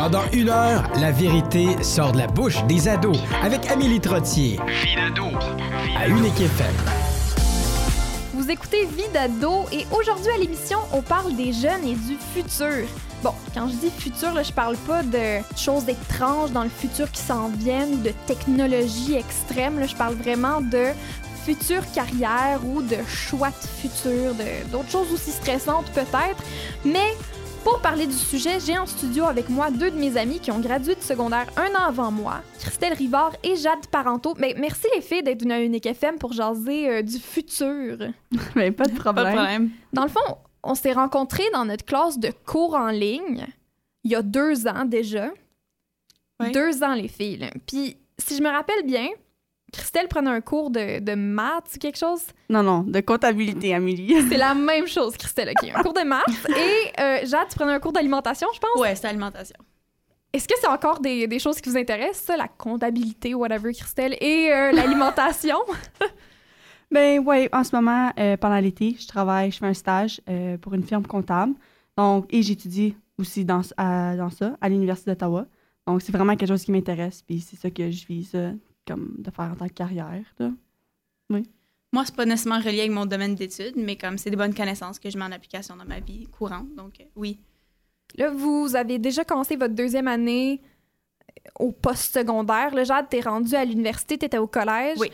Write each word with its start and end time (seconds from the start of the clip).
Pendant 0.00 0.22
une 0.32 0.48
heure, 0.48 0.82
la 0.98 1.10
vérité 1.12 1.66
sort 1.84 2.12
de 2.12 2.16
la 2.18 2.26
bouche 2.26 2.64
des 2.64 2.88
ados 2.88 3.18
avec 3.42 3.70
Amélie 3.70 4.00
Trottier. 4.00 4.58
Vie 4.82 4.94
d'ado. 4.96 5.26
À 5.94 6.08
Unique 6.08 6.40
FM. 6.40 6.72
Vous 8.32 8.50
écoutez 8.50 8.86
Vie 8.86 9.02
d'ado 9.12 9.66
et 9.70 9.84
aujourd'hui 9.92 10.30
à 10.34 10.38
l'émission, 10.38 10.78
on 10.94 11.02
parle 11.02 11.36
des 11.36 11.52
jeunes 11.52 11.84
et 11.86 11.94
du 11.96 12.16
futur. 12.34 12.88
Bon, 13.22 13.34
quand 13.52 13.68
je 13.68 13.74
dis 13.74 13.90
futur, 13.90 14.32
là, 14.32 14.42
je 14.42 14.52
parle 14.52 14.76
pas 14.88 15.02
de 15.02 15.42
choses 15.54 15.86
étranges 15.86 16.50
dans 16.52 16.62
le 16.64 16.70
futur 16.70 17.10
qui 17.10 17.20
s'en 17.20 17.48
viennent, 17.50 18.00
de 18.00 18.12
technologie 18.26 19.16
extrême. 19.16 19.78
Là, 19.78 19.86
je 19.86 19.96
parle 19.96 20.14
vraiment 20.14 20.62
de 20.62 20.86
future 21.44 21.82
carrière 21.94 22.60
ou 22.64 22.80
de 22.80 22.96
choix 23.06 23.48
de 23.50 23.66
futur, 23.82 24.34
de- 24.34 24.70
d'autres 24.72 24.90
choses 24.90 25.12
aussi 25.12 25.30
stressantes 25.30 25.90
peut-être. 25.92 26.42
Mais 26.86 27.14
pour 27.64 27.80
parler 27.80 28.06
du 28.06 28.14
sujet, 28.14 28.58
j'ai 28.60 28.78
en 28.78 28.86
studio 28.86 29.24
avec 29.24 29.48
moi 29.48 29.70
deux 29.70 29.90
de 29.90 29.96
mes 29.96 30.16
amis 30.16 30.40
qui 30.40 30.50
ont 30.50 30.60
gradué 30.60 30.94
de 30.94 31.00
secondaire 31.00 31.46
un 31.56 31.74
an 31.74 31.88
avant 31.88 32.10
moi, 32.10 32.42
Christelle 32.58 32.94
Rivard 32.94 33.32
et 33.42 33.56
Jade 33.56 33.86
Parenteau. 33.90 34.34
Mais 34.38 34.54
merci 34.58 34.86
les 34.94 35.00
filles 35.02 35.22
d'être 35.22 35.42
venues 35.42 35.54
à 35.54 35.60
Unique 35.62 35.86
FM 35.86 36.18
pour 36.18 36.32
jaser 36.32 36.88
euh, 36.88 37.02
du 37.02 37.18
futur. 37.18 37.98
Mais 38.56 38.70
pas 38.70 38.84
de 38.86 38.94
problème. 38.94 39.24
Pas 39.24 39.30
de 39.30 39.36
problème. 39.36 39.70
Dans 39.92 40.04
le 40.04 40.08
fond, 40.08 40.38
on 40.62 40.74
s'est 40.74 40.92
rencontrés 40.92 41.48
dans 41.52 41.64
notre 41.64 41.84
classe 41.84 42.18
de 42.18 42.32
cours 42.46 42.74
en 42.74 42.90
ligne 42.90 43.46
il 44.04 44.10
y 44.10 44.14
a 44.14 44.22
deux 44.22 44.66
ans 44.66 44.84
déjà. 44.84 45.30
Deux 46.54 46.82
ans, 46.82 46.94
les 46.94 47.08
filles. 47.08 47.36
là. 47.36 47.50
Puis, 47.66 47.98
si 48.18 48.36
je 48.36 48.42
me 48.42 48.48
rappelle 48.48 48.82
bien, 48.84 49.08
Christelle 49.72 50.08
prenait 50.08 50.30
un 50.30 50.40
cours 50.40 50.70
de, 50.70 50.98
de 51.00 51.14
maths 51.14 51.72
ou 51.74 51.78
quelque 51.78 51.98
chose? 51.98 52.22
Non, 52.48 52.62
non, 52.62 52.82
de 52.82 53.00
comptabilité, 53.00 53.74
Amélie. 53.74 54.14
C'est 54.28 54.36
la 54.36 54.54
même 54.54 54.86
chose, 54.86 55.16
Christelle. 55.16 55.50
OK, 55.50 55.70
un 55.74 55.82
cours 55.82 55.92
de 55.94 56.02
maths. 56.02 56.24
Et 56.48 57.00
euh, 57.00 57.18
Jade, 57.26 57.48
tu 57.50 57.56
prenais 57.56 57.72
un 57.72 57.80
cours 57.80 57.92
d'alimentation, 57.92 58.48
je 58.54 58.58
pense? 58.58 58.80
Ouais, 58.80 58.94
c'est 58.94 59.06
alimentation. 59.08 59.56
Est-ce 60.32 60.46
que 60.46 60.54
c'est 60.60 60.68
encore 60.68 61.00
des, 61.00 61.26
des 61.26 61.38
choses 61.38 61.60
qui 61.60 61.68
vous 61.70 61.76
intéressent, 61.76 62.24
ça, 62.26 62.36
la 62.36 62.46
comptabilité, 62.48 63.34
whatever, 63.34 63.72
Christelle, 63.72 64.16
et 64.20 64.52
euh, 64.52 64.72
l'alimentation? 64.72 65.56
Ben 66.92 67.20
ouais, 67.20 67.48
en 67.52 67.62
ce 67.62 67.74
moment, 67.76 68.10
euh, 68.18 68.36
pendant 68.36 68.58
l'été, 68.58 68.96
je 68.98 69.06
travaille, 69.06 69.52
je 69.52 69.58
fais 69.58 69.66
un 69.66 69.74
stage 69.74 70.20
euh, 70.28 70.58
pour 70.58 70.74
une 70.74 70.82
firme 70.82 71.06
comptable. 71.06 71.52
Donc, 71.96 72.26
et 72.30 72.42
j'étudie 72.42 72.96
aussi 73.16 73.44
dans, 73.44 73.60
à- 73.76 74.16
dans 74.16 74.30
ça, 74.30 74.56
à 74.60 74.68
l'Université 74.68 75.12
d'Ottawa. 75.12 75.46
Donc, 75.86 76.02
c'est 76.02 76.10
vraiment 76.10 76.34
quelque 76.34 76.48
chose 76.48 76.64
qui 76.64 76.72
m'intéresse, 76.72 77.22
puis 77.22 77.40
c'est 77.40 77.54
ça 77.56 77.70
que 77.70 77.90
je 77.92 78.06
vise 78.06 78.32
euh, 78.34 78.52
comme 78.90 79.14
de 79.18 79.30
faire 79.30 79.50
en 79.52 79.56
tant 79.56 79.68
que 79.68 79.74
carrière. 79.74 80.24
là. 80.38 80.50
Moi, 81.92 82.04
c'est 82.04 82.14
pas 82.14 82.24
nécessairement 82.24 82.60
relié 82.60 82.80
avec 82.80 82.92
mon 82.92 83.06
domaine 83.06 83.34
d'études, 83.34 83.74
mais 83.76 83.96
comme 83.96 84.16
c'est 84.16 84.30
des 84.30 84.36
bonnes 84.36 84.54
connaissances 84.54 84.98
que 85.00 85.10
je 85.10 85.18
mets 85.18 85.24
en 85.24 85.32
application 85.32 85.74
dans 85.76 85.84
ma 85.84 85.98
vie 85.98 86.26
courante. 86.26 86.72
Donc, 86.76 87.00
euh, 87.00 87.04
oui. 87.16 87.40
Là, 88.16 88.30
vous 88.30 88.76
avez 88.76 88.98
déjà 88.98 89.24
commencé 89.24 89.56
votre 89.56 89.74
deuxième 89.74 90.06
année 90.06 90.60
euh, 90.60 91.50
au 91.66 91.72
post-secondaire. 91.72 92.74
Là, 92.74 92.84
Jade, 92.84 93.08
t'es 93.08 93.20
rendue 93.20 93.56
à 93.56 93.64
l'université, 93.64 94.18
t'étais 94.18 94.38
au 94.38 94.46
collège. 94.46 94.98
Oui. 95.00 95.10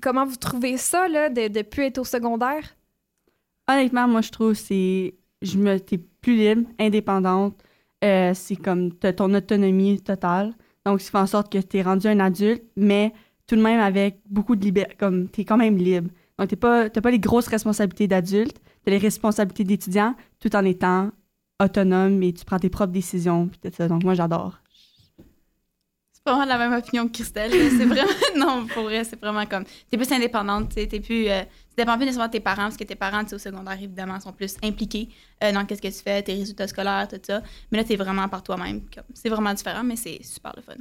Comment 0.00 0.24
vous 0.24 0.36
trouvez 0.36 0.78
ça, 0.78 1.06
là, 1.06 1.28
de 1.28 1.42
ne 1.42 1.62
plus 1.62 1.84
être 1.84 1.98
au 1.98 2.04
secondaire? 2.04 2.74
Honnêtement, 3.68 4.08
moi, 4.08 4.22
je 4.22 4.30
trouve 4.30 4.52
que 4.52 4.58
c'est. 4.58 5.14
Je 5.42 5.58
me. 5.58 5.78
T'es 5.78 5.98
plus 5.98 6.34
libre, 6.34 6.70
indépendante. 6.78 7.62
Euh, 8.02 8.32
c'est 8.34 8.56
comme. 8.56 8.92
T'as 8.94 9.12
ton 9.12 9.32
autonomie 9.34 10.00
totale. 10.00 10.54
Donc, 10.86 11.00
ça 11.00 11.10
fait 11.10 11.18
en 11.18 11.26
sorte 11.26 11.52
que 11.52 11.58
t'es 11.58 11.82
rendu 11.82 12.06
un 12.06 12.20
adulte, 12.20 12.62
mais 12.76 13.12
tout 13.46 13.56
de 13.56 13.62
même 13.62 13.80
avec 13.80 14.20
beaucoup 14.28 14.56
de 14.56 14.64
liberté. 14.64 14.96
Comme, 14.98 15.28
t'es 15.28 15.44
quand 15.44 15.56
même 15.56 15.76
libre. 15.76 16.10
Donc, 16.38 16.48
t'es 16.48 16.56
pas, 16.56 16.90
t'as 16.90 17.00
pas 17.00 17.10
les 17.10 17.18
grosses 17.18 17.48
responsabilités 17.48 18.08
d'adulte, 18.08 18.60
t'as 18.84 18.90
les 18.90 18.98
responsabilités 18.98 19.64
d'étudiant, 19.64 20.14
tout 20.40 20.54
en 20.56 20.64
étant 20.64 21.10
autonome 21.62 22.22
et 22.22 22.32
tu 22.32 22.44
prends 22.44 22.58
tes 22.58 22.70
propres 22.70 22.92
décisions. 22.92 23.50
Ça. 23.72 23.88
Donc, 23.88 24.02
moi, 24.04 24.14
j'adore. 24.14 24.61
C'est 26.24 26.30
pas 26.32 26.36
vraiment 26.36 26.56
la 26.56 26.58
même 26.68 26.78
opinion 26.78 27.08
que 27.08 27.12
Christelle. 27.14 27.50
C'est 27.50 27.84
vraiment. 27.84 28.08
non, 28.36 28.66
pour 28.72 28.84
vrai, 28.84 29.02
c'est 29.02 29.20
vraiment 29.20 29.44
comme. 29.44 29.64
T'es 29.90 29.96
plus 29.96 30.12
indépendante, 30.12 30.68
tu 30.68 30.74
sais. 30.80 30.86
T'es 30.86 31.00
plus. 31.00 31.28
euh, 31.28 31.40
tu 31.42 31.76
dépends 31.76 31.96
plus 31.96 32.04
nécessairement 32.04 32.28
de 32.28 32.32
tes 32.32 32.40
parents, 32.40 32.62
parce 32.62 32.76
que 32.76 32.84
tes 32.84 32.94
parents, 32.94 33.22
tu 33.24 33.30
sais, 33.30 33.34
au 33.34 33.38
secondaire, 33.38 33.74
évidemment, 33.74 34.20
sont 34.20 34.32
plus 34.32 34.56
impliqués 34.62 35.08
euh, 35.42 35.50
dans 35.50 35.64
qu'est-ce 35.64 35.82
que 35.82 35.88
tu 35.88 35.94
fais, 36.02 36.22
tes 36.22 36.34
résultats 36.34 36.68
scolaires, 36.68 37.08
tout 37.08 37.16
ça. 37.26 37.42
Mais 37.72 37.78
là, 37.78 37.84
t'es 37.84 37.96
vraiment 37.96 38.28
par 38.28 38.42
toi-même. 38.44 38.82
comme- 38.94 39.02
C'est 39.14 39.30
vraiment 39.30 39.52
différent, 39.52 39.82
mais 39.82 39.96
c'est 39.96 40.22
super 40.22 40.52
le 40.54 40.62
fun. 40.62 40.74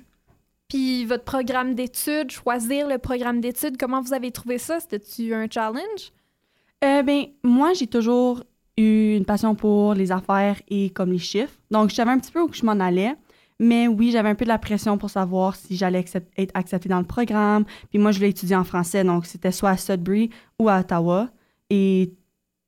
Puis 0.70 1.06
votre 1.06 1.24
programme 1.24 1.74
d'études, 1.74 2.30
choisir 2.30 2.88
le 2.88 2.98
programme 3.00 3.42
d'études, 3.42 3.78
comment 3.80 4.00
vous 4.02 4.14
avez 4.14 4.32
trouvé 4.32 4.58
ça? 4.60 4.80
C'était-tu 4.80 5.34
un 5.34 5.48
challenge? 5.50 6.12
Euh, 6.84 7.02
ben, 7.04 7.26
moi, 7.44 7.74
j'ai 7.74 7.88
toujours 7.88 8.44
eu 8.78 9.16
une 9.16 9.26
passion 9.26 9.54
pour 9.56 9.94
les 9.96 10.12
affaires 10.12 10.62
et 10.70 10.90
comme 10.92 11.12
les 11.12 11.18
chiffres. 11.20 11.58
Donc, 11.72 11.90
je 11.90 11.96
savais 11.96 12.12
un 12.12 12.20
petit 12.20 12.32
peu 12.32 12.42
où 12.42 12.54
je 12.54 12.66
m'en 12.66 12.80
allais. 12.80 13.16
Mais 13.64 13.88
oui, 13.88 14.10
j'avais 14.10 14.30
un 14.30 14.34
peu 14.34 14.44
de 14.44 14.50
la 14.50 14.58
pression 14.58 14.98
pour 14.98 15.12
savoir 15.12 15.56
si 15.56 15.78
j'allais 15.78 16.04
être 16.36 16.52
acceptée 16.56 16.90
dans 16.90 16.98
le 16.98 17.06
programme. 17.06 17.64
Puis 17.92 18.00
moi, 18.00 18.12
je 18.12 18.18
voulais 18.18 18.32
étudier 18.32 18.56
en 18.56 18.64
français, 18.64 19.04
donc 19.04 19.28
c'était 19.28 19.52
soit 19.52 19.70
à 19.70 19.78
Sudbury 19.78 20.32
ou 20.58 20.68
à 20.68 20.80
Ottawa. 20.80 21.30
Et 21.70 22.12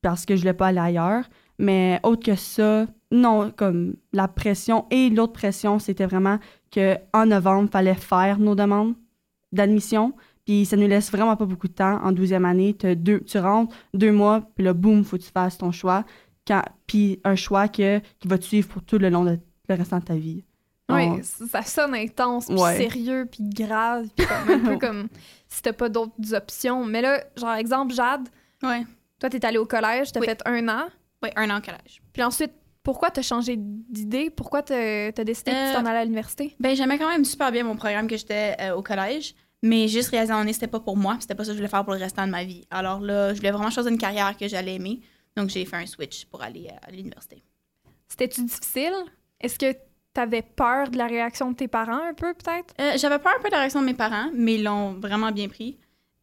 parce 0.04 0.28
que 0.28 0.36
je 0.36 0.42
voulais 0.42 0.54
pas 0.54 0.68
aller 0.68 0.78
ailleurs. 0.78 1.26
Mais 1.58 2.00
autre 2.04 2.24
que 2.24 2.36
ça, 2.36 2.86
non, 3.12 3.52
comme 3.56 3.96
la 4.12 4.28
pression 4.28 4.86
et 4.92 5.10
l'autre 5.10 5.34
pression, 5.34 5.80
c'était 5.80 6.06
vraiment 6.06 6.38
qu'en 6.72 7.26
novembre, 7.26 7.70
il 7.70 7.72
fallait 7.72 7.96
faire 7.96 8.38
nos 8.38 8.54
demandes 8.54 8.94
d'admission. 9.52 10.14
Puis 10.46 10.66
ça 10.66 10.78
nous 10.78 10.88
laisse 10.88 11.10
vraiment 11.10 11.36
pas 11.36 11.46
beaucoup 11.46 11.70
de 11.70 11.74
temps. 11.74 12.04
En 12.04 12.12
12e 12.12 12.46
année, 12.46 12.74
deux, 12.74 13.22
tu 13.22 13.40
rentres 13.40 13.76
deux 13.96 14.12
mois, 14.12 14.42
puis 14.54 14.64
là, 14.64 14.74
boum, 14.74 15.04
faut 15.04 15.18
que 15.18 15.24
tu 15.24 15.32
fasses 15.32 15.58
ton 15.58 15.72
choix. 15.72 16.06
Puis 16.86 17.20
un 17.24 17.36
choix 17.36 17.68
que, 17.68 17.98
qui 18.20 18.28
va 18.28 18.38
te 18.38 18.44
suivre 18.44 18.68
pour 18.68 18.84
tout 18.84 19.00
le 19.00 19.10
long 19.10 19.24
de 19.24 19.40
le 19.70 19.76
restant 19.76 19.98
de 19.98 20.04
ta 20.04 20.16
vie. 20.16 20.44
Oui, 20.96 21.24
ça 21.24 21.62
sonne 21.64 21.96
intense, 21.96 22.46
puis 22.48 22.56
Ouais. 22.56 22.78
sérieux, 22.78 23.28
puis 23.32 23.44
grave, 23.44 24.08
puis 24.16 24.26
comme 24.26 24.50
un 24.50 24.60
peu 24.60 24.78
comme 24.88 25.08
si 25.48 25.62
t'as 25.62 25.74
pas 25.74 25.90
d'autres 25.90 26.34
options. 26.34 26.86
Mais 26.86 27.02
là, 27.02 27.24
genre, 27.36 27.54
exemple, 27.56 27.94
Jade, 27.94 28.28
Ouais. 28.62 28.84
toi, 29.20 29.30
t'es 29.30 29.46
allée 29.46 29.58
au 29.58 29.66
collège, 29.66 30.12
t'as 30.12 30.20
Oui. 30.20 30.26
fait 30.28 30.42
un 30.46 30.68
an. 30.70 30.86
Ouais, 31.22 31.32
un 31.36 31.50
an 31.50 31.58
au 31.60 31.62
collège. 31.62 32.02
Puis 32.12 32.24
ensuite, 32.24 32.52
pourquoi 32.84 33.12
t'as 33.12 33.22
changé 33.22 33.56
d'idée? 33.58 34.30
Pourquoi 34.30 34.62
t'as 34.62 35.08
as 35.08 35.12
décidé 35.24 35.52
que 35.52 35.56
tu 35.58 35.64
Euh, 35.64 35.74
t'en 35.80 35.86
allais 35.86 36.00
à 36.00 36.04
l'université? 36.04 36.56
Ben, 36.60 36.76
j'aimais 36.76 36.98
quand 36.98 37.08
même 37.10 37.24
super 37.24 37.52
bien 37.52 37.64
mon 37.64 37.76
programme 37.78 38.08
que 38.08 38.18
j'étais 38.18 38.56
euh, 38.60 38.76
au 38.76 38.82
collège, 38.84 39.34
mais 39.62 39.88
juste 39.88 40.10
réalisé 40.10 40.34
en 40.34 40.40
année, 40.40 40.52
c'était 40.52 40.68
pas 40.68 40.82
pour 40.82 40.98
moi, 40.98 41.14
puis 41.14 41.22
c'était 41.22 41.36
pas 41.36 41.44
ça 41.46 41.52
que 41.52 41.54
je 41.54 41.60
voulais 41.60 41.70
faire 41.70 41.86
pour 41.86 41.94
le 41.94 42.00
restant 42.00 42.26
de 42.26 42.32
ma 42.32 42.44
vie. 42.44 42.66
Alors 42.70 43.00
là, 43.00 43.34
je 43.34 43.38
voulais 43.38 43.52
vraiment 43.52 43.70
choisir 43.70 43.90
une 43.92 43.98
carrière 43.98 44.36
que 44.36 44.48
j'allais 44.50 44.76
aimer, 44.76 45.00
donc 45.38 45.48
j'ai 45.50 45.64
fait 45.64 45.78
un 45.78 45.86
switch 45.86 46.26
pour 46.26 46.44
aller 46.44 46.68
euh, 46.70 46.76
à 46.88 46.92
l'université. 46.92 47.42
C'était-tu 48.10 48.44
difficile? 48.44 48.94
Est-ce 49.40 49.58
que 49.58 49.74
t'avais 50.14 50.42
peur 50.44 50.90
de 50.90 50.98
la 50.98 51.08
réaction 51.08 51.52
de 51.52 51.56
tes 51.56 51.68
parents 51.68 52.02
un 52.10 52.14
peu, 52.14 52.34
peut-être? 52.34 52.74
Euh, 52.80 52.94
J'avais 52.98 53.20
peur 53.20 53.34
un 53.38 53.42
peu 53.42 53.48
de 53.50 53.54
la 53.54 53.60
réaction 53.60 53.82
de 53.82 53.86
mes 53.86 53.94
parents, 53.94 54.30
mais 54.34 54.56
ils 54.56 54.64
l'ont 54.64 54.94
vraiment 54.94 55.32
bien 55.32 55.48
pris. 55.48 55.78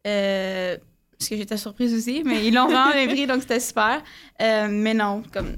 Euh, 0.07 0.77
parce 1.17 1.29
que 1.29 1.35
j'étais 1.37 1.57
surprise 1.57 1.93
aussi, 1.93 2.23
mais 2.25 2.45
ils 2.47 2.53
l'ont 2.53 2.65
vraiment 2.67 2.91
bien 2.93 3.07
pris, 3.07 3.27
donc 3.27 3.41
c'était 3.41 3.59
super. 3.59 4.01
Euh, 4.41 4.67
mais 4.71 4.93
non, 4.93 5.21
comme 5.31 5.55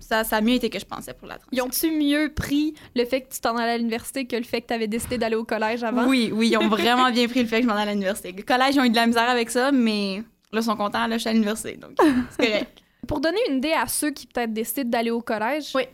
ça, 0.00 0.24
ça 0.24 0.36
a 0.36 0.40
mieux 0.40 0.54
été 0.54 0.68
que 0.70 0.78
je 0.80 0.84
pensais 0.84 1.14
pour 1.14 1.28
la 1.28 1.36
Ils 1.52 1.58
transition. 1.58 1.90
ont-tu 1.90 1.96
mieux 2.04 2.32
pris 2.34 2.74
le 2.96 3.04
fait 3.04 3.20
que 3.22 3.32
tu 3.34 3.40
t'en 3.40 3.56
allais 3.56 3.72
à 3.72 3.78
l'université 3.78 4.26
que 4.26 4.36
le 4.36 4.42
fait 4.42 4.62
que 4.62 4.66
t'avais 4.66 4.88
décidé 4.88 5.18
d'aller 5.18 5.36
au 5.36 5.44
collège 5.44 5.84
avant? 5.84 6.06
Oui, 6.08 6.30
oui, 6.32 6.48
ils 6.50 6.56
ont 6.56 6.68
vraiment 6.68 7.10
bien 7.12 7.28
pris 7.28 7.42
le 7.42 7.48
fait 7.48 7.58
que 7.58 7.62
je 7.62 7.68
m'en 7.68 7.74
allais 7.76 7.90
à 7.90 7.94
l'université. 7.94 8.32
Le 8.32 8.42
collège, 8.42 8.74
ils 8.74 8.80
ont 8.80 8.84
eu 8.84 8.90
de 8.90 8.96
la 8.96 9.06
misère 9.06 9.28
avec 9.28 9.50
ça, 9.50 9.70
mais 9.70 10.22
là, 10.52 10.60
ils 10.60 10.62
sont 10.64 10.76
contents, 10.76 11.06
là, 11.06 11.16
je 11.16 11.20
suis 11.20 11.30
à 11.30 11.32
l'université, 11.32 11.76
donc 11.76 11.92
c'est 12.30 12.46
correct. 12.50 12.82
Pour 13.06 13.20
donner 13.20 13.38
une 13.48 13.58
idée 13.58 13.72
à 13.72 13.86
ceux 13.86 14.10
qui 14.10 14.26
peut-être 14.26 14.52
décident 14.52 14.90
d'aller 14.90 15.10
au 15.10 15.20
collège, 15.22 15.70
Oui. 15.76 15.84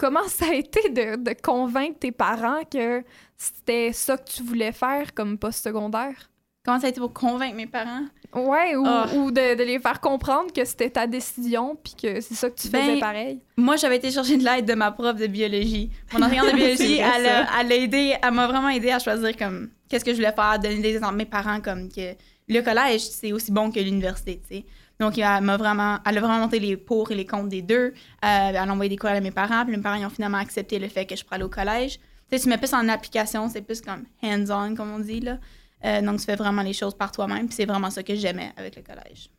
Comment 0.00 0.26
ça 0.28 0.46
a 0.50 0.54
été 0.54 0.88
de, 0.88 1.16
de 1.22 1.34
convaincre 1.42 1.98
tes 2.00 2.10
parents 2.12 2.62
que 2.72 3.04
c'était 3.36 3.92
ça 3.92 4.16
que 4.16 4.30
tu 4.30 4.42
voulais 4.42 4.72
faire 4.72 5.12
comme 5.14 5.36
post-secondaire? 5.36 6.30
Comment 6.64 6.80
ça 6.80 6.86
a 6.86 6.90
été 6.90 7.00
pour 7.00 7.12
convaincre 7.12 7.56
mes 7.56 7.66
parents? 7.66 8.04
Ouais, 8.34 8.76
ou, 8.76 8.84
Ah. 8.86 9.06
ou 9.14 9.30
de, 9.30 9.56
de 9.56 9.62
les 9.62 9.78
faire 9.78 10.00
comprendre 10.00 10.52
que 10.52 10.64
c'était 10.64 10.90
ta 10.90 11.06
décision 11.06 11.76
puis 11.82 11.94
que 12.00 12.20
c'est 12.20 12.34
ça 12.34 12.48
que 12.50 12.60
tu 12.60 12.68
Ben, 12.68 12.82
faisais 12.84 13.00
pareil? 13.00 13.40
Moi, 13.56 13.76
j'avais 13.76 13.96
été 13.96 14.10
chercher 14.10 14.36
de 14.36 14.44
l'aide 14.44 14.66
de 14.66 14.74
ma 14.74 14.90
prof 14.92 15.16
de 15.16 15.26
biologie. 15.26 15.90
Mon 16.12 16.22
enseignante 16.22 16.52
de 16.52 16.56
biologie, 16.56 16.98
elle, 16.98 17.26
a- 17.26 17.60
elle, 17.60 17.72
a 17.72 17.76
aidé, 17.76 18.14
elle 18.22 18.32
m'a 18.34 18.46
vraiment 18.46 18.68
aidé 18.68 18.90
à 18.90 18.98
choisir 18.98 19.36
comme 19.36 19.70
qu'est-ce 19.88 20.04
que 20.04 20.12
je 20.12 20.16
voulais 20.16 20.32
faire, 20.32 20.58
donner 20.58 20.80
des 20.80 20.94
exemples 20.96 21.14
à 21.14 21.16
mes 21.16 21.24
parents 21.24 21.60
comme 21.60 21.88
que 21.90 22.14
le 22.48 22.60
collège, 22.62 23.00
c'est 23.02 23.32
aussi 23.32 23.50
bon 23.52 23.70
que 23.72 23.80
l'université, 23.80 24.40
tu 24.48 24.56
sais. 24.58 24.64
Donc, 25.00 25.16
elle 25.18 25.42
m'a 25.42 25.56
vraiment, 25.56 25.98
elle 26.06 26.18
a 26.18 26.20
vraiment 26.20 26.40
monté 26.40 26.60
les 26.60 26.76
pour 26.76 27.10
et 27.10 27.14
les 27.14 27.26
contre 27.26 27.48
des 27.48 27.62
deux. 27.62 27.74
Euh, 27.74 27.92
elle 28.20 28.56
a 28.56 28.64
envoyé 28.64 28.90
des 28.90 28.96
courriels 28.96 29.16
à 29.16 29.20
mes 29.22 29.30
parents, 29.30 29.64
puis 29.64 29.74
mes 29.74 29.82
parents 29.82 29.96
ils 29.96 30.04
ont 30.04 30.10
finalement 30.10 30.38
accepté 30.38 30.78
le 30.78 30.88
fait 30.88 31.06
que 31.06 31.16
je 31.16 31.24
pourrais 31.24 31.36
aller 31.36 31.44
au 31.44 31.48
collège. 31.48 31.98
Tu 32.30 32.36
sais, 32.36 32.42
tu 32.42 32.48
mets 32.48 32.58
plus 32.58 32.74
en 32.74 32.86
application, 32.88 33.48
c'est 33.48 33.62
plus 33.62 33.80
comme 33.80 34.04
hands-on, 34.22 34.76
comme 34.76 34.92
on 34.92 34.98
dit, 34.98 35.20
là. 35.20 35.38
Euh, 35.86 36.02
donc, 36.02 36.20
tu 36.20 36.26
fais 36.26 36.36
vraiment 36.36 36.62
les 36.62 36.74
choses 36.74 36.94
par 36.94 37.10
toi-même, 37.10 37.46
puis 37.46 37.56
c'est 37.56 37.64
vraiment 37.64 37.90
ça 37.90 38.02
que 38.02 38.14
j'aimais 38.14 38.52
avec 38.56 38.76
le 38.76 38.82
collège. 38.82 39.30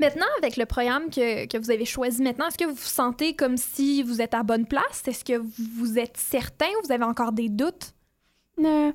Maintenant, 0.00 0.26
avec 0.38 0.56
le 0.56 0.64
programme 0.64 1.10
que, 1.10 1.46
que 1.46 1.58
vous 1.58 1.70
avez 1.70 1.84
choisi 1.84 2.22
maintenant, 2.22 2.48
est-ce 2.48 2.56
que 2.56 2.64
vous 2.64 2.74
vous 2.74 2.80
sentez 2.80 3.36
comme 3.36 3.58
si 3.58 4.02
vous 4.02 4.22
êtes 4.22 4.32
à 4.32 4.42
bonne 4.42 4.66
place? 4.66 5.02
Est-ce 5.06 5.22
que 5.22 5.34
vous 5.78 5.98
êtes 5.98 6.16
certain 6.16 6.66
ou 6.78 6.86
vous 6.86 6.92
avez 6.92 7.04
encore 7.04 7.32
des 7.32 7.50
doutes? 7.50 7.92
Euh, 8.58 8.90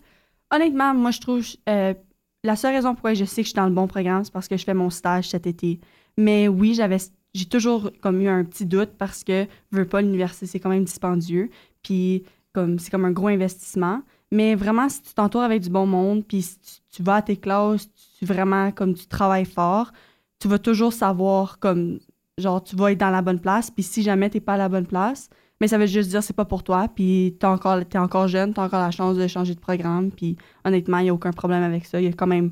honnêtement, 0.51 0.93
moi, 0.95 1.11
je 1.11 1.21
trouve. 1.21 1.45
euh, 1.69 1.93
la 2.43 2.55
seule 2.55 2.73
raison 2.73 2.93
pourquoi 2.93 3.13
je 3.13 3.25
sais 3.25 3.41
que 3.41 3.47
je 3.47 3.51
suis 3.51 3.55
dans 3.55 3.67
le 3.67 3.73
bon 3.73 3.87
programme, 3.87 4.23
c'est 4.23 4.33
parce 4.33 4.47
que 4.47 4.57
je 4.57 4.63
fais 4.63 4.73
mon 4.73 4.89
stage 4.89 5.29
cet 5.29 5.47
été. 5.47 5.79
Mais 6.17 6.47
oui, 6.47 6.73
j'avais 6.73 6.97
j'ai 7.33 7.45
toujours 7.45 7.91
comme 8.01 8.21
eu 8.21 8.27
un 8.27 8.43
petit 8.43 8.65
doute 8.65 8.91
parce 8.97 9.23
que 9.23 9.45
je 9.71 9.77
veux 9.77 9.87
pas 9.87 10.01
l'université, 10.01 10.47
c'est 10.47 10.59
quand 10.59 10.69
même 10.69 10.85
dispendieux. 10.85 11.49
Puis 11.83 12.23
comme 12.53 12.79
c'est 12.79 12.89
comme 12.89 13.05
un 13.05 13.11
gros 13.11 13.27
investissement. 13.27 14.01
Mais 14.31 14.55
vraiment, 14.55 14.89
si 14.89 15.01
tu 15.01 15.13
t'entoures 15.13 15.43
avec 15.43 15.61
du 15.61 15.69
bon 15.69 15.85
monde, 15.85 16.25
puis 16.25 16.41
si 16.41 16.59
tu, 16.59 16.71
tu 16.97 17.03
vas 17.03 17.15
à 17.15 17.21
tes 17.21 17.37
classes, 17.37 17.87
tu 18.19 18.25
vraiment 18.25 18.71
comme 18.71 18.93
tu 18.93 19.05
travailles 19.07 19.45
fort, 19.45 19.91
tu 20.39 20.47
vas 20.47 20.59
toujours 20.59 20.93
savoir 20.93 21.59
comme 21.59 21.99
genre 22.37 22.63
tu 22.63 22.75
vas 22.75 22.91
être 22.91 22.99
dans 22.99 23.09
la 23.09 23.21
bonne 23.21 23.39
place. 23.39 23.71
Puis 23.71 23.83
si 23.83 24.03
jamais 24.03 24.29
t'es 24.29 24.39
pas 24.39 24.55
à 24.55 24.57
la 24.57 24.69
bonne 24.69 24.87
place, 24.87 25.29
mais 25.59 25.67
ça 25.67 25.77
veut 25.77 25.85
juste 25.85 26.09
dire 26.09 26.23
c'est 26.23 26.35
pas 26.35 26.45
pour 26.45 26.63
toi. 26.63 26.87
Puis 26.93 27.35
t'es 27.39 27.45
encore 27.47 27.79
t'es 27.85 27.97
encore 27.97 28.27
jeune, 28.27 28.53
t'as 28.53 28.63
encore 28.63 28.81
la 28.81 28.91
chance 28.91 29.17
de 29.17 29.27
changer 29.27 29.55
de 29.55 29.59
programme. 29.59 30.11
Puis 30.11 30.37
honnêtement, 30.63 30.99
il 30.99 31.07
y 31.07 31.09
a 31.09 31.13
aucun 31.13 31.31
problème 31.31 31.63
avec 31.63 31.85
ça. 31.85 31.99
Il 31.99 32.05
y 32.05 32.09
a 32.09 32.13
quand 32.13 32.27
même 32.27 32.51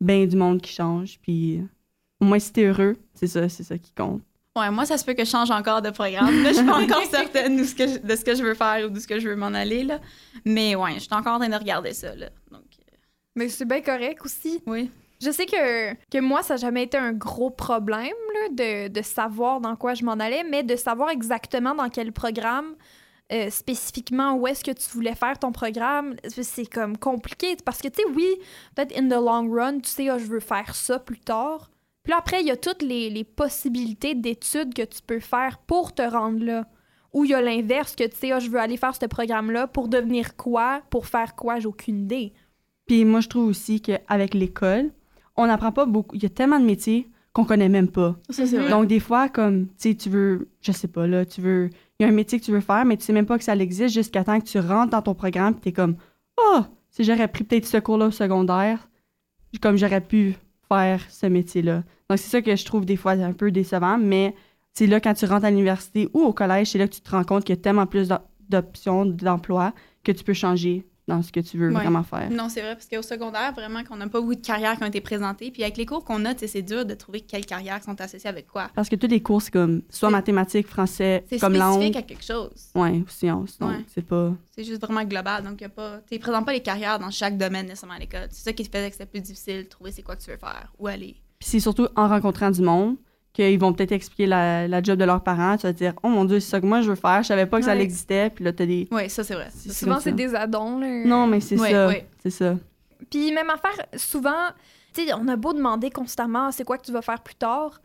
bien 0.00 0.26
du 0.26 0.36
monde 0.36 0.60
qui 0.60 0.72
change. 0.72 1.18
Puis 1.20 1.62
au 2.20 2.24
moins 2.24 2.38
si 2.38 2.52
t'es 2.52 2.64
heureux, 2.64 2.96
c'est 3.14 3.26
ça, 3.26 3.48
c'est 3.48 3.64
ça 3.64 3.78
qui 3.78 3.92
compte. 3.92 4.22
Ouais, 4.56 4.70
moi, 4.70 4.84
ça 4.86 4.98
se 4.98 5.04
peut 5.04 5.14
que 5.14 5.24
je 5.24 5.30
change 5.30 5.50
encore 5.52 5.82
de 5.82 5.90
programme. 5.90 6.42
Là, 6.42 6.50
je 6.50 6.56
suis 6.56 6.66
pas 6.66 6.78
encore 6.82 7.04
certaine 7.04 7.56
de 7.56 7.64
ce, 7.64 7.76
que 7.76 7.86
je, 7.86 7.98
de 7.98 8.16
ce 8.16 8.24
que 8.24 8.34
je 8.34 8.42
veux 8.42 8.54
faire 8.54 8.86
ou 8.86 8.88
de 8.90 8.98
ce 8.98 9.06
que 9.06 9.20
je 9.20 9.28
veux 9.28 9.36
m'en 9.36 9.46
aller. 9.54 9.84
Là. 9.84 10.00
Mais 10.44 10.74
ouais, 10.74 10.94
je 10.94 11.00
suis 11.00 11.08
encore 11.12 11.34
en 11.34 11.38
train 11.38 11.48
de 11.48 11.54
regarder 11.54 11.92
ça. 11.92 12.16
Là. 12.16 12.28
Donc, 12.50 12.64
euh, 12.80 12.96
Mais 13.36 13.48
c'est 13.48 13.66
bien 13.66 13.80
correct 13.80 14.24
aussi. 14.24 14.60
oui. 14.66 14.90
Je 15.20 15.30
sais 15.30 15.46
que, 15.46 15.94
que 16.10 16.20
moi, 16.20 16.42
ça 16.42 16.54
n'a 16.54 16.60
jamais 16.60 16.84
été 16.84 16.96
un 16.96 17.12
gros 17.12 17.50
problème 17.50 18.14
là, 18.34 18.48
de, 18.50 18.88
de 18.88 19.02
savoir 19.02 19.60
dans 19.60 19.74
quoi 19.74 19.94
je 19.94 20.04
m'en 20.04 20.12
allais, 20.12 20.44
mais 20.44 20.62
de 20.62 20.76
savoir 20.76 21.10
exactement 21.10 21.74
dans 21.74 21.88
quel 21.88 22.12
programme, 22.12 22.76
euh, 23.32 23.50
spécifiquement 23.50 24.36
où 24.36 24.46
est-ce 24.46 24.64
que 24.64 24.70
tu 24.70 24.88
voulais 24.92 25.14
faire 25.14 25.38
ton 25.38 25.52
programme, 25.52 26.16
c'est 26.24 26.64
comme 26.64 26.96
compliqué. 26.96 27.56
Parce 27.64 27.82
que, 27.82 27.88
tu 27.88 28.02
sais, 28.02 28.08
oui, 28.14 28.26
peut-être 28.74 28.96
in 28.96 29.08
the 29.08 29.20
long 29.20 29.50
run, 29.50 29.80
tu 29.80 29.90
sais, 29.90 30.08
ah, 30.08 30.18
je 30.18 30.24
veux 30.24 30.40
faire 30.40 30.74
ça 30.74 30.98
plus 30.98 31.18
tard. 31.18 31.70
Puis 32.04 32.12
après, 32.12 32.40
il 32.40 32.46
y 32.46 32.50
a 32.50 32.56
toutes 32.56 32.80
les, 32.80 33.10
les 33.10 33.24
possibilités 33.24 34.14
d'études 34.14 34.72
que 34.72 34.82
tu 34.82 35.02
peux 35.06 35.20
faire 35.20 35.58
pour 35.66 35.94
te 35.94 36.00
rendre 36.00 36.42
là. 36.42 36.66
Ou 37.12 37.24
il 37.24 37.32
y 37.32 37.34
a 37.34 37.42
l'inverse, 37.42 37.96
que 37.96 38.04
tu 38.04 38.16
sais, 38.16 38.32
ah, 38.32 38.38
je 38.38 38.48
veux 38.48 38.60
aller 38.60 38.76
faire 38.76 38.94
ce 38.94 39.04
programme-là 39.04 39.66
pour 39.66 39.88
devenir 39.88 40.36
quoi, 40.36 40.80
pour 40.88 41.06
faire 41.06 41.34
quoi, 41.34 41.58
j'ai 41.58 41.66
aucune 41.66 42.04
idée. 42.04 42.32
Puis 42.86 43.04
moi, 43.04 43.20
je 43.20 43.28
trouve 43.28 43.48
aussi 43.48 43.82
qu'avec 43.82 44.32
l'école, 44.32 44.90
on 45.38 45.46
n'apprend 45.46 45.72
pas 45.72 45.86
beaucoup. 45.86 46.14
Il 46.16 46.22
y 46.22 46.26
a 46.26 46.28
tellement 46.28 46.60
de 46.60 46.64
métiers 46.66 47.08
qu'on 47.32 47.44
connaît 47.44 47.68
même 47.68 47.88
pas. 47.88 48.16
Ça, 48.30 48.46
c'est 48.46 48.58
vrai. 48.58 48.70
Donc, 48.70 48.86
des 48.86 49.00
fois, 49.00 49.28
comme, 49.28 49.66
tu 49.68 49.72
sais, 49.90 49.94
tu 49.94 50.10
veux, 50.10 50.48
je 50.60 50.72
sais 50.72 50.88
pas, 50.88 51.06
là, 51.06 51.24
tu 51.24 51.40
veux, 51.40 51.70
il 51.98 52.02
y 52.02 52.06
a 52.06 52.08
un 52.08 52.12
métier 52.14 52.38
que 52.40 52.44
tu 52.44 52.52
veux 52.52 52.60
faire, 52.60 52.84
mais 52.84 52.96
tu 52.96 53.04
sais 53.04 53.12
même 53.12 53.26
pas 53.26 53.38
que 53.38 53.44
ça 53.44 53.54
existe 53.56 53.94
jusqu'à 53.94 54.24
temps 54.24 54.38
que 54.40 54.46
tu 54.46 54.58
rentres 54.58 54.90
dans 54.90 55.02
ton 55.02 55.14
programme 55.14 55.54
et 55.56 55.60
tu 55.60 55.68
es 55.68 55.72
comme, 55.72 55.96
oh, 56.40 56.60
si 56.90 57.04
j'aurais 57.04 57.28
pris 57.28 57.44
peut-être 57.44 57.66
ce 57.66 57.76
cours-là 57.78 58.06
au 58.06 58.10
secondaire, 58.10 58.88
comme 59.60 59.76
j'aurais 59.76 60.00
pu 60.00 60.34
faire 60.68 61.00
ce 61.08 61.26
métier-là. 61.26 61.84
Donc, 62.10 62.18
c'est 62.18 62.28
ça 62.30 62.42
que 62.42 62.54
je 62.56 62.64
trouve 62.64 62.84
des 62.84 62.96
fois 62.96 63.12
un 63.12 63.32
peu 63.32 63.50
décevant, 63.50 63.98
mais 63.98 64.34
c'est 64.72 64.86
là, 64.86 65.00
quand 65.00 65.14
tu 65.14 65.24
rentres 65.26 65.44
à 65.44 65.50
l'université 65.50 66.08
ou 66.14 66.20
au 66.22 66.32
collège, 66.32 66.68
c'est 66.68 66.78
là 66.78 66.88
que 66.88 66.94
tu 66.94 67.00
te 67.00 67.10
rends 67.10 67.24
compte 67.24 67.44
qu'il 67.44 67.54
y 67.54 67.58
a 67.58 67.62
tellement 67.62 67.86
plus 67.86 68.08
d'op- 68.08 68.26
d'options 68.48 69.04
d'emploi 69.06 69.72
que 70.02 70.12
tu 70.12 70.24
peux 70.24 70.32
changer 70.34 70.86
dans 71.08 71.22
ce 71.22 71.32
que 71.32 71.40
tu 71.40 71.56
veux 71.58 71.68
Ouais. 71.68 71.74
vraiment 71.74 72.02
faire. 72.04 72.30
Non, 72.30 72.48
c'est 72.48 72.60
vrai, 72.60 72.74
parce 72.74 72.86
qu'au 72.86 73.02
secondaire, 73.02 73.52
vraiment, 73.54 73.82
qu'on 73.82 73.96
n'a 73.96 74.06
pas 74.08 74.20
beaucoup 74.20 74.34
de 74.36 74.46
carrières 74.46 74.76
qui 74.76 74.84
ont 74.84 74.86
été 74.86 75.00
présentées. 75.00 75.50
Puis 75.50 75.62
avec 75.62 75.76
les 75.76 75.86
cours 75.86 76.04
qu'on 76.04 76.24
a, 76.26 76.34
c'est 76.36 76.62
dur 76.62 76.84
de 76.84 76.94
trouver 76.94 77.22
quelles 77.22 77.46
carrières 77.46 77.82
sont 77.82 78.00
associées 78.00 78.28
avec 78.30 78.46
quoi. 78.46 78.70
Parce 78.74 78.88
que 78.88 78.96
tous 78.96 79.06
les 79.08 79.20
cours, 79.22 79.42
c'est 79.42 79.50
comme 79.50 79.82
soit 79.90 80.08
C'est- 80.08 80.12
mathématiques, 80.12 80.66
français, 80.68 81.24
C'est 81.28 81.38
comme 81.38 81.54
spécifique 81.56 81.94
langue. 81.94 81.96
à 81.96 82.02
quelque 82.02 82.24
chose. 82.24 82.68
Ouais, 82.74 82.90
ou 82.90 83.08
sciences. 83.08 83.58
Donc, 83.58 83.70
Ouais. 83.70 83.84
c'est 83.92 84.06
pas. 84.06 84.32
C'est 84.54 84.64
juste 84.64 84.80
vraiment 84.82 85.04
global. 85.04 85.42
Donc, 85.42 85.60
y 85.60 85.64
a 85.64 85.68
pas. 85.68 86.00
Tu 86.08 86.14
ne 86.14 86.20
présentes 86.20 86.44
pas 86.46 86.52
les 86.52 86.60
carrières 86.62 86.98
dans 86.98 87.10
chaque 87.10 87.36
domaine 87.38 87.66
nécessairement 87.66 87.94
à 87.96 87.98
l'école. 87.98 88.26
C'est 88.30 88.44
ça 88.44 88.52
qui 88.52 88.64
faisait 88.64 88.88
que 88.90 88.92
c'était 88.96 89.06
plus 89.06 89.20
difficile 89.22 89.64
de 89.64 89.68
trouver 89.68 89.90
c'est 89.92 90.02
quoi 90.02 90.14
que 90.16 90.22
tu 90.22 90.30
veux 90.30 90.36
faire, 90.36 90.72
où 90.78 90.86
aller. 90.86 91.16
Puis 91.38 91.48
c'est 91.50 91.60
surtout 91.60 91.88
en 91.96 92.08
rencontrant 92.08 92.50
du 92.50 92.60
monde 92.62 92.96
qu'ils 93.32 93.58
vont 93.58 93.72
peut-être 93.72 93.92
expliquer 93.92 94.26
la, 94.26 94.66
la 94.68 94.82
job 94.82 94.98
de 94.98 95.04
leurs 95.04 95.22
parents. 95.22 95.56
Tu 95.56 95.66
vas 95.66 95.72
te 95.72 95.78
dire, 95.78 95.94
oh 96.02 96.08
mon 96.08 96.24
Dieu, 96.24 96.40
c'est 96.40 96.50
ça 96.50 96.60
que 96.60 96.66
moi 96.66 96.80
je 96.80 96.90
veux 96.90 96.96
faire. 96.96 97.22
Je 97.22 97.28
savais 97.28 97.46
pas 97.46 97.58
que 97.58 97.64
ça 97.64 97.76
existait. 97.76 98.30
Puis 98.30 98.44
là, 98.44 98.52
t'as 98.52 98.66
des. 98.66 98.88
Oui, 98.90 99.08
ça, 99.10 99.22
c'est 99.24 99.34
vrai. 99.34 99.48
Souvent, 99.70 100.00
c'est 100.00 100.12
des 100.12 100.34
addons. 100.34 100.78
Là. 100.80 101.04
Non, 101.04 101.26
mais 101.26 101.40
c'est 101.40 101.58
Ouais, 101.58 101.70
ça. 101.72 101.86
ouais. 101.88 102.06
C'est 102.22 102.30
ça. 102.30 102.56
Puis 103.10 103.30
même 103.32 103.48
affaire, 103.50 103.86
souvent, 103.96 104.48
tu 104.92 105.06
sais, 105.06 105.12
on 105.14 105.28
a 105.28 105.36
beau 105.36 105.52
demander 105.52 105.90
constamment 105.90 106.50
c'est 106.50 106.64
quoi 106.64 106.78
que 106.78 106.84
tu 106.84 106.92
vas 106.92 107.02
faire 107.02 107.20
plus 107.22 107.36
tard. 107.36 107.80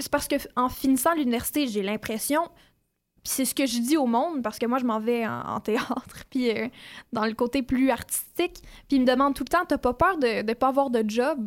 C'est 0.00 0.10
parce 0.10 0.28
que 0.28 0.36
en 0.56 0.68
finissant 0.68 1.14
l'université, 1.14 1.66
j'ai 1.66 1.82
l'impression, 1.82 2.42
puis 3.22 3.32
c'est 3.32 3.44
ce 3.44 3.54
que 3.54 3.66
je 3.66 3.78
dis 3.78 3.96
au 3.96 4.06
monde, 4.06 4.42
parce 4.42 4.58
que 4.58 4.66
moi, 4.66 4.78
je 4.78 4.84
m'en 4.84 5.00
vais 5.00 5.26
en, 5.26 5.40
en 5.40 5.60
théâtre, 5.60 6.24
puis 6.30 6.50
euh, 6.50 6.68
dans 7.12 7.24
le 7.26 7.32
côté 7.32 7.62
plus 7.62 7.90
artistique, 7.90 8.62
puis 8.88 8.96
ils 8.96 9.00
me 9.00 9.06
demandent 9.06 9.34
tout 9.34 9.44
le 9.44 9.48
temps, 9.50 9.64
t'as 9.66 9.78
pas 9.78 9.94
peur 9.94 10.18
de 10.18 10.42
ne 10.42 10.52
pas 10.54 10.68
avoir 10.68 10.90
de 10.90 11.02
job? 11.06 11.38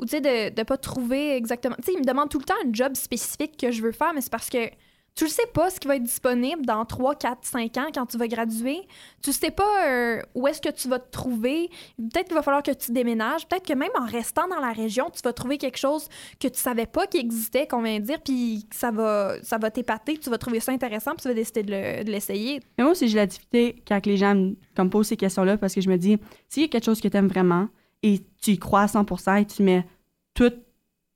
Ou 0.00 0.04
tu 0.04 0.10
sais, 0.10 0.20
de 0.20 0.58
ne 0.60 0.64
pas 0.64 0.76
trouver 0.76 1.34
exactement. 1.36 1.76
Tu 1.76 1.84
sais, 1.86 1.92
ils 1.94 2.00
me 2.00 2.04
demandent 2.04 2.28
tout 2.30 2.38
le 2.38 2.44
temps 2.44 2.54
un 2.64 2.72
job 2.72 2.94
spécifique 2.94 3.56
que 3.56 3.70
je 3.72 3.82
veux 3.82 3.92
faire, 3.92 4.12
mais 4.14 4.20
c'est 4.20 4.30
parce 4.30 4.48
que 4.48 4.68
tu 5.16 5.24
le 5.24 5.30
sais 5.30 5.46
pas 5.52 5.68
ce 5.68 5.80
qui 5.80 5.88
va 5.88 5.96
être 5.96 6.04
disponible 6.04 6.64
dans 6.64 6.84
3, 6.84 7.16
4, 7.16 7.38
5 7.42 7.76
ans 7.78 7.86
quand 7.92 8.06
tu 8.06 8.16
vas 8.16 8.28
graduer. 8.28 8.82
Tu 9.20 9.32
sais 9.32 9.50
pas 9.50 9.88
euh, 9.88 10.22
où 10.36 10.46
est-ce 10.46 10.60
que 10.60 10.68
tu 10.68 10.86
vas 10.86 11.00
te 11.00 11.10
trouver. 11.10 11.70
Peut-être 11.96 12.26
qu'il 12.28 12.36
va 12.36 12.42
falloir 12.42 12.62
que 12.62 12.70
tu 12.70 12.92
déménages. 12.92 13.44
Peut-être 13.48 13.66
que 13.66 13.72
même 13.72 13.90
en 13.98 14.04
restant 14.06 14.46
dans 14.46 14.60
la 14.60 14.70
région, 14.70 15.10
tu 15.12 15.20
vas 15.24 15.32
trouver 15.32 15.58
quelque 15.58 15.76
chose 15.78 16.06
que 16.38 16.46
tu 16.46 16.60
savais 16.60 16.86
pas 16.86 17.08
qui 17.08 17.18
existait, 17.18 17.66
qu'on 17.66 17.82
vient 17.82 17.98
de 17.98 18.04
dire, 18.04 18.20
puis 18.24 18.64
ça 18.72 18.92
va, 18.92 19.34
ça 19.42 19.58
va 19.58 19.72
t'épater, 19.72 20.18
tu 20.18 20.30
vas 20.30 20.38
trouver 20.38 20.60
ça 20.60 20.70
intéressant, 20.70 21.10
puis 21.14 21.22
tu 21.22 21.28
vas 21.28 21.34
décider 21.34 21.64
de 21.64 21.72
le- 21.72 22.04
de 22.04 22.12
l'essayer. 22.12 22.60
Moi 22.78 22.92
aussi, 22.92 23.08
j'ai 23.08 23.16
la 23.16 23.26
difficulté 23.26 23.82
quand 23.88 24.06
les 24.06 24.16
gens 24.18 24.36
me 24.36 24.88
posent 24.88 25.08
ces 25.08 25.16
questions-là 25.16 25.56
parce 25.56 25.74
que 25.74 25.80
je 25.80 25.90
me 25.90 25.96
dis, 25.96 26.16
s'il 26.48 26.62
y 26.62 26.66
a 26.66 26.68
quelque 26.68 26.84
chose 26.84 27.00
que 27.00 27.08
tu 27.08 27.16
aimes 27.16 27.26
vraiment 27.26 27.66
et 28.02 28.20
tu 28.40 28.52
y 28.52 28.58
crois 28.58 28.82
à 28.82 28.88
100 28.88 29.36
et 29.36 29.44
tu 29.46 29.62
mets 29.62 29.86
tout, 30.34 30.52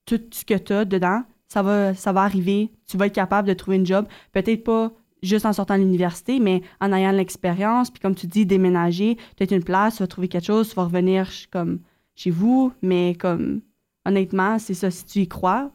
tout 0.07 0.21
ce 0.33 0.45
que 0.45 0.55
tu 0.59 0.73
as 0.73 0.85
dedans, 0.85 1.23
ça 1.49 1.63
va, 1.63 1.95
ça 1.95 2.13
va 2.13 2.23
arriver. 2.23 2.71
Tu 2.89 2.97
vas 2.97 3.07
être 3.07 3.15
capable 3.15 3.47
de 3.49 3.55
trouver 3.55 3.77
une 3.77 3.87
job. 3.87 4.07
Peut-être 4.33 4.65
pas 4.65 4.91
juste 5.23 5.47
en 5.47 5.53
sortant 5.53 5.77
de 5.77 5.83
l'université, 5.83 6.41
mais 6.41 6.63
en 6.81 6.93
ayant 6.93 7.13
l'expérience. 7.13 7.91
Puis 7.91 8.01
comme 8.01 8.15
tu 8.15 8.27
dis, 8.27 8.47
déménager, 8.47 9.17
peut-être 9.37 9.53
une 9.53 9.63
place, 9.63 9.97
tu 9.97 10.03
vas 10.03 10.07
trouver 10.07 10.29
quelque 10.29 10.47
chose, 10.47 10.71
tu 10.71 10.75
vas 10.75 10.85
revenir 10.85 11.29
comme 11.53 11.79
chez 12.17 12.31
vous. 12.31 12.73
Mais 12.83 13.15
comme, 13.19 13.61
honnêtement, 14.05 14.59
c'est 14.59 14.75
ça, 14.75 14.91
si 14.91 15.05
tu 15.05 15.19
y 15.21 15.29
crois, 15.29 15.71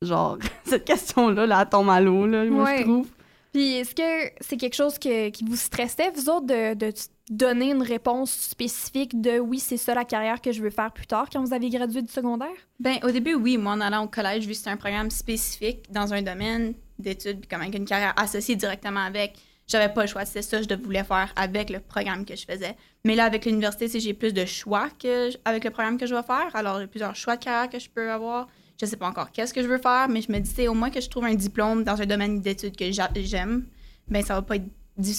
genre, 0.00 0.38
cette 0.64 0.84
question-là, 0.84 1.46
là, 1.46 1.66
tombe 1.66 1.90
à 1.90 2.00
l'eau, 2.00 2.26
là, 2.26 2.44
moi, 2.46 2.64
Ouais. 2.64 2.78
je 2.78 2.82
trouve. 2.84 3.08
Puis 3.56 3.76
est-ce 3.76 3.94
que 3.94 4.34
c'est 4.42 4.58
quelque 4.58 4.74
chose 4.74 4.98
qui 4.98 5.32
vous 5.42 5.56
stressait, 5.56 6.10
vous 6.14 6.28
autres, 6.28 6.44
de, 6.44 6.92
donner 7.30 7.70
une 7.70 7.80
réponse 7.80 8.30
spécifique 8.30 9.18
de 9.18 9.38
oui, 9.38 9.60
c'est 9.60 9.78
ça 9.78 9.94
la 9.94 10.04
carrière 10.04 10.42
que 10.42 10.52
je 10.52 10.62
veux 10.62 10.68
faire 10.68 10.92
plus 10.92 11.06
tard 11.06 11.28
quand 11.32 11.42
vous 11.42 11.54
avez 11.54 11.70
gradué 11.70 12.02
du 12.02 12.12
secondaire? 12.12 12.52
Ben, 12.80 12.98
au 13.02 13.10
début, 13.10 13.32
oui, 13.32 13.56
moi, 13.56 13.72
en 13.72 13.80
allant 13.80 14.04
au 14.04 14.08
collège, 14.08 14.42
vu 14.44 14.50
que 14.50 14.58
c'était 14.58 14.68
un 14.68 14.76
programme 14.76 15.10
spécifique 15.10 15.90
dans 15.90 16.12
un 16.12 16.20
domaine 16.20 16.74
d'études, 16.98 17.48
comme 17.48 17.62
avec 17.62 17.74
une 17.74 17.86
carrière 17.86 18.12
associée 18.18 18.56
directement 18.56 19.00
avec, 19.00 19.32
j'avais 19.66 19.90
pas 19.90 20.02
le 20.02 20.08
choix. 20.08 20.26
C'était 20.26 20.42
ça 20.42 20.60
que 20.60 20.66
je 20.68 20.74
voulais 20.74 21.04
faire 21.04 21.32
avec 21.34 21.70
le 21.70 21.80
programme 21.80 22.26
que 22.26 22.36
je 22.36 22.44
faisais. 22.44 22.76
Mais 23.06 23.14
là, 23.14 23.24
avec 23.24 23.46
l'université, 23.46 23.88
c'est- 23.88 24.00
j'ai 24.00 24.12
plus 24.12 24.34
de 24.34 24.44
choix 24.44 24.90
que 25.02 25.30
avec 25.46 25.64
le 25.64 25.70
programme 25.70 25.96
que 25.96 26.04
je 26.04 26.14
vais 26.14 26.22
faire. 26.22 26.50
Alors, 26.52 26.78
j'ai 26.78 26.88
plusieurs 26.88 27.16
choix 27.16 27.38
de 27.38 27.44
carrière 27.44 27.70
que 27.70 27.78
je 27.78 27.88
peux 27.88 28.10
avoir. 28.10 28.48
Je 28.80 28.86
sais 28.86 28.96
pas 28.96 29.08
encore 29.08 29.30
qu'est-ce 29.32 29.54
que 29.54 29.62
je 29.62 29.68
veux 29.68 29.78
faire, 29.78 30.06
mais 30.08 30.20
je 30.20 30.30
me 30.30 30.38
dis, 30.38 30.68
au 30.68 30.74
moins 30.74 30.90
que 30.90 31.00
je 31.00 31.08
trouve 31.08 31.24
un 31.24 31.34
diplôme 31.34 31.82
dans 31.82 32.00
un 32.00 32.06
domaine 32.06 32.40
d'études 32.40 32.76
que 32.76 32.90
j'a- 32.92 33.10
j'aime, 33.16 33.64
ben 34.08 34.22
ça 34.22 34.34
va 34.34 34.42
pas 34.42 34.56
être 34.56 34.66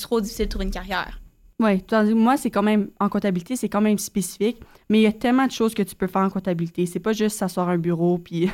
trop 0.02 0.22
difficile 0.22 0.46
de 0.46 0.50
trouver 0.50 0.66
une 0.66 0.72
carrière. 0.72 1.20
Oui, 1.60 1.82
tandis 1.82 2.12
que 2.12 2.16
moi, 2.16 2.38
c'est 2.38 2.52
quand 2.52 2.62
même, 2.62 2.90
en 3.00 3.10
comptabilité, 3.10 3.56
c'est 3.56 3.68
quand 3.68 3.82
même 3.82 3.98
spécifique, 3.98 4.58
mais 4.92 5.00
il 5.00 5.02
y 5.02 5.08
a 5.08 5.12
tellement 5.12 5.48
de 5.48 5.52
choses 5.52 5.74
que 5.74 5.82
tu 5.82 5.96
peux 5.96 6.06
faire 6.06 6.22
en 6.22 6.30
comptabilité. 6.30 6.86
C'est 6.86 7.00
pas 7.00 7.14
juste 7.14 7.36
s'asseoir 7.40 7.68
à 7.70 7.72
un 7.72 7.78
bureau 7.80 8.20
puis 8.20 8.48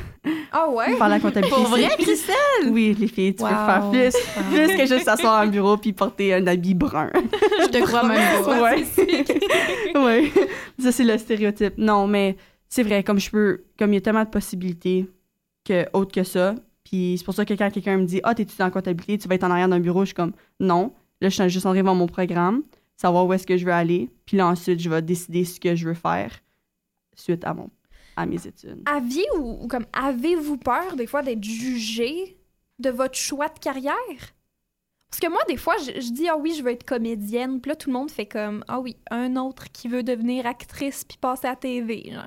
Ah 0.50 0.70
ouais? 0.70 0.90
faire 0.96 1.08
la 1.10 1.20
comptabilité. 1.20 1.54
Pour 1.54 1.66
vrai, 1.66 1.86
Christelle? 1.98 2.70
Oui, 2.70 2.96
les 2.98 3.06
filles, 3.08 3.34
tu 3.34 3.42
peux 3.44 3.50
Wow. 3.50 3.66
faire 3.66 3.90
plus, 3.90 4.10
plus 4.54 4.76
que 4.78 4.86
juste 4.86 5.04
s'asseoir 5.04 5.34
à 5.34 5.40
un 5.42 5.48
bureau 5.48 5.76
puis 5.76 5.92
porter 5.92 6.32
un 6.32 6.46
habit 6.46 6.72
brun. 6.72 7.10
Je 7.60 7.66
te 7.68 7.84
crois 7.84 8.08
même 8.08 8.42
pas. 8.42 8.62
Ouais. 8.62 8.84
oui, 9.94 10.32
ça, 10.78 10.90
c'est 10.90 11.04
le 11.04 11.18
stéréotype. 11.18 11.74
Non, 11.76 12.06
mais 12.06 12.36
c'est 12.74 12.82
vrai, 12.82 13.04
comme 13.04 13.20
je 13.20 13.30
peux, 13.30 13.62
comme 13.78 13.92
il 13.92 13.94
y 13.94 13.98
a 13.98 14.00
tellement 14.00 14.24
de 14.24 14.30
possibilités 14.30 15.08
que, 15.64 15.86
autres 15.92 16.10
que 16.10 16.24
ça, 16.24 16.56
puis 16.82 17.14
c'est 17.16 17.24
pour 17.24 17.32
ça 17.32 17.44
que 17.44 17.54
quand 17.54 17.70
quelqu'un 17.70 17.98
me 17.98 18.04
dit 18.04 18.20
«Ah, 18.24 18.34
t'es-tu 18.34 18.60
en 18.60 18.70
comptabilité, 18.72 19.16
tu 19.16 19.28
vas 19.28 19.36
être 19.36 19.44
en 19.44 19.50
arrière 19.52 19.68
d'un 19.68 19.78
bureau», 19.78 20.00
je 20.02 20.06
suis 20.06 20.14
comme 20.16 20.32
«Non, 20.60 20.92
là, 21.20 21.28
je 21.28 21.40
suis 21.40 21.50
juste 21.50 21.66
en 21.66 21.72
voir 21.72 21.94
mon 21.94 22.08
programme, 22.08 22.64
savoir 22.96 23.26
où 23.26 23.32
est-ce 23.32 23.46
que 23.46 23.56
je 23.56 23.64
veux 23.64 23.72
aller, 23.72 24.10
puis 24.26 24.36
là, 24.36 24.48
ensuite, 24.48 24.80
je 24.80 24.90
vais 24.90 25.02
décider 25.02 25.44
ce 25.44 25.60
que 25.60 25.76
je 25.76 25.86
veux 25.86 25.94
faire 25.94 26.32
suite 27.14 27.44
à, 27.44 27.54
mon, 27.54 27.70
à 28.16 28.26
mes 28.26 28.44
études. 28.44 28.82
Aviez 28.86 29.24
ou, 29.38 29.68
comme 29.68 29.86
avez-vous 29.92 30.56
peur 30.56 30.96
des 30.96 31.06
fois 31.06 31.22
d'être 31.22 31.44
jugé 31.44 32.36
de 32.80 32.90
votre 32.90 33.14
choix 33.14 33.50
de 33.50 33.58
carrière? 33.60 33.94
Parce 35.08 35.20
que 35.20 35.30
moi, 35.30 35.42
des 35.46 35.58
fois, 35.58 35.76
je, 35.78 36.12
dis 36.12 36.28
ah 36.28 36.36
oui, 36.36 36.52
je 36.58 36.64
veux 36.64 36.72
être 36.72 36.82
comédienne, 36.82 37.60
puis 37.60 37.68
là 37.68 37.76
tout 37.76 37.88
le 37.88 37.94
monde 37.94 38.10
fait 38.10 38.26
comme 38.26 38.64
ah 38.66 38.80
oui, 38.80 38.96
un 39.12 39.36
autre 39.36 39.70
qui 39.70 39.86
veut 39.86 40.02
devenir 40.02 40.44
actrice 40.44 41.04
puis 41.04 41.18
passer 41.18 41.46
à 41.46 41.50
la 41.50 41.56
TV. 41.56 42.10
genre. 42.10 42.26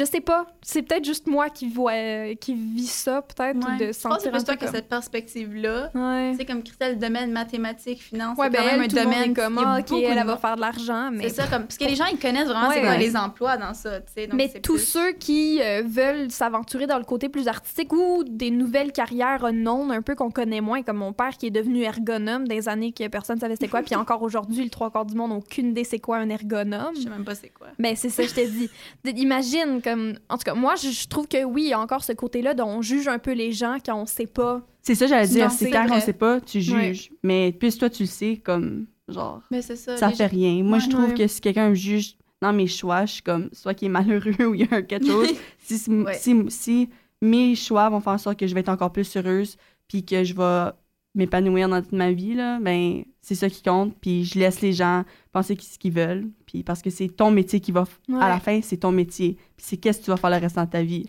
Je 0.00 0.04
sais 0.06 0.20
pas, 0.20 0.46
c'est 0.62 0.82
peut-être 0.82 1.04
juste 1.04 1.26
moi 1.26 1.50
qui 1.50 1.68
vois, 1.68 2.34
qui 2.40 2.54
vis 2.54 2.90
ça, 2.90 3.22
peut-être, 3.22 3.56
ou 3.56 3.60
de 3.78 3.92
Je 3.92 4.00
pense 4.00 4.16
que 4.18 4.22
c'est 4.22 4.30
sentir 4.30 4.44
toi 4.44 4.56
comme... 4.56 4.68
cette 4.74 4.88
perspective-là. 4.88 5.90
Ouais. 5.94 6.30
Tu 6.32 6.38
sais, 6.38 6.44
comme 6.46 6.62
Christelle, 6.62 6.94
le 6.94 6.98
domaine 6.98 7.30
mathématiques, 7.32 8.02
finance, 8.02 8.36
Ouais, 8.38 8.46
c'est 8.46 8.52
ben 8.52 8.58
quand 8.58 8.64
même 8.78 8.82
elle, 8.90 8.98
un 8.98 9.04
domaine 9.04 9.34
comme, 9.34 9.58
ah, 9.58 9.78
ok, 9.80 9.92
elle, 9.92 10.18
elle 10.18 10.26
va 10.26 10.36
faire 10.36 10.56
de 10.56 10.60
l'argent, 10.62 11.10
mais... 11.12 11.28
C'est 11.28 11.36
ça, 11.42 11.46
comme, 11.46 11.62
parce 11.64 11.76
que 11.78 11.84
les 11.84 11.94
gens, 11.94 12.06
ils 12.10 12.18
connaissent 12.18 12.46
vraiment 12.48 12.68
Ouais. 12.68 12.76
c'est 12.80 12.88
Ouais. 12.88 12.98
les 12.98 13.16
emplois 13.16 13.56
dans 13.56 13.74
ça, 13.74 14.00
tu 14.00 14.12
sais. 14.14 14.28
Mais 14.32 14.48
c'est 14.52 14.60
tous 14.60 14.74
plus- 14.76 14.84
ceux 14.84 15.12
qui 15.12 15.60
euh, 15.62 15.82
veulent 15.86 16.30
s'aventurer 16.30 16.86
dans 16.86 16.98
le 16.98 17.04
côté 17.04 17.28
plus 17.28 17.46
artistique 17.48 17.92
ou 17.92 18.24
des 18.26 18.50
nouvelles 18.50 18.92
carrières 18.92 19.44
unknown, 19.44 19.90
un 19.90 20.02
peu 20.02 20.14
qu'on 20.14 20.30
connaît 20.30 20.60
moins, 20.60 20.82
comme 20.82 20.96
mon 20.98 21.12
père 21.12 21.36
qui 21.36 21.46
est 21.46 21.50
devenu 21.50 21.82
ergonome 21.82 22.48
des 22.48 22.68
années 22.68 22.92
que 22.92 23.06
personne 23.08 23.36
ne 23.36 23.40
savait 23.40 23.54
c'était 23.54 23.68
quoi, 23.68 23.82
puis 23.82 23.94
encore 23.96 24.22
aujourd'hui, 24.22 24.64
le 24.64 24.70
trois 24.70 24.90
quarts 24.90 25.04
du 25.06 25.14
monde 25.14 25.30
n'a 25.30 25.36
aucune 25.36 25.70
idée 25.70 25.84
c'est 25.84 25.98
quoi 25.98 26.16
un 26.18 26.28
ergonome. 26.30 26.94
Je 26.96 27.02
sais 27.02 27.10
même 27.10 27.24
pas 27.24 27.34
c'est 27.34 27.48
quoi. 27.50 27.68
Ben, 27.78 27.94
c'est 27.96 28.08
ça, 28.08 28.22
je 28.22 28.32
t'ai 28.34 28.46
dit. 28.46 28.70
Imagine, 29.04 29.80
comme. 29.90 30.14
En 30.28 30.36
tout 30.36 30.44
cas, 30.44 30.54
moi, 30.54 30.74
je, 30.76 30.90
je 30.90 31.08
trouve 31.08 31.26
que 31.28 31.44
oui, 31.44 31.62
il 31.64 31.68
y 31.68 31.72
a 31.72 31.80
encore 31.80 32.02
ce 32.04 32.12
côté-là 32.12 32.54
dont 32.54 32.66
on 32.68 32.82
juge 32.82 33.08
un 33.08 33.18
peu 33.18 33.32
les 33.32 33.52
gens 33.52 33.76
quand 33.84 34.00
on 34.00 34.06
sait 34.06 34.26
pas. 34.26 34.62
C'est 34.82 34.94
ça, 34.94 35.06
j'allais 35.06 35.28
dire. 35.28 35.50
C'est 35.50 35.70
quand 35.70 35.86
on 35.90 36.00
sait 36.00 36.12
pas, 36.12 36.40
tu 36.40 36.60
juges. 36.60 37.10
Mais 37.22 37.52
puis 37.52 37.72
toi, 37.76 37.90
tu 37.90 38.04
le 38.04 38.08
sais, 38.08 38.36
comme, 38.42 38.86
genre, 39.08 39.42
Mais 39.50 39.62
c'est 39.62 39.76
ça. 39.76 39.96
ça 39.96 40.08
fait 40.10 40.24
gens- 40.24 40.28
rien. 40.30 40.62
Moi, 40.62 40.78
je 40.78 40.88
trouve 40.88 41.08
Ouais. 41.10 41.14
que 41.14 41.26
si 41.26 41.40
quelqu'un 41.40 41.68
me 41.70 41.74
juge 41.74 42.16
dans 42.40 42.52
mes 42.52 42.66
choix, 42.66 43.04
je 43.06 43.12
suis 43.14 43.22
comme, 43.22 43.50
soit 43.52 43.74
qu'il 43.74 43.86
est 43.86 43.90
malheureux 43.90 44.32
ou 44.46 44.54
il 44.54 44.60
y 44.60 44.74
a 44.74 44.82
quelque 44.82 45.06
chose. 45.06 45.28
si, 45.58 45.78
si, 45.78 45.90
Ouais. 45.90 46.14
si, 46.14 46.34
si 46.48 46.88
mes 47.20 47.54
choix 47.54 47.88
vont 47.90 48.00
faire 48.00 48.14
en 48.14 48.18
sorte 48.18 48.38
que 48.38 48.46
je 48.46 48.54
vais 48.54 48.60
être 48.60 48.68
encore 48.70 48.92
plus 48.92 49.14
heureuse, 49.16 49.56
puis 49.88 50.04
que 50.04 50.24
je 50.24 50.32
vais 50.34 50.70
m'épanouir 51.14 51.68
dans 51.68 51.82
toute 51.82 51.92
ma 51.92 52.12
vie, 52.12 52.34
là, 52.34 52.58
ben, 52.60 53.04
c'est 53.20 53.34
ça 53.34 53.48
qui 53.50 53.62
compte. 53.62 53.94
Puis 54.00 54.24
je 54.24 54.38
laisse 54.38 54.60
les 54.60 54.72
gens 54.72 55.04
penser 55.32 55.56
ce 55.60 55.78
qu'ils 55.78 55.92
veulent. 55.92 56.30
Puis 56.46 56.62
parce 56.62 56.82
que 56.82 56.90
c'est 56.90 57.08
ton 57.08 57.30
métier 57.30 57.60
qui 57.60 57.72
va. 57.72 57.84
Ouais. 58.08 58.18
À 58.20 58.28
la 58.28 58.40
fin, 58.40 58.60
c'est 58.62 58.78
ton 58.78 58.92
métier. 58.92 59.34
Puis 59.56 59.66
c'est 59.66 59.76
qu'est-ce 59.76 59.98
que 60.00 60.04
tu 60.04 60.10
vas 60.10 60.16
faire 60.16 60.30
le 60.30 60.36
restant 60.36 60.64
de 60.64 60.70
ta 60.70 60.82
vie. 60.82 61.06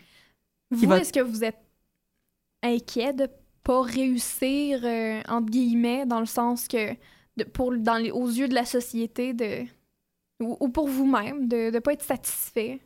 Vous, 0.71 0.87
va- 0.87 0.99
est-ce 0.99 1.13
que 1.13 1.19
vous 1.19 1.43
êtes 1.43 1.59
inquiet 2.63 3.13
de 3.13 3.27
pas 3.63 3.81
réussir, 3.81 4.81
euh, 4.83 5.21
entre 5.27 5.51
guillemets, 5.51 6.05
dans 6.05 6.19
le 6.19 6.25
sens 6.25 6.67
que, 6.67 6.93
de, 7.37 7.43
pour, 7.43 7.75
dans 7.77 7.97
les, 7.97 8.09
aux 8.11 8.27
yeux 8.27 8.47
de 8.47 8.55
la 8.55 8.65
société, 8.65 9.33
de. 9.33 9.65
Ou, 10.41 10.57
ou 10.59 10.69
pour 10.69 10.87
vous-même, 10.87 11.47
de 11.47 11.69
ne 11.69 11.79
pas 11.79 11.93
être 11.93 12.01
satisfait? 12.01 12.79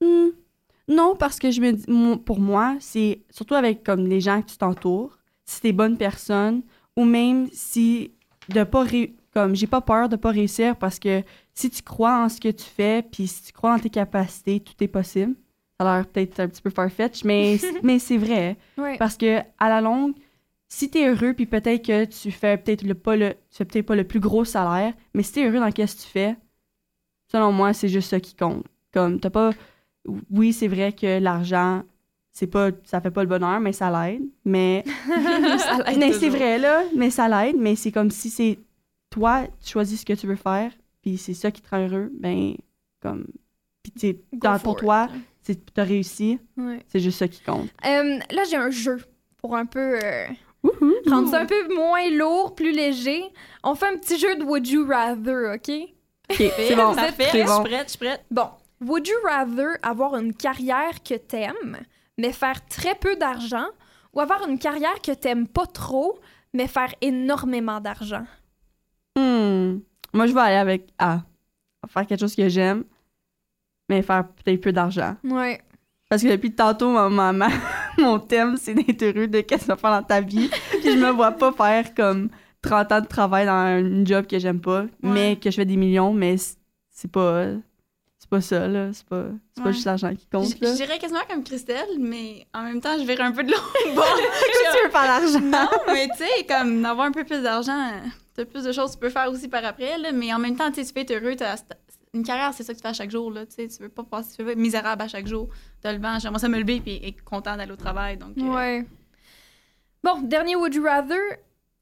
Hmm. 0.00 0.28
Non, 0.88 1.14
parce 1.14 1.38
que 1.38 1.50
je 1.50 1.60
me 1.60 1.72
dis, 1.72 1.84
pour 2.24 2.40
moi, 2.40 2.76
c'est 2.80 3.22
surtout 3.30 3.54
avec 3.54 3.84
comme 3.84 4.06
les 4.06 4.20
gens 4.20 4.40
que 4.40 4.50
tu 4.50 4.56
t'entoures, 4.56 5.18
si 5.50 5.60
t'es 5.60 5.72
bonne 5.72 5.96
personne, 5.96 6.62
ou 6.96 7.04
même 7.04 7.48
si 7.52 8.12
de 8.48 8.64
pas 8.64 8.84
ré- 8.84 9.14
comme 9.32 9.54
j'ai 9.54 9.66
pas 9.66 9.80
peur 9.80 10.08
de 10.08 10.16
pas 10.16 10.30
réussir 10.30 10.76
parce 10.76 10.98
que 10.98 11.22
si 11.54 11.70
tu 11.70 11.82
crois 11.82 12.24
en 12.24 12.28
ce 12.28 12.40
que 12.40 12.48
tu 12.50 12.64
fais, 12.64 13.02
puis 13.02 13.26
si 13.26 13.42
tu 13.44 13.52
crois 13.52 13.74
en 13.74 13.78
tes 13.78 13.90
capacités, 13.90 14.60
tout 14.60 14.74
est 14.80 14.88
possible. 14.88 15.34
Ça 15.80 15.88
a 15.90 15.96
l'air 15.96 16.06
peut-être 16.06 16.40
un 16.40 16.48
petit 16.48 16.62
peu 16.62 16.70
farfetch, 16.70 17.24
mais 17.24 17.58
mais 17.82 17.98
c'est 17.98 18.16
vrai 18.18 18.56
Ouais. 18.78 18.96
parce 18.98 19.16
que 19.16 19.40
à 19.58 19.68
la 19.68 19.80
longue, 19.80 20.14
si 20.68 20.88
t'es 20.90 21.08
heureux, 21.08 21.32
puis 21.34 21.46
peut-être 21.46 21.84
que 21.84 22.04
tu 22.04 22.30
fais 22.30 22.56
peut-être 22.56 22.82
le 22.82 22.94
pas 22.94 23.16
le 23.16 23.30
tu 23.50 23.56
fais 23.58 23.64
peut-être 23.64 23.86
pas 23.86 23.96
le 23.96 24.04
plus 24.04 24.20
gros 24.20 24.44
salaire, 24.44 24.94
mais 25.14 25.22
si 25.22 25.32
t'es 25.32 25.44
heureux 25.46 25.58
dans 25.60 25.70
ce 25.70 25.74
que 25.74 25.82
tu 26.02 26.06
fais, 26.08 26.36
selon 27.30 27.52
moi, 27.52 27.72
c'est 27.72 27.88
juste 27.88 28.10
ça 28.10 28.20
qui 28.20 28.34
compte. 28.34 28.64
Comme 28.92 29.20
t'as 29.20 29.30
pas 29.30 29.50
oui, 30.30 30.52
c'est 30.52 30.68
vrai 30.68 30.92
que 30.92 31.18
l'argent, 31.18 31.82
c'est 32.40 32.46
pas, 32.46 32.70
ça 32.84 33.02
fait 33.02 33.10
pas 33.10 33.22
le 33.22 33.28
bonheur, 33.28 33.60
mais 33.60 33.72
ça 33.74 33.90
l'aide. 33.90 34.22
Mais, 34.46 34.82
Ça 35.58 35.82
l'aide 35.86 35.98
mais 35.98 36.12
c'est 36.14 36.30
vrai 36.30 36.58
là, 36.58 36.82
mais 36.96 37.10
ça 37.10 37.28
l'aide. 37.28 37.56
Mais 37.58 37.76
c'est 37.76 37.92
comme 37.92 38.10
si 38.10 38.30
c'est 38.30 38.58
toi, 39.10 39.42
tu 39.62 39.70
choisis 39.72 40.00
ce 40.00 40.06
que 40.06 40.14
tu 40.14 40.26
veux 40.26 40.36
faire, 40.36 40.72
puis 41.02 41.18
c'est 41.18 41.34
ça 41.34 41.50
qui 41.50 41.60
te 41.60 41.68
rend 41.70 41.86
heureux. 41.86 42.10
Ben, 42.18 42.54
comme, 43.02 43.26
puis 43.82 43.92
tu 43.92 44.00
sais, 44.00 44.12
Go 44.32 44.38
dans- 44.40 44.58
pour 44.58 44.72
it. 44.72 44.78
toi, 44.80 45.08
c'est 45.42 45.72
t'as 45.74 45.84
réussi. 45.84 46.38
Ouais. 46.56 46.80
C'est 46.88 47.00
juste 47.00 47.18
ça 47.18 47.28
qui 47.28 47.42
compte. 47.42 47.68
Euh, 47.86 48.18
là, 48.30 48.42
j'ai 48.50 48.56
un 48.56 48.70
jeu 48.70 48.98
pour 49.36 49.54
un 49.56 49.66
peu. 49.66 49.98
euh, 50.02 50.26
Wouhou! 50.62 50.92
rendre 51.08 51.28
ça 51.30 51.40
un 51.40 51.46
peu 51.46 51.74
moins 51.74 52.08
lourd, 52.10 52.54
plus 52.54 52.72
léger. 52.72 53.22
On 53.64 53.74
fait 53.74 53.86
un 53.86 53.96
petit 53.96 54.18
jeu 54.18 54.36
de 54.36 54.44
Would 54.44 54.66
You 54.66 54.86
Rather, 54.86 55.54
OK? 55.56 55.70
Ok, 56.30 56.36
c'est 56.56 56.76
bon. 56.76 56.92
Vous 56.92 56.98
êtes 56.98 57.16
Parfait, 57.16 57.28
C'est 57.32 57.40
je 57.42 57.46
bon. 57.46 57.54
suis 57.54 57.64
prête, 57.64 57.84
je 57.84 57.90
suis 57.90 57.98
prête. 57.98 58.24
Bon, 58.30 58.48
Would 58.82 59.06
you 59.08 59.14
rather 59.24 59.76
avoir 59.82 60.16
une 60.16 60.32
carrière 60.34 61.02
que 61.02 61.14
t'aimes, 61.14 61.78
mais 62.18 62.32
faire 62.32 62.66
très 62.66 62.94
peu 62.94 63.16
d'argent, 63.16 63.66
ou 64.12 64.20
avoir 64.20 64.48
une 64.48 64.58
carrière 64.58 65.00
que 65.02 65.12
t'aimes 65.12 65.46
pas 65.46 65.66
trop, 65.66 66.18
mais 66.52 66.66
faire 66.66 66.92
énormément 67.00 67.80
d'argent? 67.80 68.24
Hmm. 69.16 69.78
Moi, 70.12 70.26
je 70.26 70.32
vais 70.32 70.40
aller 70.40 70.56
avec 70.56 70.88
A. 70.98 71.20
Faire 71.88 72.06
quelque 72.06 72.20
chose 72.20 72.34
que 72.34 72.48
j'aime, 72.48 72.84
mais 73.88 74.02
faire 74.02 74.26
peut-être 74.28 74.60
peu 74.60 74.72
d'argent. 74.72 75.16
Ouais. 75.24 75.60
Parce 76.08 76.22
que 76.22 76.28
depuis 76.28 76.52
tantôt, 76.52 76.90
ma 76.90 77.08
maman, 77.08 77.48
mon 77.98 78.18
thème, 78.18 78.56
c'est 78.56 78.74
d'être 78.74 79.02
heureux 79.02 79.28
de 79.28 79.40
qu'est-ce 79.40 79.66
que 79.66 79.72
tu 79.72 79.78
faire 79.78 79.90
dans 79.90 80.02
ta 80.02 80.20
vie. 80.20 80.50
Puis 80.80 80.92
je 80.92 80.98
me 80.98 81.10
vois 81.10 81.32
pas 81.32 81.52
faire 81.52 81.94
comme 81.94 82.28
30 82.62 82.92
ans 82.92 83.00
de 83.00 83.06
travail 83.06 83.46
dans 83.46 83.52
un 83.52 84.04
job 84.04 84.26
que 84.26 84.38
j'aime 84.38 84.60
pas, 84.60 84.86
mais 85.02 85.36
que 85.36 85.50
je 85.50 85.56
fais 85.56 85.64
des 85.64 85.76
millions, 85.76 86.12
mais 86.12 86.36
c'est 86.90 87.10
pas. 87.10 87.46
C'est 88.32 88.36
pas 88.36 88.40
ça, 88.40 88.68
là. 88.68 88.92
C'est 88.92 89.06
pas, 89.06 89.24
c'est 89.56 89.64
pas 89.64 89.72
juste 89.72 89.84
l'argent 89.86 90.14
qui 90.14 90.26
compte, 90.28 90.60
là. 90.60 90.70
je 90.70 90.76
dirais 90.76 90.98
quasiment 90.98 91.20
comme 91.28 91.42
Christelle, 91.42 91.98
mais 91.98 92.46
en 92.54 92.62
même 92.62 92.80
temps, 92.80 92.96
je 92.98 93.04
verrais 93.04 93.24
un 93.24 93.32
peu 93.32 93.42
de 93.42 93.50
l'autre 93.50 93.94
bord. 93.94 94.04
Qu'est-ce 94.16 94.72
que 94.72 94.78
tu 94.78 94.84
veux 94.84 94.90
faire 94.90 95.02
l'argent? 95.06 95.40
Non, 95.40 95.92
mais 95.92 96.08
tu 96.16 96.24
sais, 96.24 96.44
comme 96.46 96.80
d'avoir 96.82 97.06
un 97.08 97.12
peu 97.12 97.24
plus 97.24 97.42
d'argent, 97.42 97.90
t'as 98.36 98.44
plus 98.44 98.62
de 98.64 98.70
choses 98.72 98.90
que 98.90 98.94
tu 98.94 99.00
peux 99.00 99.10
faire 99.10 99.28
aussi 99.30 99.48
par 99.48 99.64
après, 99.64 99.98
là, 99.98 100.12
mais 100.12 100.32
en 100.32 100.38
même 100.38 100.56
temps, 100.56 100.70
tu 100.70 100.76
sais, 100.80 100.86
tu 100.86 100.92
peux 100.92 101.00
être 101.00 101.10
heureux, 101.10 101.34
t'as- 101.34 101.56
une 102.14 102.22
carrière, 102.24 102.52
c'est 102.54 102.62
ça 102.64 102.72
que 102.72 102.78
tu 102.78 102.82
fais 102.82 102.88
à 102.88 102.92
chaque 102.92 103.10
jour, 103.10 103.30
là, 103.32 103.46
tu 103.46 103.54
sais, 103.54 103.68
tu 103.68 103.82
veux 103.82 103.88
pas 103.88 104.02
passer, 104.04 104.30
tu 104.36 104.42
veux 104.42 104.46
pas 104.46 104.52
être 104.52 104.58
misérable 104.58 105.02
à 105.02 105.08
chaque 105.08 105.26
jour, 105.28 105.48
t'as 105.80 105.92
le 105.92 105.98
vent, 106.00 106.18
j'aimerais 106.20 106.40
ça 106.40 106.48
me 106.48 106.58
lever 106.58 106.82
et 106.86 107.08
être 107.08 107.22
content 107.24 107.56
d'aller 107.56 107.72
au 107.72 107.76
travail, 107.76 108.16
donc... 108.16 108.36
euh, 108.38 108.42
Ouais. 108.52 108.86
Bon, 110.02 110.20
dernier 110.22 110.56
Would 110.56 110.74
you 110.74 110.84
rather. 110.84 111.18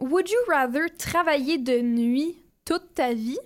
Would 0.00 0.28
you 0.30 0.38
rather 0.48 0.86
travailler 0.96 1.58
de 1.58 1.80
nuit 1.80 2.36
toute 2.64 2.94
ta 2.94 3.12
vie 3.14 3.38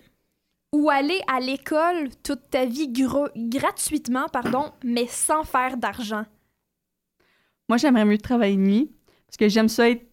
ou 0.72 0.88
aller 0.88 1.20
à 1.26 1.38
l'école 1.38 2.08
toute 2.22 2.50
ta 2.50 2.64
vie 2.64 2.90
gratuitement, 3.36 4.26
pardon, 4.32 4.72
mais 4.82 5.06
sans 5.06 5.44
faire 5.44 5.76
d'argent? 5.76 6.24
Moi, 7.68 7.76
j'aimerais 7.76 8.04
mieux 8.04 8.18
travailler 8.18 8.56
de 8.56 8.62
nuit, 8.62 8.90
parce 9.26 9.36
que 9.36 9.48
j'aime 9.48 9.68
ça 9.68 9.88
être 9.88 10.06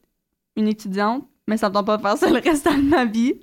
une 0.55 0.67
étudiante, 0.67 1.27
mais 1.47 1.57
ça 1.57 1.69
me 1.69 1.73
tente 1.73 1.85
pas 1.85 1.97
de 1.97 2.01
faire 2.01 2.17
ça 2.17 2.29
le 2.29 2.39
restant 2.39 2.77
de 2.77 2.83
ma 2.83 3.05
vie. 3.05 3.35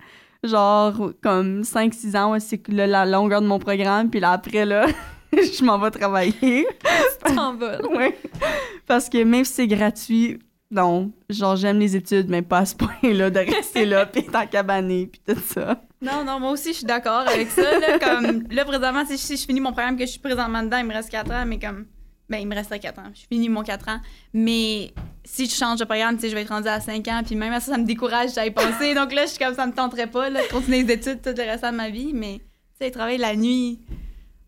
Genre, 0.44 1.12
comme 1.22 1.62
5-6 1.62 2.16
ans, 2.16 2.38
c'est 2.38 2.68
la 2.68 3.06
longueur 3.06 3.40
de 3.40 3.46
mon 3.46 3.58
programme, 3.58 4.10
puis 4.10 4.20
là, 4.20 4.32
après, 4.32 4.64
là, 4.64 4.86
je 5.32 5.64
m'en 5.64 5.78
vais 5.78 5.90
travailler. 5.90 6.66
T'envoles. 7.24 7.86
Ouais. 7.94 8.18
Parce 8.86 9.08
que 9.08 9.24
même 9.24 9.44
si 9.44 9.54
c'est 9.54 9.66
gratuit, 9.66 10.38
non. 10.70 11.12
Genre, 11.30 11.56
j'aime 11.56 11.78
les 11.78 11.96
études, 11.96 12.28
mais 12.28 12.42
pas 12.42 12.58
à 12.58 12.66
ce 12.66 12.74
point-là 12.74 13.30
de 13.30 13.38
rester 13.38 13.86
là, 13.86 14.06
puis 14.06 14.22
être 14.22 14.34
en 14.34 14.46
cabané, 14.46 15.06
puis 15.06 15.20
tout 15.26 15.40
ça. 15.40 15.82
Non, 16.02 16.24
non, 16.24 16.40
moi 16.40 16.50
aussi, 16.50 16.70
je 16.70 16.78
suis 16.78 16.86
d'accord 16.86 17.26
avec 17.26 17.50
ça, 17.50 17.78
là, 17.78 17.98
comme, 17.98 18.44
là, 18.50 18.64
présentement, 18.64 19.04
si 19.06 19.36
je 19.36 19.46
finis 19.46 19.60
mon 19.60 19.72
programme 19.72 19.96
que 19.96 20.04
je 20.04 20.10
suis 20.10 20.20
présentement 20.20 20.62
dedans, 20.62 20.78
il 20.78 20.86
me 20.86 20.92
reste 20.92 21.10
4 21.10 21.32
ans, 21.32 21.44
mais 21.46 21.58
comme, 21.58 21.86
ben, 22.28 22.38
il 22.38 22.46
me 22.46 22.54
reste 22.54 22.78
4 22.78 22.98
ans, 22.98 23.10
je 23.14 23.22
finis 23.28 23.48
mon 23.48 23.62
4 23.62 23.88
ans, 23.88 24.00
mais 24.34 24.92
si 25.24 25.46
je 25.46 25.54
change 25.54 25.78
de 25.78 25.84
programme, 25.84 26.16
tu 26.16 26.22
sais, 26.22 26.28
je 26.28 26.34
vais 26.34 26.42
être 26.42 26.48
rendue 26.48 26.68
à 26.68 26.80
5 26.80 27.06
ans, 27.08 27.22
puis 27.24 27.36
même 27.36 27.52
à 27.52 27.60
ça, 27.60 27.72
ça 27.72 27.78
me 27.78 27.84
décourage, 27.84 28.34
j'avais 28.34 28.50
pensé, 28.50 28.94
donc 28.94 29.12
là, 29.14 29.24
je 29.24 29.30
suis 29.30 29.38
comme, 29.38 29.54
ça 29.54 29.66
me 29.66 29.72
tenterait 29.72 30.08
pas, 30.08 30.28
là, 30.28 30.42
de 30.42 30.48
continuer 30.48 30.82
les 30.82 30.94
études 30.94 31.22
tout 31.22 31.34
le 31.36 31.42
restant 31.44 31.72
de 31.72 31.76
ma 31.76 31.88
vie, 31.88 32.12
mais, 32.12 32.38
tu 32.78 32.84
sais, 32.84 32.90
travailler 32.90 33.18
la 33.18 33.34
nuit, 33.36 33.80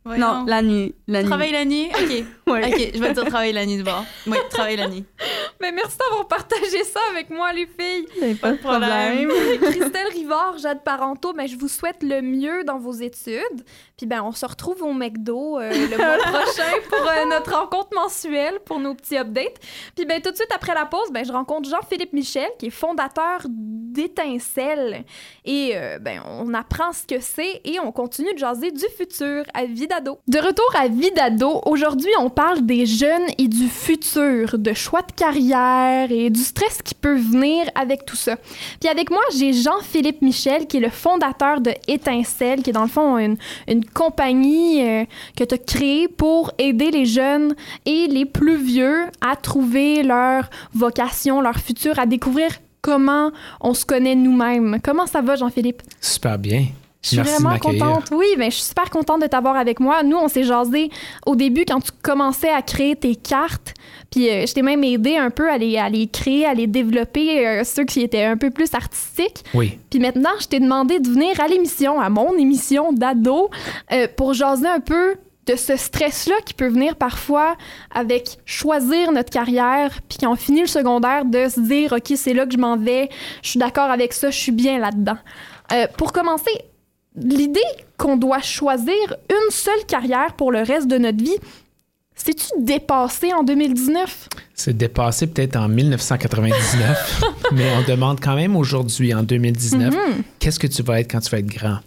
voyons. 0.04 0.40
Non, 0.40 0.44
la 0.44 0.62
nuit. 0.62 0.94
La 1.06 1.22
nuit. 1.22 1.28
Travailler 1.28 1.52
la 1.52 1.64
nuit? 1.64 1.86
OK. 1.86 2.24
Ouais. 2.48 2.66
OK, 2.66 2.90
je 2.94 3.00
vais 3.00 3.12
dire 3.12 3.24
travailler 3.26 3.52
la 3.52 3.66
nuit 3.66 3.76
du 3.76 3.82
bord. 3.82 4.04
Oui, 4.26 4.36
travailler 4.50 4.76
la 4.76 4.88
nuit. 4.88 5.04
Mais 5.60 5.72
merci 5.72 5.96
d'avoir 5.98 6.28
partagé 6.28 6.84
ça 6.84 7.00
avec 7.10 7.30
moi, 7.30 7.52
les 7.52 7.66
filles. 7.66 8.36
Pas 8.36 8.52
de 8.52 8.58
problème. 8.58 9.28
Christelle 9.60 10.08
Rivard, 10.12 10.58
Jade 10.58 10.82
Parenteau, 10.84 11.32
ben, 11.32 11.46
je 11.46 11.56
vous 11.56 11.68
souhaite 11.68 12.02
le 12.02 12.22
mieux 12.22 12.64
dans 12.64 12.78
vos 12.78 12.92
études. 12.92 13.64
Puis 13.96 14.06
ben, 14.06 14.22
on 14.22 14.32
se 14.32 14.46
retrouve 14.46 14.82
au 14.82 14.92
McDo 14.92 15.58
euh, 15.58 15.70
le 15.70 15.96
mois 15.96 16.16
prochain 16.22 16.72
pour 16.88 17.06
euh, 17.08 17.24
notre 17.28 17.52
rencontre 17.52 17.88
mensuelle 17.94 18.60
pour 18.64 18.78
nos 18.78 18.94
petits 18.94 19.18
updates. 19.18 19.58
Puis 19.96 20.06
ben, 20.06 20.22
tout 20.22 20.30
de 20.30 20.36
suite 20.36 20.52
après 20.54 20.74
la 20.74 20.86
pause, 20.86 21.10
ben, 21.10 21.24
je 21.24 21.32
rencontre 21.32 21.68
Jean-Philippe 21.68 22.12
Michel, 22.12 22.48
qui 22.58 22.66
est 22.66 22.70
fondateur 22.70 23.40
d'Étincelle. 23.48 25.04
Et 25.44 25.72
euh, 25.74 25.98
ben, 25.98 26.22
on 26.26 26.54
apprend 26.54 26.92
ce 26.92 27.04
que 27.04 27.20
c'est 27.20 27.60
et 27.64 27.80
on 27.80 27.90
continue 27.90 28.32
de 28.34 28.38
jaser 28.38 28.70
du 28.70 28.84
futur 28.96 29.44
à 29.52 29.64
Vidado. 29.64 30.18
De 30.28 30.38
retour 30.38 30.70
à 30.78 30.86
Vidado, 30.86 31.60
aujourd'hui, 31.66 32.12
on 32.20 32.30
parle 32.38 32.64
des 32.64 32.86
jeunes 32.86 33.26
et 33.36 33.48
du 33.48 33.66
futur, 33.66 34.58
de 34.60 34.72
choix 34.72 35.02
de 35.02 35.10
carrière 35.10 36.06
et 36.12 36.30
du 36.30 36.38
stress 36.38 36.80
qui 36.84 36.94
peut 36.94 37.18
venir 37.18 37.66
avec 37.74 38.06
tout 38.06 38.14
ça. 38.14 38.36
Puis 38.78 38.88
avec 38.88 39.10
moi, 39.10 39.22
j'ai 39.36 39.52
Jean-Philippe 39.52 40.22
Michel, 40.22 40.68
qui 40.68 40.76
est 40.76 40.80
le 40.80 40.88
fondateur 40.88 41.60
de 41.60 41.72
Étincelle, 41.88 42.62
qui 42.62 42.70
est 42.70 42.72
dans 42.72 42.82
le 42.82 42.88
fond 42.88 43.18
une, 43.18 43.38
une 43.66 43.84
compagnie 43.84 44.88
euh, 44.88 45.04
que 45.36 45.42
tu 45.42 45.52
as 45.52 45.58
créée 45.58 46.06
pour 46.06 46.52
aider 46.58 46.92
les 46.92 47.06
jeunes 47.06 47.56
et 47.86 48.06
les 48.06 48.24
plus 48.24 48.56
vieux 48.56 49.06
à 49.20 49.34
trouver 49.34 50.04
leur 50.04 50.48
vocation, 50.72 51.40
leur 51.40 51.56
futur, 51.56 51.98
à 51.98 52.06
découvrir 52.06 52.50
comment 52.82 53.32
on 53.60 53.74
se 53.74 53.84
connaît 53.84 54.14
nous-mêmes. 54.14 54.78
Comment 54.84 55.06
ça 55.06 55.22
va, 55.22 55.34
Jean-Philippe? 55.34 55.82
Super 56.00 56.38
bien. 56.38 56.66
Je 57.02 57.08
suis 57.08 57.16
Merci 57.18 57.42
vraiment 57.42 57.58
contente. 57.58 58.10
Oui, 58.10 58.26
ben, 58.36 58.50
je 58.50 58.56
suis 58.56 58.64
super 58.64 58.90
contente 58.90 59.22
de 59.22 59.28
t'avoir 59.28 59.56
avec 59.56 59.78
moi. 59.78 60.02
Nous, 60.02 60.16
on 60.16 60.26
s'est 60.26 60.42
jasé 60.42 60.90
au 61.26 61.36
début 61.36 61.64
quand 61.64 61.80
tu 61.80 61.92
commençais 62.02 62.50
à 62.50 62.60
créer 62.60 62.96
tes 62.96 63.14
cartes. 63.14 63.74
Puis 64.10 64.28
euh, 64.28 64.46
je 64.46 64.52
t'ai 64.52 64.62
même 64.62 64.82
aidé 64.82 65.16
un 65.16 65.30
peu 65.30 65.48
à 65.50 65.58
les, 65.58 65.78
à 65.78 65.88
les 65.88 66.08
créer, 66.08 66.44
à 66.44 66.54
les 66.54 66.66
développer, 66.66 67.46
euh, 67.46 67.64
ceux 67.64 67.84
qui 67.84 68.00
étaient 68.00 68.24
un 68.24 68.36
peu 68.36 68.50
plus 68.50 68.74
artistiques. 68.74 69.44
Oui. 69.54 69.78
Puis 69.90 70.00
maintenant, 70.00 70.30
je 70.40 70.48
t'ai 70.48 70.58
demandé 70.58 70.98
de 70.98 71.08
venir 71.08 71.40
à 71.40 71.46
l'émission, 71.46 72.00
à 72.00 72.08
mon 72.08 72.36
émission 72.36 72.92
d'ado, 72.92 73.48
euh, 73.92 74.08
pour 74.16 74.34
jaser 74.34 74.66
un 74.66 74.80
peu 74.80 75.16
de 75.46 75.56
ce 75.56 75.76
stress-là 75.76 76.34
qui 76.44 76.52
peut 76.52 76.68
venir 76.68 76.96
parfois 76.96 77.56
avec 77.94 78.38
choisir 78.44 79.12
notre 79.12 79.30
carrière, 79.30 80.00
puis 80.06 80.18
quand 80.20 80.32
on 80.32 80.36
finit 80.36 80.60
le 80.60 80.66
secondaire, 80.66 81.24
de 81.24 81.48
se 81.48 81.60
dire, 81.60 81.92
OK, 81.92 82.12
c'est 82.16 82.34
là 82.34 82.44
que 82.44 82.52
je 82.52 82.58
m'en 82.58 82.76
vais, 82.76 83.08
je 83.42 83.50
suis 83.50 83.58
d'accord 83.58 83.90
avec 83.90 84.12
ça, 84.12 84.30
je 84.30 84.36
suis 84.36 84.52
bien 84.52 84.78
là-dedans. 84.78 85.16
Pour 85.96 86.12
commencer, 86.12 86.50
l'idée 87.22 87.60
qu'on 87.96 88.16
doit 88.16 88.40
choisir 88.40 88.94
une 89.30 89.50
seule 89.50 89.84
carrière 89.86 90.34
pour 90.36 90.52
le 90.52 90.60
reste 90.62 90.88
de 90.88 90.98
notre 90.98 91.22
vie, 91.22 91.36
c'est-tu 92.14 92.46
dépassé 92.58 93.32
en 93.32 93.44
2019? 93.44 94.28
C'est 94.54 94.76
dépassé 94.76 95.28
peut-être 95.28 95.56
en 95.56 95.68
1999, 95.68 97.22
mais 97.52 97.64
on 97.78 97.88
demande 97.88 98.20
quand 98.20 98.34
même 98.34 98.56
aujourd'hui, 98.56 99.14
en 99.14 99.22
2019, 99.22 99.94
qu'est-ce 100.38 100.58
que 100.58 100.66
tu 100.66 100.82
vas 100.82 101.00
être 101.00 101.10
quand 101.10 101.20
tu 101.20 101.30
vas 101.30 101.38
être 101.38 101.46
grand? 101.46 101.78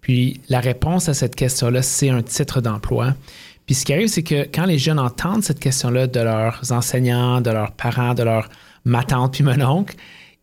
Puis 0.00 0.40
la 0.48 0.60
réponse 0.60 1.08
à 1.08 1.14
cette 1.14 1.34
question-là, 1.34 1.82
c'est 1.82 2.10
un 2.10 2.22
titre 2.22 2.60
d'emploi. 2.60 3.14
Puis 3.66 3.74
ce 3.76 3.84
qui 3.84 3.92
arrive, 3.92 4.08
c'est 4.08 4.22
que 4.22 4.46
quand 4.52 4.66
les 4.66 4.78
jeunes 4.78 4.98
entendent 4.98 5.44
cette 5.44 5.60
question-là 5.60 6.06
de 6.06 6.20
leurs 6.20 6.72
enseignants, 6.72 7.40
de 7.40 7.50
leurs 7.50 7.72
parents, 7.72 8.14
de 8.14 8.22
leur 8.22 8.48
ma 8.84 9.04
tante 9.04 9.34
puis 9.34 9.44
mon 9.44 9.60
oncle, 9.62 9.94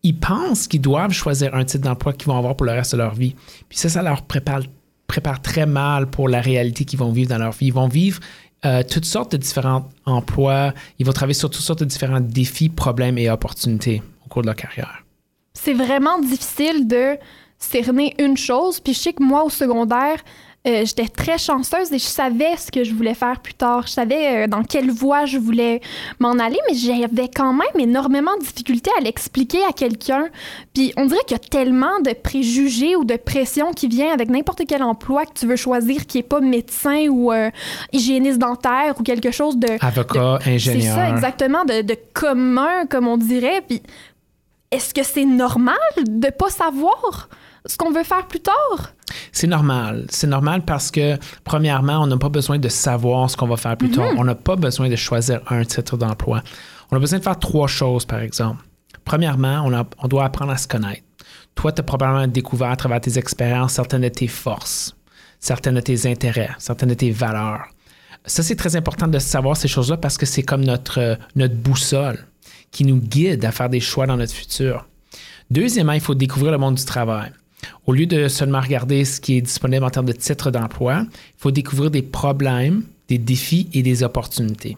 ils 0.03 0.17
pensent 0.17 0.67
qu'ils 0.67 0.81
doivent 0.81 1.11
choisir 1.11 1.53
un 1.55 1.65
titre 1.65 1.83
d'emploi 1.83 2.13
qu'ils 2.13 2.27
vont 2.27 2.37
avoir 2.37 2.55
pour 2.55 2.65
le 2.65 2.71
reste 2.71 2.93
de 2.93 2.97
leur 2.97 3.15
vie. 3.15 3.35
Puis 3.67 3.77
ça, 3.77 3.89
ça 3.89 4.01
leur 4.01 4.23
prépare, 4.23 4.61
prépare 5.07 5.41
très 5.41 5.65
mal 5.65 6.07
pour 6.07 6.29
la 6.29 6.41
réalité 6.41 6.85
qu'ils 6.85 6.99
vont 6.99 7.11
vivre 7.11 7.29
dans 7.29 7.37
leur 7.37 7.51
vie. 7.51 7.67
Ils 7.67 7.73
vont 7.73 7.87
vivre 7.87 8.19
euh, 8.65 8.83
toutes 8.89 9.05
sortes 9.05 9.33
de 9.33 9.37
différents 9.37 9.89
emplois. 10.05 10.73
Ils 10.99 11.05
vont 11.05 11.11
travailler 11.11 11.33
sur 11.33 11.49
toutes 11.49 11.63
sortes 11.63 11.79
de 11.79 11.85
différents 11.85 12.21
défis, 12.21 12.69
problèmes 12.69 13.17
et 13.17 13.29
opportunités 13.29 14.01
au 14.25 14.29
cours 14.29 14.41
de 14.41 14.47
leur 14.47 14.55
carrière. 14.55 15.03
c'est 15.53 15.73
vraiment 15.73 16.19
difficile 16.19 16.87
de 16.87 17.17
cerner 17.57 18.15
une 18.19 18.37
chose. 18.37 18.79
Puis 18.79 18.93
je 18.93 18.99
sais 18.99 19.13
que 19.13 19.23
moi, 19.23 19.43
au 19.43 19.49
secondaire, 19.49 20.19
euh, 20.67 20.83
j'étais 20.85 21.07
très 21.07 21.37
chanceuse 21.37 21.91
et 21.93 21.99
je 21.99 22.03
savais 22.05 22.57
ce 22.57 22.69
que 22.69 22.83
je 22.83 22.93
voulais 22.93 23.13
faire 23.13 23.39
plus 23.39 23.53
tard. 23.53 23.87
Je 23.87 23.93
savais 23.93 24.43
euh, 24.43 24.47
dans 24.47 24.63
quelle 24.63 24.91
voie 24.91 25.25
je 25.25 25.37
voulais 25.37 25.79
m'en 26.19 26.33
aller, 26.33 26.57
mais 26.69 26.75
j'avais 26.75 27.29
quand 27.33 27.53
même 27.53 27.69
énormément 27.79 28.35
de 28.35 28.41
difficultés 28.41 28.91
à 28.97 29.01
l'expliquer 29.01 29.63
à 29.63 29.71
quelqu'un. 29.71 30.27
Puis 30.73 30.91
on 30.97 31.05
dirait 31.05 31.21
qu'il 31.25 31.37
y 31.37 31.39
a 31.39 31.47
tellement 31.49 32.01
de 32.01 32.11
préjugés 32.11 32.97
ou 32.97 33.05
de 33.05 33.15
pression 33.15 33.71
qui 33.71 33.87
vient 33.87 34.11
avec 34.13 34.29
n'importe 34.29 34.63
quel 34.67 34.83
emploi 34.83 35.25
que 35.25 35.33
tu 35.33 35.47
veux 35.47 35.55
choisir 35.55 36.05
qui 36.05 36.17
est 36.17 36.23
pas 36.23 36.41
médecin 36.41 37.07
ou 37.07 37.31
euh, 37.31 37.49
hygiéniste 37.93 38.39
dentaire 38.39 38.95
ou 38.99 39.03
quelque 39.03 39.31
chose 39.31 39.57
de... 39.57 39.69
Avocat, 39.79 40.39
C'est 40.43 40.55
ingénieur. 40.55 40.93
ça, 40.95 41.09
exactement, 41.09 41.63
de, 41.63 41.83
de 41.83 41.95
commun, 42.13 42.85
comme 42.89 43.07
on 43.07 43.15
dirait. 43.17 43.61
Puis, 43.65 43.81
est-ce 44.71 44.93
que 44.93 45.03
c'est 45.03 45.25
normal 45.25 45.77
de 46.05 46.29
pas 46.29 46.49
savoir? 46.49 47.29
Ce 47.65 47.77
qu'on 47.77 47.91
veut 47.91 48.03
faire 48.03 48.27
plus 48.27 48.39
tard? 48.39 48.93
C'est 49.31 49.47
normal. 49.47 50.05
C'est 50.09 50.27
normal 50.27 50.63
parce 50.65 50.91
que, 50.91 51.17
premièrement, 51.43 51.99
on 52.01 52.07
n'a 52.07 52.17
pas 52.17 52.29
besoin 52.29 52.57
de 52.59 52.69
savoir 52.69 53.29
ce 53.29 53.35
qu'on 53.37 53.47
va 53.47 53.57
faire 53.57 53.75
plus 53.77 53.91
tard. 53.91 54.11
On 54.17 54.23
n'a 54.23 54.35
pas 54.35 54.55
besoin 54.55 54.89
de 54.89 54.95
choisir 54.95 55.41
un 55.49 55.63
titre 55.65 55.97
d'emploi. 55.97 56.41
On 56.91 56.97
a 56.97 56.99
besoin 56.99 57.19
de 57.19 57.23
faire 57.23 57.37
trois 57.37 57.67
choses, 57.67 58.05
par 58.05 58.19
exemple. 58.19 58.63
Premièrement, 59.05 59.61
on, 59.65 59.73
a- 59.73 59.85
on 59.99 60.07
doit 60.07 60.25
apprendre 60.25 60.51
à 60.51 60.57
se 60.57 60.67
connaître. 60.67 61.03
Toi, 61.55 61.71
tu 61.71 61.81
as 61.81 61.83
probablement 61.83 62.27
découvert 62.27 62.69
à 62.69 62.75
travers 62.75 63.01
tes 63.01 63.17
expériences 63.17 63.73
certaines 63.73 64.01
de 64.01 64.09
tes 64.09 64.27
forces, 64.27 64.95
certaines 65.39 65.75
de 65.75 65.81
tes 65.81 66.09
intérêts, 66.09 66.51
certaines 66.59 66.89
de 66.89 66.93
tes 66.93 67.11
valeurs. 67.11 67.65
Ça, 68.25 68.43
c'est 68.43 68.55
très 68.55 68.75
important 68.75 69.07
de 69.07 69.19
savoir 69.19 69.57
ces 69.57 69.67
choses-là 69.67 69.97
parce 69.97 70.17
que 70.17 70.25
c'est 70.25 70.43
comme 70.43 70.63
notre, 70.63 71.17
notre 71.35 71.55
boussole 71.55 72.25
qui 72.71 72.85
nous 72.85 72.97
guide 72.97 73.43
à 73.45 73.51
faire 73.51 73.69
des 73.69 73.79
choix 73.79 74.05
dans 74.05 74.17
notre 74.17 74.33
futur. 74.33 74.85
Deuxièmement, 75.49 75.93
il 75.93 76.01
faut 76.01 76.15
découvrir 76.15 76.51
le 76.51 76.57
monde 76.59 76.75
du 76.75 76.85
travail. 76.85 77.31
Au 77.85 77.93
lieu 77.93 78.05
de 78.05 78.27
seulement 78.27 78.61
regarder 78.61 79.05
ce 79.05 79.19
qui 79.19 79.37
est 79.37 79.41
disponible 79.41 79.83
en 79.83 79.89
termes 79.89 80.05
de 80.05 80.13
titres 80.13 80.51
d'emploi, 80.51 81.03
il 81.03 81.37
faut 81.37 81.51
découvrir 81.51 81.91
des 81.91 82.01
problèmes, 82.01 82.83
des 83.07 83.17
défis 83.17 83.69
et 83.73 83.83
des 83.83 84.03
opportunités. 84.03 84.77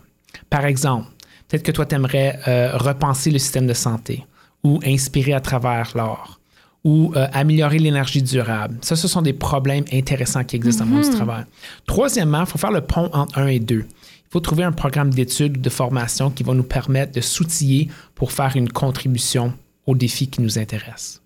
Par 0.50 0.66
exemple, 0.66 1.08
peut-être 1.48 1.64
que 1.64 1.72
toi, 1.72 1.86
tu 1.86 1.96
aimerais 1.96 2.40
repenser 2.74 3.32
le 3.32 3.40
système 3.40 3.68
de 3.68 3.74
santé 3.74 4.26
ou 4.64 4.80
inspirer 4.86 5.34
à 5.34 5.42
travers 5.42 5.92
l'art 5.96 6.42
ou 6.84 7.14
euh, 7.16 7.28
améliorer 7.32 7.80
l'énergie 7.80 8.22
durable. 8.22 8.78
Ça, 8.82 8.96
ce 8.96 9.08
sont 9.08 9.22
des 9.22 9.34
problèmes 9.34 9.86
intéressants 9.94 10.44
qui 10.44 10.56
existent 10.56 10.84
dans 10.84 10.92
le 10.92 10.98
monde 10.98 11.10
du 11.10 11.16
travail. 11.16 11.46
Troisièmement, 11.86 12.42
il 12.42 12.46
faut 12.48 12.58
faire 12.58 12.72
le 12.72 12.82
pont 12.82 13.10
entre 13.14 13.38
un 13.38 13.48
et 13.48 13.60
deux. 13.60 13.86
Il 13.88 14.32
faut 14.32 14.40
trouver 14.40 14.64
un 14.64 14.72
programme 14.72 15.12
d'études 15.12 15.58
ou 15.58 15.62
de 15.62 15.70
formation 15.70 16.32
qui 16.32 16.44
va 16.44 16.54
nous 16.54 16.64
permettre 16.64 17.12
de 17.12 17.22
s'outiller 17.22 17.90
pour 18.16 18.32
faire 18.32 18.56
une 18.56 18.70
contribution 18.70 19.54
aux 19.86 19.96
défis 19.96 20.28
qui 20.28 20.42
nous 20.42 20.58
intéressent. 20.58 21.21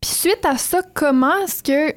Puis 0.00 0.10
suite 0.10 0.44
à 0.44 0.58
ça, 0.58 0.82
comment 0.94 1.36
est-ce 1.44 1.62
que 1.62 1.96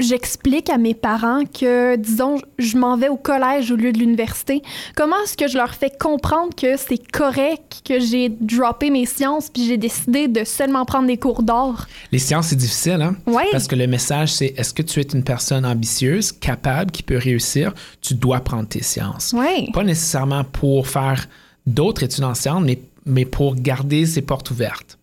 j'explique 0.00 0.70
à 0.70 0.78
mes 0.78 0.94
parents 0.94 1.42
que, 1.44 1.96
disons, 1.96 2.38
je 2.58 2.78
m'en 2.78 2.96
vais 2.96 3.08
au 3.08 3.16
collège 3.16 3.72
au 3.72 3.76
lieu 3.76 3.90
de 3.90 3.98
l'université? 3.98 4.62
Comment 4.94 5.16
est-ce 5.24 5.36
que 5.36 5.48
je 5.48 5.56
leur 5.56 5.74
fais 5.74 5.90
comprendre 5.90 6.54
que 6.54 6.76
c'est 6.76 7.04
correct 7.10 7.82
que 7.84 7.98
j'ai 7.98 8.28
droppé 8.28 8.90
mes 8.90 9.06
sciences 9.06 9.50
puis 9.50 9.66
j'ai 9.66 9.76
décidé 9.76 10.28
de 10.28 10.44
seulement 10.44 10.84
prendre 10.84 11.08
des 11.08 11.16
cours 11.16 11.42
d'art? 11.42 11.88
Les 12.12 12.20
sciences, 12.20 12.48
c'est 12.48 12.56
difficile, 12.56 13.02
hein? 13.02 13.16
Oui. 13.26 13.42
Parce 13.50 13.66
que 13.66 13.74
le 13.74 13.88
message, 13.88 14.34
c'est 14.34 14.54
est-ce 14.56 14.72
que 14.72 14.82
tu 14.82 15.00
es 15.00 15.02
une 15.02 15.24
personne 15.24 15.66
ambitieuse, 15.66 16.30
capable, 16.30 16.92
qui 16.92 17.02
peut 17.02 17.18
réussir? 17.18 17.74
Tu 18.00 18.14
dois 18.14 18.38
prendre 18.40 18.68
tes 18.68 18.84
sciences. 18.84 19.34
Oui. 19.36 19.72
Pas 19.72 19.82
nécessairement 19.82 20.44
pour 20.44 20.86
faire 20.86 21.26
d'autres 21.66 22.04
études 22.04 22.24
en 22.24 22.34
sciences, 22.34 22.62
mais, 22.64 22.80
mais 23.04 23.24
pour 23.24 23.56
garder 23.56 24.06
ses 24.06 24.22
portes 24.22 24.50
ouvertes. 24.50 24.97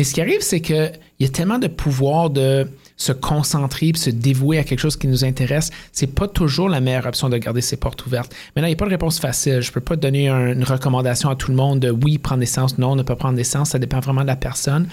Mais 0.00 0.04
ce 0.04 0.14
qui 0.14 0.22
arrive, 0.22 0.40
c'est 0.40 0.62
qu'il 0.62 0.92
y 1.18 1.26
a 1.26 1.28
tellement 1.28 1.58
de 1.58 1.66
pouvoir 1.66 2.30
de 2.30 2.66
se 2.96 3.12
concentrer 3.12 3.92
puis 3.92 4.00
se 4.00 4.08
dévouer 4.08 4.56
à 4.56 4.64
quelque 4.64 4.78
chose 4.78 4.96
qui 4.96 5.06
nous 5.08 5.26
intéresse. 5.26 5.68
C'est 5.92 6.06
pas 6.06 6.26
toujours 6.26 6.70
la 6.70 6.80
meilleure 6.80 7.04
option 7.04 7.28
de 7.28 7.36
garder 7.36 7.60
ses 7.60 7.76
portes 7.76 8.06
ouvertes. 8.06 8.34
Maintenant, 8.56 8.68
il 8.68 8.70
n'y 8.70 8.76
a 8.76 8.78
pas 8.78 8.86
de 8.86 8.92
réponse 8.92 9.20
facile. 9.20 9.60
Je 9.60 9.70
peux 9.70 9.82
pas 9.82 9.96
donner 9.96 10.28
un- 10.30 10.54
une 10.54 10.64
recommandation 10.64 11.28
à 11.28 11.36
tout 11.36 11.50
le 11.50 11.56
monde 11.58 11.80
de 11.80 11.90
oui, 11.90 12.16
prendre 12.16 12.40
des 12.40 12.46
séances, 12.46 12.78
non, 12.78 12.96
ne 12.96 13.02
pas 13.02 13.14
prendre 13.14 13.36
des. 13.36 13.44
Ça 13.44 13.78
dépend 13.78 14.00
vraiment 14.00 14.22
de 14.22 14.26
la 14.26 14.36
personne. 14.36 14.88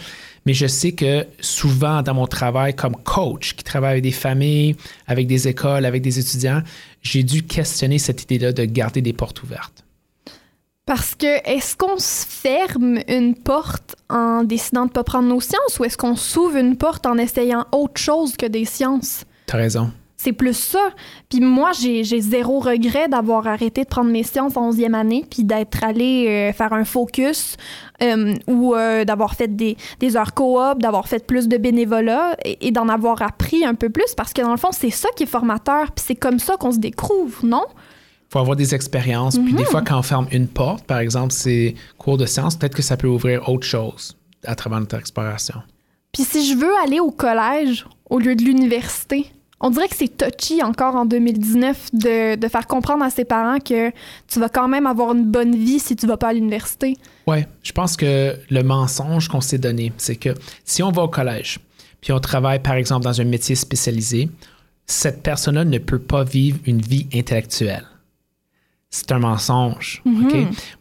Mais 0.46 0.54
je 0.54 0.67
sais 0.67 0.91
que 0.91 1.26
souvent 1.39 2.02
dans 2.02 2.13
mon 2.13 2.28
travail 2.28 2.76
comme 2.76 2.98
coach, 2.98 3.56
qui 3.56 3.63
travaille 3.63 3.91
avec 3.91 4.04
des 4.04 4.12
familles, 4.12 4.76
avec 5.08 5.26
des 5.26 5.48
écoles, 5.48 5.86
avec 5.86 6.02
des 6.02 6.20
étudiants, 6.20 6.63
j'ai 7.02 7.24
dû 7.24 7.43
questionner 7.43 7.98
cette 7.98 8.24
idée-là 8.24 8.52
de 8.52 8.65
garder 8.65 9.02
des 9.02 9.13
portes 9.13 9.41
ouvertes. 9.41 9.86
Parce 10.88 11.15
que 11.15 11.45
est-ce 11.45 11.76
qu'on 11.76 11.97
se 11.97 12.26
ferme 12.26 13.00
une 13.10 13.36
porte 13.36 13.97
en 14.10 14.45
décidant 14.45 14.86
de 14.86 14.91
pas 14.91 15.04
prendre 15.04 15.28
nos 15.28 15.41
sciences 15.41 15.78
ou 15.80 15.84
est-ce 15.84 15.97
qu'on 15.97 16.15
s'ouvre 16.15 16.56
une 16.56 16.78
porte 16.78 17.06
en 17.06 17.17
essayant 17.17 17.65
autre 17.73 18.00
chose 18.00 18.38
que 18.38 18.45
des 18.45 18.63
sciences? 18.63 19.26
T'as 19.47 19.58
raison. 19.58 19.91
C'est 20.15 20.32
plus 20.32 20.56
ça. 20.56 20.80
Puis 21.28 21.41
moi, 21.41 21.73
j'ai 21.73 22.06
j'ai 22.06 22.21
zéro 22.21 22.60
regret 22.60 23.10
d'avoir 23.10 23.47
arrêté 23.47 23.84
de 23.84 23.89
prendre 23.89 24.10
mes 24.10 24.23
sciences 24.23 24.56
en 24.56 24.71
11e 24.71 24.93
année 24.93 25.26
puis 25.30 25.43
d'être 25.43 25.84
allé 25.84 26.28
euh, 26.30 26.54
faire 26.54 26.71
un 26.71 26.86
focus 26.86 27.58
euh, 28.02 28.34
ou 28.47 28.73
euh, 28.73 29.04
d'avoir 29.04 29.36
fait 29.36 29.54
des, 29.54 29.76
des 30.00 30.15
heures 30.15 30.34
coop, 30.34 30.80
d'avoir 30.80 31.10
fait 31.10 31.28
plus 31.28 31.50
de 31.50 31.58
bénévolat 31.58 32.38
et, 32.45 32.65
et 32.67 32.71
d'en 32.71 32.88
avoir 32.88 33.21
appris 33.21 33.65
un 33.65 33.76
peu 33.76 33.89
plus 33.89 34.15
parce 34.15 34.32
que 34.32 34.41
dans 34.41 34.52
le 34.52 34.58
fond, 34.58 34.71
c'est 34.71 34.89
ça 34.89 35.10
qui 35.17 35.23
est 35.23 35.28
formateur 35.28 35.91
puis 35.91 36.06
c'est 36.08 36.15
comme 36.15 36.39
ça 36.39 36.56
qu'on 36.56 36.71
se 36.71 36.80
découvre, 36.80 37.45
non? 37.45 37.65
Il 38.28 38.34
faut 38.34 38.40
avoir 38.40 38.58
des 38.58 38.76
expériences. 38.76 39.38
Puis 39.38 39.54
des 39.54 39.63
fois, 39.63 39.82
quand 39.82 39.98
on 39.98 40.04
ferme 40.04 40.28
une 40.32 40.48
porte, 40.48 40.86
par 40.86 41.00
exemple, 41.00 41.32
c'est 41.32 41.76
cours 41.98 42.18
de 42.18 42.26
sciences, 42.26 42.58
peut-être 42.58 42.76
que 42.76 42.82
ça 42.82 42.98
peut 42.98 43.08
ouvrir 43.08 43.48
autre 43.48 43.66
chose 43.66 44.18
à 44.46 44.56
travers 44.56 44.80
notre 44.80 44.98
exploration. 44.98 45.62
Puis 46.12 46.24
si 46.24 46.50
je 46.50 46.58
veux 46.58 46.74
aller 46.84 47.00
au 47.00 47.12
collège 47.12 47.86
au 48.10 48.20
lieu 48.20 48.36
de 48.36 48.44
l'université, 48.44 49.32
on 49.60 49.70
dirait 49.70 49.88
que 49.88 49.96
c'est 49.96 50.18
touchy 50.18 50.62
encore 50.62 50.96
en 50.96 51.06
2019 51.06 51.90
de, 51.94 52.36
de 52.36 52.48
faire 52.48 52.68
comprendre 52.68 53.04
à 53.04 53.10
ses 53.10 53.26
parents 53.26 53.60
que 53.60 53.92
tu 54.28 54.40
vas 54.40 54.50
quand 54.50 54.68
même 54.68 54.86
avoir 54.86 55.13
une 55.13 55.26
bonne 55.26 55.56
vie 55.56 55.80
si 55.80 55.96
tu 55.96 56.06
vas 56.06 56.18
pas 56.18 56.30
à 56.30 56.34
l'université. 56.34 56.98
Oui, 57.26 57.40
je 57.63 57.72
pense 57.72 57.98
que 57.98 58.36
le 58.50 58.63
mensonge 58.63 59.28
qu'on 59.28 59.42
s'est 59.42 59.58
donné, 59.58 59.94
c'est 59.98 60.16
que 60.16 60.30
si 60.63 60.84
on 60.84 60.92
va 60.92 61.04
au 61.04 61.08
collège, 61.08 61.60
puis 62.02 62.13
on 62.13 62.20
travaille 62.20 62.60
par 62.60 62.76
exemple 62.76 63.04
dans 63.04 63.20
un 63.20 63.26
métier 63.26 63.56
spécialisé, 63.56 64.30
cette 64.86 65.24
personne-là 65.24 65.66
ne 65.66 65.80
peut 65.80 66.00
pas 66.00 66.24
vivre 66.24 66.60
une 66.66 66.82
vie 66.82 67.08
intellectuelle. 67.13 67.86
C'est 68.89 69.12
un 69.12 69.19
mensonge. 69.19 70.02
OK? 70.06 70.34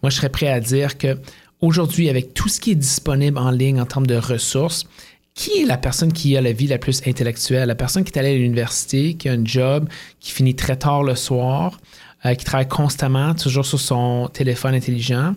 Moi, 0.02 0.10
je 0.10 0.16
serais 0.16 0.28
prêt 0.28 0.48
à 0.48 0.60
dire 0.60 0.96
que 0.96 1.18
aujourd'hui, 1.60 2.08
avec 2.08 2.34
tout 2.34 2.48
ce 2.48 2.60
qui 2.60 2.72
est 2.72 2.76
disponible 2.76 3.38
en 3.38 3.50
ligne 3.50 3.80
en 3.80 3.86
termes 3.86 4.06
de 4.06 4.16
ressources, 4.16 4.86
qui 5.34 5.60
est 5.60 5.66
la 5.66 5.76
personne 5.76 6.12
qui 6.12 6.36
a 6.36 6.40
la 6.40 6.52
vie 6.52 6.66
la 6.66 6.78
plus 6.78 7.02
intellectuelle? 7.06 7.68
La 7.68 7.74
personne 7.74 8.04
qui 8.04 8.12
est 8.12 8.18
allée 8.18 8.34
à 8.34 8.38
l'université, 8.38 9.14
qui 9.14 9.28
a 9.28 9.32
un 9.32 9.44
job, 9.44 9.88
qui 10.18 10.32
finit 10.32 10.54
très 10.54 10.76
tard 10.76 11.02
le 11.02 11.14
soir, 11.14 11.78
euh, 12.24 12.34
qui 12.34 12.44
travaille 12.44 12.68
constamment, 12.68 13.34
toujours 13.34 13.66
sur 13.66 13.78
son 13.78 14.28
téléphone 14.32 14.74
intelligent, 14.74 15.34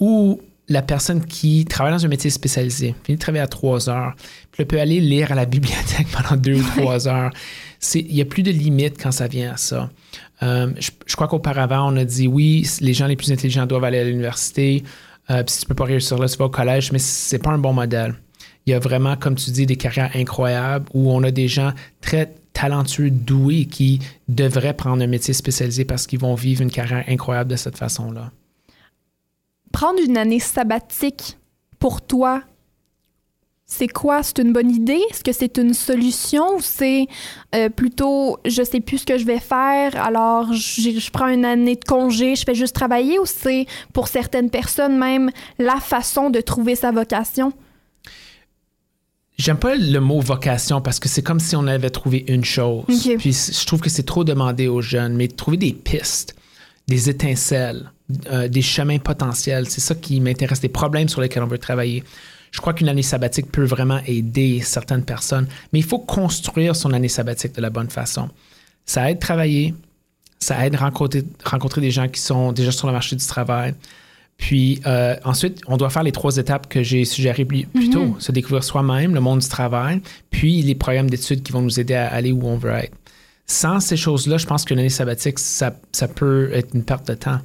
ou 0.00 0.40
la 0.68 0.80
personne 0.80 1.24
qui 1.24 1.66
travaille 1.66 1.92
dans 1.92 2.04
un 2.06 2.08
métier 2.08 2.30
spécialisé, 2.30 2.94
finit 3.04 3.16
de 3.16 3.20
travailler 3.20 3.42
à 3.42 3.46
trois 3.46 3.90
heures, 3.90 4.14
puis 4.50 4.62
elle 4.62 4.66
peut 4.66 4.80
aller 4.80 4.98
lire 5.00 5.30
à 5.30 5.34
la 5.34 5.44
bibliothèque 5.46 6.06
pendant 6.10 6.40
deux 6.40 6.54
ou 6.54 6.64
trois 6.76 7.06
heures. 7.06 7.30
Il 7.94 8.14
n'y 8.14 8.22
a 8.22 8.24
plus 8.24 8.42
de 8.42 8.50
limite 8.50 9.00
quand 9.00 9.12
ça 9.12 9.28
vient 9.28 9.52
à 9.52 9.56
ça. 9.58 9.90
Euh, 10.44 10.72
je, 10.78 11.16
crois 11.16 11.26
qu'auparavant, 11.26 11.90
on 11.92 11.96
a 11.96 12.04
dit 12.04 12.28
oui, 12.28 12.68
les 12.80 12.92
gens 12.92 13.06
les 13.06 13.16
plus 13.16 13.32
intelligents 13.32 13.66
doivent 13.66 13.84
aller 13.84 13.98
à 13.98 14.04
l'université. 14.04 14.84
Euh, 15.30 15.42
puis 15.42 15.54
si 15.54 15.60
tu 15.60 15.66
peux 15.66 15.74
pas 15.74 15.84
réussir 15.84 16.18
là, 16.18 16.28
tu 16.28 16.36
vas 16.36 16.44
au 16.44 16.50
collège, 16.50 16.92
mais 16.92 16.98
c'est 16.98 17.38
pas 17.38 17.50
un 17.50 17.58
bon 17.58 17.72
modèle. 17.72 18.14
Il 18.66 18.70
y 18.70 18.74
a 18.74 18.78
vraiment, 18.78 19.16
comme 19.16 19.36
tu 19.36 19.50
dis, 19.50 19.66
des 19.66 19.76
carrières 19.76 20.10
incroyables 20.14 20.86
où 20.92 21.10
on 21.10 21.22
a 21.22 21.30
des 21.30 21.48
gens 21.48 21.72
très 22.00 22.34
talentueux, 22.52 23.10
doués, 23.10 23.64
qui 23.64 24.00
devraient 24.28 24.74
prendre 24.74 25.02
un 25.02 25.06
métier 25.06 25.34
spécialisé 25.34 25.84
parce 25.84 26.06
qu'ils 26.06 26.20
vont 26.20 26.34
vivre 26.34 26.62
une 26.62 26.70
carrière 26.70 27.04
incroyable 27.08 27.50
de 27.50 27.56
cette 27.56 27.76
façon-là. 27.76 28.30
Prendre 29.72 29.98
une 30.06 30.16
année 30.16 30.40
sabbatique 30.40 31.36
pour 31.78 32.00
toi, 32.00 32.42
c'est 33.66 33.88
quoi? 33.88 34.22
C'est 34.22 34.38
une 34.38 34.52
bonne 34.52 34.70
idée? 34.70 35.00
Est-ce 35.10 35.24
que 35.24 35.32
c'est 35.32 35.56
une 35.56 35.72
solution 35.72 36.56
ou 36.56 36.60
c'est 36.60 37.06
euh, 37.54 37.68
plutôt 37.70 38.38
je 38.44 38.62
sais 38.62 38.80
plus 38.80 38.98
ce 38.98 39.06
que 39.06 39.18
je 39.18 39.24
vais 39.24 39.40
faire, 39.40 39.96
alors 39.96 40.52
je 40.52 41.10
prends 41.10 41.28
une 41.28 41.44
année 41.44 41.76
de 41.76 41.84
congé, 41.84 42.36
je 42.36 42.44
fais 42.44 42.54
juste 42.54 42.74
travailler 42.74 43.18
ou 43.18 43.26
c'est 43.26 43.66
pour 43.92 44.08
certaines 44.08 44.50
personnes 44.50 44.98
même 44.98 45.30
la 45.58 45.76
façon 45.76 46.30
de 46.30 46.40
trouver 46.40 46.74
sa 46.74 46.92
vocation? 46.92 47.52
J'aime 49.36 49.58
pas 49.58 49.74
le 49.74 49.98
mot 49.98 50.20
vocation 50.20 50.80
parce 50.80 51.00
que 51.00 51.08
c'est 51.08 51.22
comme 51.22 51.40
si 51.40 51.56
on 51.56 51.66
avait 51.66 51.90
trouvé 51.90 52.24
une 52.28 52.44
chose. 52.44 52.84
Puis 53.18 53.32
je 53.32 53.66
trouve 53.66 53.80
que 53.80 53.90
c'est 53.90 54.04
trop 54.04 54.22
demandé 54.22 54.68
aux 54.68 54.80
jeunes, 54.80 55.16
mais 55.16 55.26
trouver 55.26 55.56
des 55.56 55.72
pistes, 55.72 56.36
des 56.86 57.10
étincelles, 57.10 57.90
euh, 58.30 58.46
des 58.46 58.62
chemins 58.62 58.98
potentiels, 58.98 59.68
c'est 59.68 59.80
ça 59.80 59.94
qui 59.94 60.20
m'intéresse, 60.20 60.60
des 60.60 60.68
problèmes 60.68 61.08
sur 61.08 61.20
lesquels 61.20 61.42
on 61.42 61.48
veut 61.48 61.58
travailler. 61.58 62.04
Je 62.54 62.60
crois 62.60 62.72
qu'une 62.72 62.88
année 62.88 63.02
sabbatique 63.02 63.50
peut 63.50 63.64
vraiment 63.64 63.98
aider 64.06 64.60
certaines 64.60 65.02
personnes, 65.02 65.48
mais 65.72 65.80
il 65.80 65.84
faut 65.84 65.98
construire 65.98 66.76
son 66.76 66.92
année 66.92 67.08
sabbatique 67.08 67.52
de 67.52 67.60
la 67.60 67.68
bonne 67.68 67.90
façon. 67.90 68.28
Ça 68.86 69.10
aide 69.10 69.16
à 69.16 69.20
travailler, 69.20 69.74
ça 70.38 70.64
aide 70.64 70.76
à 70.76 70.78
rencontrer, 70.78 71.24
rencontrer 71.44 71.80
des 71.80 71.90
gens 71.90 72.06
qui 72.06 72.20
sont 72.20 72.52
déjà 72.52 72.70
sur 72.70 72.86
le 72.86 72.92
marché 72.92 73.16
du 73.16 73.26
travail, 73.26 73.74
puis 74.36 74.80
euh, 74.86 75.16
ensuite, 75.24 75.62
on 75.66 75.76
doit 75.76 75.90
faire 75.90 76.04
les 76.04 76.12
trois 76.12 76.36
étapes 76.36 76.68
que 76.68 76.84
j'ai 76.84 77.04
suggérées 77.04 77.44
plus, 77.44 77.66
tôt. 77.90 78.04
Mhm. 78.04 78.20
Se 78.20 78.30
découvrir 78.30 78.62
soi-même, 78.62 79.14
le 79.14 79.20
monde 79.20 79.40
du 79.40 79.48
travail, 79.48 80.00
puis 80.30 80.62
les 80.62 80.76
programmes 80.76 81.10
d'études 81.10 81.42
qui 81.42 81.50
vont 81.50 81.62
nous 81.62 81.80
aider 81.80 81.94
à 81.94 82.06
aller 82.12 82.30
où 82.30 82.46
on 82.46 82.56
veut 82.56 82.70
être. 82.70 82.96
Sans 83.46 83.80
ces 83.80 83.96
choses-là, 83.96 84.36
je 84.38 84.46
pense 84.46 84.64
qu'une 84.64 84.78
année 84.78 84.90
sabbatique, 84.90 85.40
ça, 85.40 85.72
peut 86.14 86.50
être 86.52 86.74
une 86.74 86.84
perte 86.84 87.08
de 87.08 87.14
temps. 87.14 87.40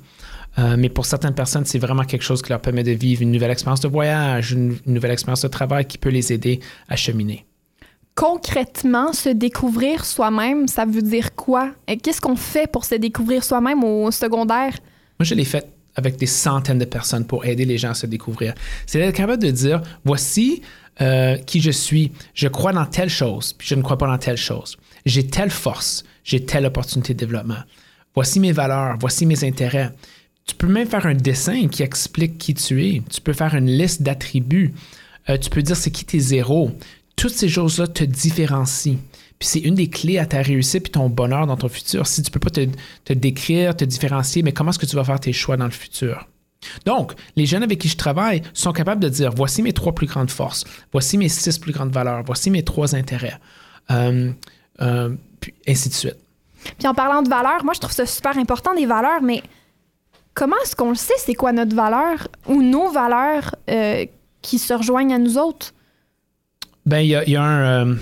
Euh, 0.60 0.76
mais 0.78 0.90
pour 0.90 1.06
certaines 1.06 1.34
personnes, 1.34 1.66
c'est 1.66 1.80
vraiment 1.80 2.04
quelque 2.04 2.24
chose 2.24 2.42
qui 2.42 2.50
leur 2.50 2.60
permet 2.60 2.84
de 2.84 2.92
vivre 2.92 3.22
une 3.22 3.32
nouvelle 3.32 3.52
expérience 3.52 3.80
de 3.80 3.88
voyage, 3.88 4.52
une, 4.52 4.78
nouvelle 4.86 5.12
expérience 5.12 5.42
de 5.42 5.48
travail 5.48 5.86
qui 5.86 5.98
peut 5.98 6.10
les 6.10 6.34
aider 6.34 6.60
à 6.90 6.96
cheminer. 6.96 7.46
Concrètement, 8.16 9.14
se 9.14 9.30
découvrir 9.30 10.04
soi-même, 10.04 10.68
ça 10.68 10.86
veut 10.86 11.02
dire 11.02 11.34
quoi? 11.36 11.72
Qu'est-ce 12.04 12.20
qu'on 12.20 12.36
fait 12.36 12.70
pour 12.70 12.84
se 12.84 12.96
découvrir 12.96 13.44
soi-même 13.44 13.84
au 13.84 14.12
secondaire? 14.12 14.74
Moi, 15.20 15.26
je 15.26 15.36
l'ai 15.36 15.46
fait 15.46 15.66
avec 15.96 16.18
des 16.18 16.26
centaines 16.26 16.80
de 16.80 16.86
personnes 16.86 17.26
pour 17.26 17.46
aider 17.46 17.66
les 17.66 17.78
gens 17.78 17.92
à 17.92 17.94
se 17.94 18.06
découvrir. 18.06 18.54
C'est 18.86 19.00
d'être 19.00 19.16
capable 19.16 19.42
de 19.42 19.52
dire, 19.52 19.82
voici 20.04 20.62
euh, 21.02 21.38
qui 21.38 21.62
je 21.62 21.72
suis, 21.72 22.12
je 22.34 22.50
crois 22.50 22.74
dans 22.74 22.86
telle 22.86 23.10
chose, 23.10 23.54
puis 23.54 23.68
je 23.68 23.76
ne 23.76 23.82
crois 23.82 23.98
pas 23.98 24.08
dans 24.08 24.18
telle 24.18 24.38
chose. 24.38 24.78
J'ai 25.06 25.26
telle 25.28 25.50
force, 25.50 26.04
j'ai 26.26 26.44
telle 26.44 26.66
opportunité 26.66 27.14
de 27.14 27.20
développement. 27.20 27.64
Voici 28.16 28.42
mes 28.42 28.52
valeurs, 28.52 28.98
voici 29.00 29.26
mes 29.26 29.46
intérêts. 29.46 29.92
Tu 30.50 30.56
peux 30.56 30.68
même 30.68 30.88
faire 30.88 31.06
un 31.06 31.14
dessin 31.14 31.68
qui 31.68 31.84
explique 31.84 32.40
qui 32.40 32.56
tu 32.56 32.84
es. 32.84 33.04
Tu 33.08 33.22
peux 33.22 33.34
faire 33.34 33.54
une 33.54 33.68
liste 33.68 34.02
d'attributs. 34.02 34.74
Euh, 35.30 35.38
tu 35.38 35.52
peux 35.52 35.62
dire 35.62 35.76
c'est 35.76 35.92
qui 35.92 36.06
tes 36.06 36.18
zéros. 36.18 36.72
Toutes 37.16 37.34
ces 37.34 37.48
choses-là 37.48 37.86
te 37.86 38.04
différencient. 38.04 38.98
Puis 39.38 39.48
c'est 39.48 39.60
une 39.60 39.76
des 39.76 39.92
clés 39.92 40.18
à 40.18 40.26
ta 40.26 40.42
réussite 40.42 40.82
puis 40.82 40.92
ton 40.92 41.08
bonheur 41.08 41.46
dans 41.46 41.56
ton 41.56 41.70
futur. 41.70 42.08
Si 42.08 42.24
tu 42.24 42.32
peux 42.32 42.40
pas 42.40 42.50
te, 42.50 43.14
décrire, 43.14 43.78
te 43.78 43.86
différencier, 43.86 44.42
mais 44.42 44.52
comment 44.52 44.72
est-ce 44.72 44.80
que 44.80 44.88
tu 44.88 44.96
vas 44.96 45.04
faire 45.04 45.20
tes 45.20 45.34
choix 45.34 45.56
dans 45.56 45.66
le 45.66 45.72
futur? 45.72 46.28
Donc, 46.88 47.14
les 47.36 47.46
jeunes 47.46 47.62
avec 47.62 47.78
qui 47.78 47.88
je 47.88 47.96
travaille 47.96 48.42
sont 48.56 48.74
capables 48.74 49.04
de 49.04 49.08
dire 49.08 49.32
voici 49.32 49.62
mes 49.62 49.72
trois 49.72 49.94
plus 49.94 50.08
grandes 50.08 50.32
forces, 50.32 50.66
voici 50.92 51.20
mes 51.20 51.30
six 51.30 51.60
plus 51.60 51.74
grandes 51.74 51.94
valeurs, 51.94 52.24
voici 52.26 52.50
mes 52.50 52.64
trois 52.64 52.96
intérêts, 52.96 53.38
euh, 53.92 54.32
euh, 54.82 55.16
puis 55.40 55.54
ainsi 55.68 55.90
de 55.90 55.94
suite. 55.94 56.18
Puis 56.80 56.88
en 56.88 56.96
parlant 56.96 57.22
de 57.22 57.30
valeurs, 57.30 57.64
moi 57.64 57.76
je 57.76 57.80
trouve 57.80 57.94
ça 57.94 58.08
super 58.08 58.36
important 58.36 58.74
des 58.74 58.88
valeurs, 58.88 59.22
mais 59.22 59.44
comment 60.40 60.56
est-ce 60.64 60.74
qu'on 60.74 60.90
le 60.90 60.96
sait 60.96 61.14
c'est 61.18 61.34
quoi 61.34 61.52
notre 61.52 61.76
valeur 61.76 62.30
ou 62.48 62.62
nos 62.62 62.90
valeurs 62.92 63.56
euh, 63.70 64.06
qui 64.42 64.58
se 64.58 64.74
rejoignent 64.74 65.14
à 65.14 65.20
nous 65.20 65.38
autres? 65.38 65.74
Ben, 66.86 67.00
il 67.00 67.10
y, 67.10 67.36
a, 67.36 67.44
un 67.44 67.96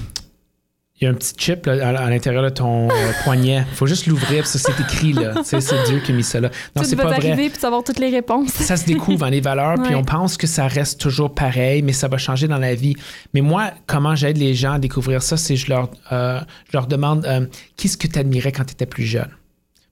il 0.99 1.03
y 1.03 1.07
a 1.07 1.09
un 1.09 1.15
petit 1.15 1.33
chip 1.35 1.67
à, 1.67 2.09
l'intérieur 2.09 2.43
de 2.43 2.49
ton 2.49 2.89
euh, 2.89 3.11
poignet. 3.23 3.65
Il 3.67 3.75
faut 3.75 3.87
juste 3.87 4.05
l'ouvrir, 4.05 4.45
ça 4.45 4.59
c'est 4.59 4.79
écrit 4.79 5.13
là. 5.13 5.33
c'est 5.43 5.59
Dieu 5.87 5.99
qui 5.99 6.11
a 6.11 6.15
mis 6.15 6.23
ça 6.23 6.39
là. 6.39 6.51
Non, 6.75 6.83
c'est 6.83 6.95
pas 6.95 7.05
vrai. 7.05 7.35
puis 7.35 7.59
savoir 7.59 7.83
toutes 7.83 7.99
les 7.99 8.11
réponses. 8.11 8.49
ça 8.49 8.77
se 8.77 8.85
découvre, 8.85 9.25
hein, 9.25 9.31
les 9.31 9.41
valeurs, 9.41 9.81
puis 9.83 9.95
on 9.95 10.03
pense 10.03 10.37
que 10.37 10.45
ça 10.45 10.67
reste 10.67 11.01
toujours 11.01 11.33
pareil, 11.33 11.81
mais 11.81 11.93
ça 11.93 12.07
va 12.07 12.19
changer 12.19 12.47
dans 12.47 12.59
la 12.59 12.75
vie. 12.75 12.95
Mais 13.33 13.41
moi, 13.41 13.71
comment 13.87 14.15
j'aide 14.15 14.37
les 14.37 14.53
gens 14.53 14.73
à 14.73 14.79
découvrir 14.79 15.23
ça, 15.23 15.37
c'est 15.37 15.55
je 15.55 15.69
leur, 15.69 15.89
euh, 16.11 16.39
je 16.71 16.77
leur 16.77 16.85
demande 16.85 17.25
euh, 17.25 17.47
qu'est-ce 17.77 17.97
que 17.97 18.05
tu 18.05 18.19
admirais 18.19 18.51
quand 18.51 18.63
tu 18.63 18.73
étais 18.73 18.85
plus 18.85 19.05
jeune? 19.05 19.29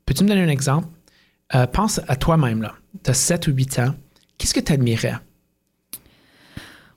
Peux-tu 0.05 0.23
me 0.23 0.29
donner 0.29 0.43
un 0.43 0.49
exemple? 0.49 0.87
Pense 1.71 2.01
à 2.07 2.15
toi-même 2.15 2.61
là. 2.61 2.73
Tu 3.03 3.11
as 3.11 3.13
7 3.13 3.47
ou 3.47 3.51
8 3.51 3.79
ans. 3.79 3.95
Qu'est-ce 4.37 4.53
que 4.53 4.59
tu 4.59 4.73
admirais? 4.73 5.15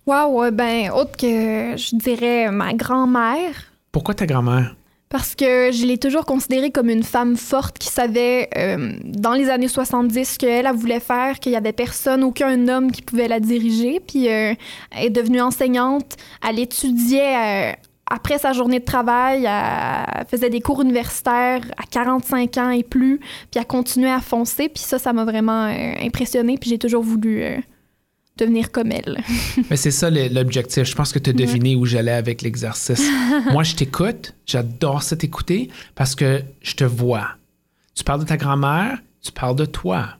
Wow, 0.07 0.51
ben, 0.51 0.91
autre 0.91 1.17
que 1.17 1.77
je 1.77 1.97
dirais 1.97 2.51
ma 2.51 2.73
grand-mère 2.73 3.69
pourquoi 3.93 4.15
ta 4.15 4.27
grand-mère? 4.27 4.77
Parce 5.09 5.35
que 5.35 5.73
je 5.73 5.87
l'ai 5.87 5.97
toujours 5.97 6.27
considérée 6.27 6.71
comme 6.71 6.91
une 6.91 7.03
femme 7.03 7.37
forte 7.37 7.79
qui 7.79 7.89
savait, 7.89 8.51
euh, 8.59 8.93
dans 9.03 9.33
les 9.33 9.49
années 9.49 9.69
70, 9.69 10.35
ce 10.35 10.39
qu'elle 10.39 10.67
elle 10.67 10.77
voulait 10.77 11.01
faire, 11.01 11.41
qu'il 11.41 11.53
y 11.53 11.57
avait 11.57 11.73
personne, 11.73 12.23
aucun 12.23 12.69
homme 12.69 12.93
qui 12.93 13.01
pouvait 13.01 13.27
la 13.27 13.41
diriger. 13.41 14.01
Puis 14.01 14.29
euh, 14.29 14.53
elle 14.91 15.07
est 15.07 15.11
devenue 15.11 15.41
enseignante. 15.41 16.17
Elle 16.47 16.59
étudiait 16.59 17.73
euh, 17.73 17.73
après 18.11 18.39
sa 18.39 18.53
journée 18.53 18.81
de 18.81 18.85
travail. 18.85 19.45
Elle 19.45 20.27
faisait 20.27 20.51
des 20.51 20.61
cours 20.61 20.83
universitaires 20.83 21.61
à 21.77 21.85
45 21.91 22.57
ans 22.59 22.71
et 22.71 22.83
plus. 22.83 23.19
Puis 23.51 23.59
elle 23.59 23.67
continuait 23.67 24.11
à 24.11 24.21
foncer. 24.21 24.69
Puis 24.69 24.83
ça, 24.83 24.99
ça 24.99 25.13
m'a 25.13 25.25
vraiment 25.25 25.65
impressionnée. 25.65 26.57
Puis 26.59 26.71
j'ai 26.71 26.79
toujours 26.79 27.03
voulu 27.03 27.63
devenir 28.39 28.71
comme 28.71 28.93
elle. 28.93 29.19
Mais 29.71 29.77
c'est 29.77 29.91
ça 29.91 30.09
l'objectif. 30.11 30.85
Je 30.85 30.95
pense 30.95 31.13
que 31.13 31.19
tu 31.19 31.31
as 31.31 31.33
deviné 31.33 31.77
où 31.77 31.85
j'allais 31.85 32.13
avec 32.13 32.43
l'exercice. 32.43 33.07
Moi, 33.53 33.65
je 33.65 33.75
t'écoute. 33.75 34.35
J'adore 34.47 35.03
ça 35.03 35.17
t'écouter 35.17 35.69
parce 35.95 36.15
que 36.15 36.43
je 36.63 36.75
te 36.75 36.85
vois. 36.85 37.29
Tu 37.95 38.05
parles 38.05 38.21
de 38.21 38.27
ta 38.27 38.37
grand-mère, 38.37 38.99
tu 39.21 39.33
parles 39.33 39.57
de 39.57 39.65
toi. 39.65 40.18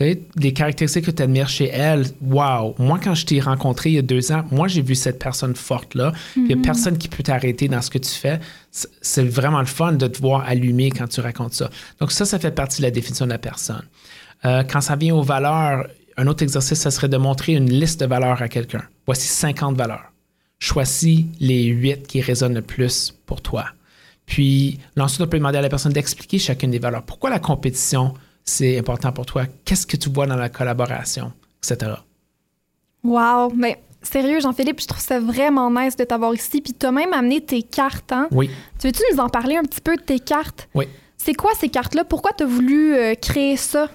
Sais, 0.00 0.22
les 0.36 0.54
caractéristiques 0.54 1.04
que 1.04 1.10
tu 1.10 1.22
admires 1.22 1.48
chez 1.50 1.68
elle, 1.68 2.06
wow! 2.22 2.74
Moi, 2.78 2.98
quand 3.04 3.14
je 3.14 3.26
t'ai 3.26 3.38
rencontré 3.38 3.90
il 3.90 3.96
y 3.96 3.98
a 3.98 4.02
deux 4.02 4.32
ans, 4.32 4.46
moi, 4.50 4.66
j'ai 4.66 4.80
vu 4.80 4.94
cette 4.94 5.18
personne 5.18 5.54
forte-là. 5.54 6.12
Il 6.36 6.44
n'y 6.44 6.54
a 6.54 6.56
mhm. 6.56 6.62
personne 6.62 6.96
qui 6.96 7.08
peut 7.08 7.22
t'arrêter 7.22 7.68
dans 7.68 7.82
ce 7.82 7.90
que 7.90 7.98
tu 7.98 8.10
fais. 8.10 8.40
C'est 8.70 9.24
vraiment 9.24 9.60
le 9.60 9.66
fun 9.66 9.92
de 9.92 10.06
te 10.06 10.18
voir 10.18 10.48
allumer 10.48 10.90
quand 10.90 11.06
tu 11.06 11.20
racontes 11.20 11.52
ça. 11.52 11.68
Donc, 12.00 12.12
ça, 12.12 12.24
ça 12.24 12.38
fait 12.38 12.50
partie 12.50 12.78
de 12.78 12.86
la 12.86 12.90
définition 12.90 13.26
de 13.26 13.30
la 13.30 13.38
personne. 13.38 13.82
Euh, 14.46 14.62
quand 14.62 14.80
ça 14.80 14.96
vient 14.96 15.14
aux 15.14 15.22
valeurs, 15.22 15.86
un 16.16 16.26
autre 16.26 16.42
exercice, 16.42 16.80
ce 16.80 16.88
serait 16.88 17.10
de 17.10 17.18
montrer 17.18 17.52
une 17.52 17.70
liste 17.70 18.00
de 18.00 18.06
valeurs 18.06 18.40
à 18.40 18.48
quelqu'un. 18.48 18.82
Voici 19.04 19.28
50 19.28 19.76
valeurs. 19.76 20.12
Choisis 20.58 21.26
les 21.40 21.64
8 21.64 22.06
qui 22.06 22.22
résonnent 22.22 22.54
le 22.54 22.62
plus 22.62 23.14
pour 23.26 23.42
toi. 23.42 23.66
Puis, 24.24 24.78
ensuite, 24.98 25.20
on 25.20 25.26
peut 25.26 25.36
demander 25.36 25.58
à 25.58 25.62
la 25.62 25.68
personne 25.68 25.92
d'expliquer 25.92 26.38
chacune 26.38 26.70
des 26.70 26.78
valeurs. 26.78 27.02
Pourquoi 27.02 27.28
la 27.28 27.38
compétition, 27.38 28.14
c'est 28.44 28.78
important 28.78 29.12
pour 29.12 29.26
toi? 29.26 29.44
Qu'est-ce 29.64 29.86
que 29.86 29.96
tu 29.96 30.10
vois 30.10 30.26
dans 30.26 30.36
la 30.36 30.48
collaboration, 30.48 31.32
etc. 31.62 31.92
Wow! 33.04 33.52
Mais 33.54 33.80
sérieux, 34.02 34.40
Jean-Philippe, 34.40 34.80
je 34.80 34.86
trouve 34.86 35.02
ça 35.02 35.20
vraiment 35.20 35.70
nice 35.70 35.96
de 35.96 36.04
t'avoir 36.04 36.34
ici. 36.34 36.60
Puis, 36.60 36.74
tu 36.74 36.86
as 36.86 36.92
même 36.92 37.12
amené 37.12 37.40
tes 37.40 37.62
cartes, 37.62 38.12
hein? 38.12 38.28
Oui. 38.30 38.50
Tu 38.78 38.86
veux-tu 38.86 39.02
nous 39.12 39.20
en 39.20 39.28
parler 39.28 39.56
un 39.56 39.62
petit 39.62 39.80
peu 39.80 39.96
de 39.96 40.02
tes 40.02 40.18
cartes? 40.18 40.68
Oui. 40.74 40.88
C'est 41.16 41.34
quoi 41.34 41.50
ces 41.58 41.68
cartes-là? 41.68 42.04
Pourquoi 42.04 42.32
tu 42.36 42.44
as 42.44 42.46
voulu 42.46 42.94
euh, 42.94 43.14
créer 43.14 43.56
ça? 43.56 43.88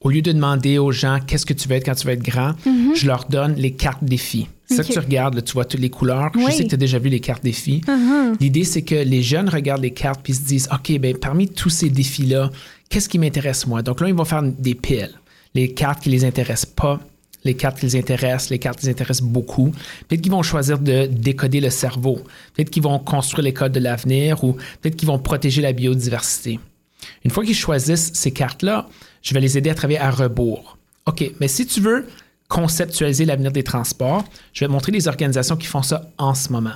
au 0.00 0.08
lieu 0.08 0.22
de 0.22 0.32
demander 0.32 0.78
aux 0.78 0.92
gens 0.92 1.18
qu'est-ce 1.24 1.44
que 1.44 1.52
tu 1.52 1.68
veux 1.68 1.76
être 1.76 1.84
quand 1.84 1.94
tu 1.94 2.06
vas 2.06 2.14
être 2.14 2.22
grand, 2.22 2.54
mhm. 2.64 2.94
je 2.94 3.06
leur 3.06 3.26
donne 3.26 3.54
les 3.54 3.72
cartes 3.72 4.02
défis. 4.02 4.48
C'est 4.66 4.76
ça 4.76 4.84
que 4.84 4.92
tu 4.92 4.98
regardes, 5.00 5.42
tu 5.42 5.52
vois 5.52 5.64
toutes 5.64 5.80
les 5.80 5.90
couleurs. 5.90 6.30
Je 6.32 6.52
sais 6.52 6.62
que 6.62 6.68
tu 6.68 6.74
as 6.74 6.78
déjà 6.78 7.00
vu 7.00 7.08
les 7.08 7.18
cartes 7.18 7.42
défis. 7.42 7.80
Mhm. 7.88 8.36
L'idée, 8.40 8.62
c'est 8.62 8.82
que 8.82 8.94
les 8.94 9.20
jeunes 9.20 9.48
regardent 9.48 9.82
les 9.82 9.90
cartes 9.90 10.20
puis 10.22 10.32
se 10.32 10.42
disent 10.42 10.68
OK, 10.72 10.96
ben 11.00 11.16
parmi 11.18 11.48
tous 11.48 11.70
ces 11.70 11.90
défis-là, 11.90 12.50
qu'est-ce 12.90 13.08
qui 13.08 13.18
m'intéresse 13.18 13.66
moi? 13.66 13.80
Donc 13.80 14.02
là, 14.02 14.08
ils 14.08 14.14
vont 14.14 14.26
faire 14.26 14.42
des 14.42 14.74
piles. 14.74 15.18
Les 15.54 15.72
cartes 15.72 16.02
qui 16.02 16.10
les 16.10 16.24
intéressent 16.24 16.70
pas, 16.70 17.00
les 17.44 17.54
cartes 17.54 17.78
qui 17.78 17.86
les 17.86 17.96
intéressent, 17.96 18.50
les 18.50 18.58
cartes 18.58 18.80
qui 18.80 18.86
les 18.86 18.92
intéressent 18.92 19.26
beaucoup. 19.26 19.72
Peut-être 20.06 20.20
qu'ils 20.20 20.32
vont 20.32 20.42
choisir 20.42 20.78
de 20.78 21.06
décoder 21.06 21.60
le 21.60 21.70
cerveau. 21.70 22.20
Peut-être 22.54 22.68
qu'ils 22.68 22.82
vont 22.82 22.98
construire 22.98 23.44
les 23.44 23.54
codes 23.54 23.72
de 23.72 23.80
l'avenir 23.80 24.44
ou 24.44 24.52
peut-être 24.80 24.96
qu'ils 24.96 25.08
vont 25.08 25.18
protéger 25.18 25.62
la 25.62 25.72
biodiversité. 25.72 26.60
Une 27.24 27.30
fois 27.30 27.44
qu'ils 27.44 27.54
choisissent 27.54 28.12
ces 28.12 28.30
cartes-là, 28.30 28.86
je 29.22 29.32
vais 29.32 29.40
les 29.40 29.56
aider 29.56 29.70
à 29.70 29.74
travailler 29.74 30.00
à 30.00 30.10
rebours. 30.10 30.76
OK, 31.06 31.24
mais 31.40 31.48
si 31.48 31.66
tu 31.66 31.80
veux 31.80 32.06
conceptualiser 32.48 33.24
l'avenir 33.24 33.52
des 33.52 33.62
transports, 33.62 34.24
je 34.52 34.60
vais 34.60 34.66
te 34.66 34.72
montrer 34.72 34.92
les 34.92 35.08
organisations 35.08 35.56
qui 35.56 35.66
font 35.66 35.82
ça 35.82 36.10
en 36.18 36.34
ce 36.34 36.52
moment. 36.52 36.74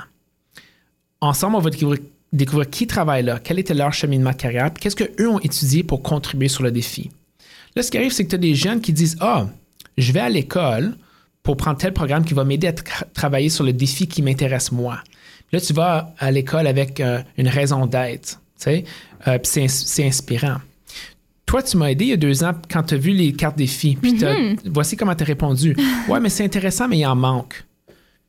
Ensemble, 1.20 1.56
on 1.56 1.60
va 1.60 1.70
découvrir, 1.70 2.00
découvrir 2.36 2.68
qui 2.70 2.86
travaille 2.86 3.22
là, 3.22 3.38
quel 3.42 3.58
était 3.58 3.74
leur 3.74 3.92
cheminement 3.92 4.30
de 4.30 4.36
carrière, 4.36 4.70
puis 4.72 4.82
qu'est-ce 4.82 4.96
qu'eux 4.96 5.28
ont 5.28 5.38
étudié 5.40 5.82
pour 5.82 6.02
contribuer 6.02 6.48
sur 6.48 6.62
le 6.62 6.70
défi. 6.70 7.10
Là, 7.76 7.82
ce 7.82 7.90
qui 7.90 7.98
arrive, 7.98 8.12
c'est 8.12 8.24
que 8.24 8.30
tu 8.30 8.34
as 8.36 8.38
des 8.38 8.54
jeunes 8.54 8.80
qui 8.80 8.92
disent 8.92 9.16
Ah, 9.20 9.46
je 9.98 10.12
vais 10.12 10.20
à 10.20 10.28
l'école 10.28 10.96
pour 11.42 11.56
prendre 11.56 11.76
tel 11.78 11.92
programme 11.92 12.24
qui 12.24 12.34
va 12.34 12.44
m'aider 12.44 12.66
à 12.68 12.72
tra- 12.72 13.04
travailler 13.12 13.48
sur 13.48 13.64
le 13.64 13.72
défi 13.72 14.06
qui 14.06 14.22
m'intéresse 14.22 14.72
moi. 14.72 14.98
Là, 15.52 15.60
tu 15.60 15.72
vas 15.72 16.14
à 16.18 16.30
l'école 16.30 16.66
avec 16.66 17.00
euh, 17.00 17.20
une 17.36 17.48
raison 17.48 17.86
d'être. 17.86 18.40
tu 18.58 18.64
sais, 18.64 18.84
euh, 19.28 19.38
puis 19.38 19.50
c'est 19.52 19.62
ins- 19.64 19.68
c'est 19.68 20.06
inspirant. 20.06 20.56
Toi, 21.46 21.62
tu 21.62 21.76
m'as 21.76 21.90
aidé 21.90 22.04
il 22.06 22.10
y 22.10 22.12
a 22.14 22.16
deux 22.16 22.42
ans 22.42 22.52
quand 22.70 22.82
tu 22.84 22.94
as 22.94 22.96
vu 22.96 23.10
les 23.12 23.32
cartes 23.32 23.56
défis. 23.58 23.96
Puis 24.00 24.16
t'as- 24.16 24.34
voici 24.66 24.96
comment 24.96 25.14
tu 25.14 25.22
as 25.22 25.26
répondu. 25.26 25.76
Ouais, 26.08 26.18
mais 26.20 26.28
c'est 26.30 26.44
intéressant, 26.44 26.88
mais 26.88 26.98
il 26.98 27.06
en 27.06 27.14
manque. 27.14 27.64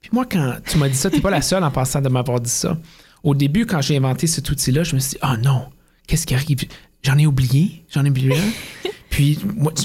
Puis 0.02 0.10
moi, 0.13 0.26
quand 0.30 0.56
tu 0.68 0.78
m'as 0.78 0.88
dit 0.89 0.96
ça, 0.96 1.10
tu 1.10 1.15
n'es 1.15 1.22
pas 1.22 1.32
la 1.32 1.41
seule 1.41 1.63
en 1.63 1.72
passant 1.72 2.02
de 2.02 2.10
m'avoir 2.10 2.39
dit 2.39 2.50
ça. 2.50 2.78
Au 3.25 3.33
début, 3.33 3.65
quand 3.65 3.81
j'ai 3.81 3.97
inventé 3.97 4.27
cet 4.27 4.51
outil-là, 4.51 4.83
je 4.83 4.93
me 4.93 4.99
suis 4.99 5.13
dit, 5.13 5.17
ah 5.21 5.35
non, 5.35 5.65
qu'est-ce 6.05 6.27
qui 6.27 6.35
arrive? 6.35 6.59
J'en 7.01 7.17
ai 7.17 7.25
oublié, 7.25 7.83
j'en 7.89 8.05
ai 8.05 8.09
oublié 8.09 8.38
un. 8.38 8.89
Puis 9.09 9.39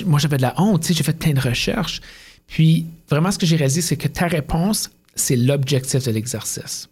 moi, 0.04 0.18
j'avais 0.18 0.36
de 0.36 0.42
la 0.42 0.60
honte, 0.60 0.82
tu 0.82 0.88
sais, 0.88 0.94
j'ai 0.94 1.02
fait 1.02 1.18
plein 1.18 1.32
de 1.32 1.40
recherches. 1.40 2.02
Puis 2.46 2.86
vraiment, 3.08 3.30
ce 3.30 3.38
que 3.38 3.46
j'ai 3.46 3.56
réalisé, 3.56 3.80
c'est 3.80 3.96
que 3.96 4.08
ta 4.08 4.26
réponse, 4.26 4.90
c'est 5.14 5.36
l'objectif 5.36 6.04
de 6.04 6.10
l'exercice. 6.10 6.90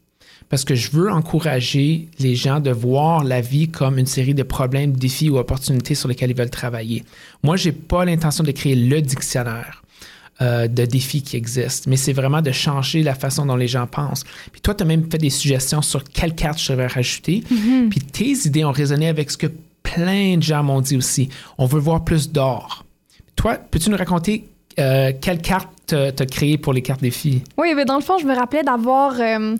Parce 0.48 0.64
que 0.64 0.74
je 0.74 0.90
veux 0.92 1.10
encourager 1.10 2.08
les 2.18 2.34
gens 2.34 2.60
de 2.60 2.70
voir 2.70 3.24
la 3.24 3.42
vie 3.42 3.68
comme 3.68 3.98
une 3.98 4.06
série 4.06 4.34
de 4.34 4.42
problèmes, 4.42 4.96
défis 4.96 5.28
ou 5.28 5.36
opportunités 5.36 5.94
sur 5.94 6.08
lesquels 6.08 6.30
ils 6.30 6.36
veulent 6.36 6.48
travailler. 6.48 7.04
Moi, 7.42 7.56
j'ai 7.56 7.72
pas 7.72 8.06
l'intention 8.06 8.42
de 8.42 8.52
créer 8.52 8.74
le 8.74 9.02
dictionnaire 9.02 9.82
euh, 10.40 10.68
de 10.68 10.84
défis 10.84 11.22
qui 11.22 11.36
existent, 11.36 11.90
mais 11.90 11.96
c'est 11.96 12.12
vraiment 12.12 12.42
de 12.42 12.52
changer 12.52 13.02
la 13.02 13.14
façon 13.14 13.46
dont 13.46 13.56
les 13.56 13.66
gens 13.68 13.86
pensent. 13.86 14.24
Puis 14.52 14.60
toi, 14.60 14.74
tu 14.74 14.82
as 14.82 14.86
même 14.86 15.10
fait 15.10 15.18
des 15.18 15.30
suggestions 15.30 15.82
sur 15.82 16.04
quelle 16.04 16.34
carte 16.34 16.60
je 16.60 16.72
devrais 16.72 16.86
rajouter. 16.86 17.42
Puis 17.90 18.00
tes 18.00 18.32
idées 18.46 18.64
ont 18.64 18.72
résonné 18.72 19.08
avec 19.08 19.30
ce 19.30 19.36
que 19.36 19.48
plein 19.82 20.36
de 20.36 20.42
gens 20.42 20.62
m'ont 20.62 20.80
dit 20.80 20.96
aussi. 20.96 21.28
On 21.56 21.66
veut 21.66 21.80
voir 21.80 22.04
plus 22.04 22.30
d'or. 22.30 22.84
Toi, 23.36 23.56
peux-tu 23.56 23.90
nous 23.90 23.96
raconter 23.96 24.48
euh, 24.78 25.12
quelle 25.20 25.40
carte 25.40 25.68
tu 25.88 25.94
as 25.96 26.12
créée 26.26 26.58
pour 26.58 26.72
les 26.72 26.82
cartes 26.82 27.00
défis? 27.00 27.42
Oui, 27.56 27.72
mais 27.74 27.84
dans 27.84 27.96
le 27.96 28.02
fond, 28.02 28.18
je 28.18 28.26
me 28.26 28.34
rappelais 28.34 28.62
d'avoir. 28.62 29.18
euh, 29.20 29.56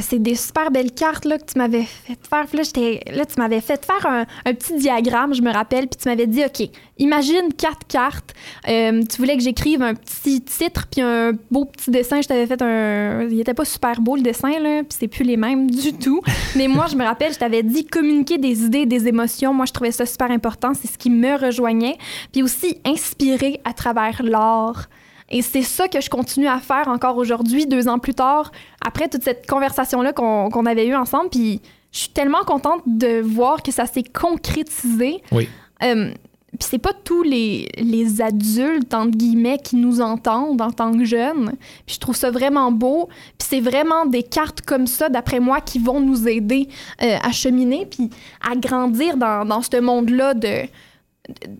c'est 0.00 0.18
des 0.18 0.34
super 0.34 0.70
belles 0.70 0.92
cartes 0.92 1.26
là, 1.26 1.38
que 1.38 1.44
tu 1.44 1.58
m'avais 1.58 1.82
fait 1.82 2.18
faire. 2.28 2.46
Puis 2.46 2.58
Là, 2.58 3.14
là, 3.14 3.26
tu 3.26 3.38
m'avais 3.38 3.60
fait 3.60 3.84
faire 3.84 4.06
un, 4.06 4.24
un 4.46 4.54
petit 4.54 4.74
diagramme, 4.76 5.34
je 5.34 5.42
me 5.42 5.52
rappelle, 5.52 5.88
puis 5.88 5.98
tu 6.02 6.08
m'avais 6.08 6.26
dit 6.26 6.42
OK, 6.44 6.68
imagine 6.98 7.52
quatre 7.56 7.86
cartes. 7.86 8.34
Euh, 8.68 9.02
tu 9.02 9.18
voulais 9.18 9.36
que 9.36 9.42
j'écrive 9.42 9.82
un 9.82 9.94
petit 9.94 10.40
titre, 10.40 10.86
puis 10.90 11.02
un 11.02 11.32
beau 11.50 11.66
petit 11.66 11.90
dessin. 11.90 12.22
Je 12.22 12.28
t'avais 12.28 12.46
fait 12.46 12.62
un. 12.62 13.28
Il 13.30 13.40
était 13.40 13.54
pas 13.54 13.64
super 13.64 14.00
beau 14.00 14.16
le 14.16 14.22
dessin, 14.22 14.58
là, 14.60 14.82
puis 14.82 14.96
c'est 14.98 15.08
plus 15.08 15.24
les 15.24 15.36
mêmes 15.36 15.70
du 15.70 15.92
tout. 15.92 16.22
Mais 16.56 16.68
moi, 16.68 16.86
je 16.90 16.96
me 16.96 17.04
rappelle, 17.04 17.32
je 17.32 17.38
t'avais 17.38 17.62
dit 17.62 17.84
communiquer 17.84 18.38
des 18.38 18.64
idées, 18.64 18.86
des 18.86 19.08
émotions. 19.08 19.52
Moi, 19.52 19.66
je 19.66 19.72
trouvais 19.72 19.92
ça 19.92 20.06
super 20.06 20.30
important. 20.30 20.72
C'est 20.74 20.88
ce 20.88 20.96
qui 20.96 21.10
me 21.10 21.36
rejoignait. 21.36 21.98
Puis 22.32 22.42
aussi, 22.42 22.78
inspirer 22.84 23.60
à 23.64 23.72
travers 23.72 24.22
l'art. 24.22 24.88
Et 25.32 25.42
c'est 25.42 25.62
ça 25.62 25.88
que 25.88 26.00
je 26.00 26.10
continue 26.10 26.46
à 26.46 26.58
faire 26.60 26.88
encore 26.88 27.16
aujourd'hui, 27.16 27.66
deux 27.66 27.88
ans 27.88 27.98
plus 27.98 28.14
tard, 28.14 28.52
après 28.84 29.08
toute 29.08 29.24
cette 29.24 29.46
conversation-là 29.46 30.12
qu'on 30.12 30.50
qu'on 30.50 30.66
avait 30.66 30.86
eue 30.86 30.94
ensemble. 30.94 31.30
Puis 31.30 31.60
je 31.90 31.98
suis 31.98 32.10
tellement 32.10 32.44
contente 32.44 32.82
de 32.86 33.20
voir 33.20 33.62
que 33.62 33.72
ça 33.72 33.86
s'est 33.86 34.04
concrétisé. 34.04 35.22
Oui. 35.32 35.48
Euh, 35.82 36.12
puis 36.58 36.68
c'est 36.70 36.78
pas 36.78 36.92
tous 36.92 37.22
les, 37.22 37.66
les 37.78 38.20
adultes, 38.20 38.92
entre 38.92 39.16
guillemets, 39.16 39.56
qui 39.56 39.76
nous 39.76 40.02
entendent 40.02 40.60
en 40.60 40.70
tant 40.70 40.92
que 40.92 41.04
jeunes. 41.04 41.54
Puis 41.86 41.94
je 41.94 41.98
trouve 41.98 42.14
ça 42.14 42.30
vraiment 42.30 42.70
beau. 42.70 43.08
Puis 43.38 43.48
c'est 43.48 43.60
vraiment 43.60 44.04
des 44.04 44.22
cartes 44.22 44.60
comme 44.60 44.86
ça, 44.86 45.08
d'après 45.08 45.40
moi, 45.40 45.62
qui 45.62 45.78
vont 45.78 46.00
nous 46.00 46.28
aider 46.28 46.68
euh, 47.02 47.16
à 47.22 47.32
cheminer 47.32 47.86
puis 47.86 48.10
à 48.46 48.54
grandir 48.54 49.16
dans, 49.16 49.46
dans 49.46 49.62
ce 49.62 49.80
monde-là 49.80 50.34
de 50.34 50.68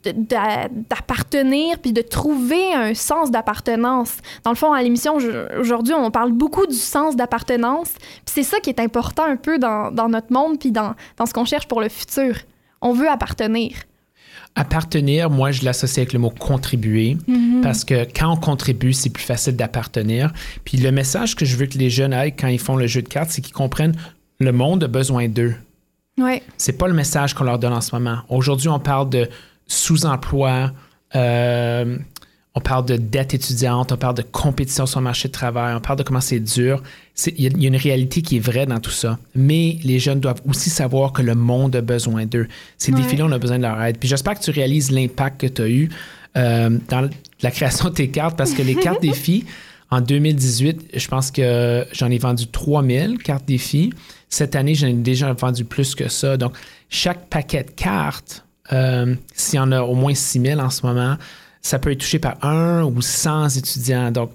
d'appartenir 0.05 1.79
puis 1.79 1.93
de 1.93 2.03
trouver 2.03 2.75
un 2.75 2.95
sens 2.95 3.31
d'appartenance. 3.31 4.19
Dans 4.45 4.51
le 4.51 4.57
fond, 4.57 4.73
à 4.73 4.83
l'émission 4.83 5.19
aujourd'hui, 5.59 5.95
on 5.95 6.11
parle 6.11 6.33
beaucoup 6.33 6.67
du 6.67 6.77
sens 6.77 7.17
d'appartenance. 7.17 7.93
Puis 8.25 8.35
c'est 8.35 8.43
ça 8.43 8.61
qui 8.61 8.71
est 8.71 8.81
important 8.81 9.25
un 9.25 9.37
peu 9.37 9.59
dans, 9.59 9.91
dans 9.91 10.09
notre 10.09 10.33
monde 10.33 10.59
puis 10.59 10.73
dans, 10.73 10.95
dans 11.17 11.27
ce 11.27 11.33
qu'on 11.33 11.45
cherche 11.45 11.67
pour 11.69 11.81
le 11.81 11.89
futur. 11.89 12.37
On 12.81 12.93
veut 12.93 13.09
appartenir. 13.09 13.73
Appartenir, 14.55 15.31
moi, 15.31 15.51
je 15.51 15.65
l'associe 15.65 15.99
avec 15.99 16.13
le 16.13 16.19
mot 16.19 16.29
contribuer 16.29 17.17
parce 17.63 17.85
que 17.85 18.05
quand 18.05 18.31
on 18.31 18.37
contribue, 18.37 18.93
c'est 18.93 19.09
plus 19.09 19.25
facile 19.25 19.57
d'appartenir. 19.57 20.33
Puis 20.65 20.77
le 20.77 20.93
message 20.93 21.37
que 21.37 21.47
je 21.47 21.57
veux 21.57 21.67
que 21.67 21.79
les 21.79 21.89
jeunes 21.89 22.13
aient 22.13 22.33
quand 22.33 22.49
ils 22.49 22.59
font 22.59 22.77
le 22.77 22.87
jeu 22.87 23.01
de 23.01 23.09
cartes, 23.09 23.31
c'est 23.31 23.41
qu'ils 23.41 23.55
comprennent 23.55 23.97
le 24.43 24.53
monde 24.53 24.85
a 24.85 24.89
besoin 24.89 25.29
d'eux. 25.29 25.55
Ouais. 26.19 26.43
C'est 26.59 26.77
pas 26.77 26.89
le 26.89 26.95
message 26.95 27.35
qu'on 27.35 27.45
leur 27.45 27.59
donne 27.59 27.73
en 27.73 27.81
ce 27.81 27.95
moment. 27.95 28.19
Aujourd'hui, 28.29 28.69
on 28.69 28.79
parle 28.79 29.09
de 29.09 29.29
sous-emploi, 29.73 30.73
euh, 31.15 31.99
on 32.55 32.61
parle 32.61 32.85
de 32.85 32.97
dette 32.97 33.33
étudiante, 33.33 33.93
on 33.93 33.97
parle 33.97 34.15
de 34.17 34.23
compétition 34.23 34.85
sur 34.85 35.01
le 35.01 35.05
marché 35.05 35.29
de 35.29 35.33
travail, 35.33 35.75
on 35.75 35.81
parle 35.81 35.99
de 35.99 36.03
comment 36.03 36.21
c'est 36.21 36.39
dur. 36.41 36.83
Il 37.27 37.41
y, 37.41 37.47
a- 37.47 37.51
il 37.51 37.63
y 37.63 37.65
a 37.65 37.69
une 37.69 37.77
réalité 37.77 38.21
qui 38.21 38.37
est 38.37 38.41
vraie 38.41 38.67
dans 38.67 38.79
tout 38.79 38.91
ça. 38.91 39.19
Mais 39.35 39.79
les 39.85 39.99
jeunes 39.99 40.21
doivent 40.21 40.43
aussi 40.47 40.69
savoir 40.69 41.13
que 41.13 41.23
le 41.23 41.35
monde 41.35 41.75
a 41.77 41.81
besoin 41.81 42.27
d'eux. 42.27 42.47
Ces 42.77 42.93
Ouais. 42.93 43.01
défis-là, 43.01 43.25
on 43.27 43.33
a 43.33 43.39
besoin 43.39 43.57
de 43.57 43.63
leur 43.63 43.81
aide. 43.83 43.97
Puis 43.99 44.09
j'espère 44.09 44.35
que 44.39 44.45
tu 44.45 44.51
réalises 44.51 44.91
l'impact 44.91 45.41
que 45.41 45.47
tu 45.47 45.63
as 45.63 45.69
eu 45.69 45.89
euh, 46.37 46.79
dans 46.89 47.09
la 47.43 47.51
création 47.51 47.89
de 47.89 47.95
tes 47.95 48.09
cartes 48.11 48.37
parce 48.37 48.53
que 48.53 48.63
les 48.63 48.75
cartes 48.87 49.01
défis, 49.03 49.45
en 49.91 50.01
2018, 50.03 50.91
je 50.95 51.09
pense 51.09 51.31
que 51.31 51.87
j'en 51.93 52.11
ai 52.11 52.19
vendu 52.19 52.47
3000 52.49 53.19
cartes 53.19 53.47
défis. 53.47 53.93
Cette 54.29 54.57
année, 54.57 54.75
j'en 54.75 54.87
ai 54.89 54.95
déjà 54.95 55.33
vendu 55.35 55.65
plus 55.67 55.95
que 55.95 56.09
ça. 56.09 56.37
Donc, 56.39 56.55
chaque 56.89 57.29
paquet 57.29 57.65
de 57.65 57.71
cartes, 57.71 58.45
euh, 58.73 59.15
s'il 59.35 59.57
y 59.57 59.61
en 59.61 59.73
a 59.73 59.83
au 59.83 59.95
moins 59.95 60.15
6000 60.15 60.61
en 60.61 60.71
ce 60.71 60.87
moment, 60.87 61.17
ça 61.61 61.79
peut 61.79 61.93
être 61.93 62.01
touché 62.01 62.19
par 62.19 62.43
un 62.45 62.83
ou 62.85 63.01
100 63.01 63.51
étudiants. 63.51 64.11
Donc, 64.11 64.31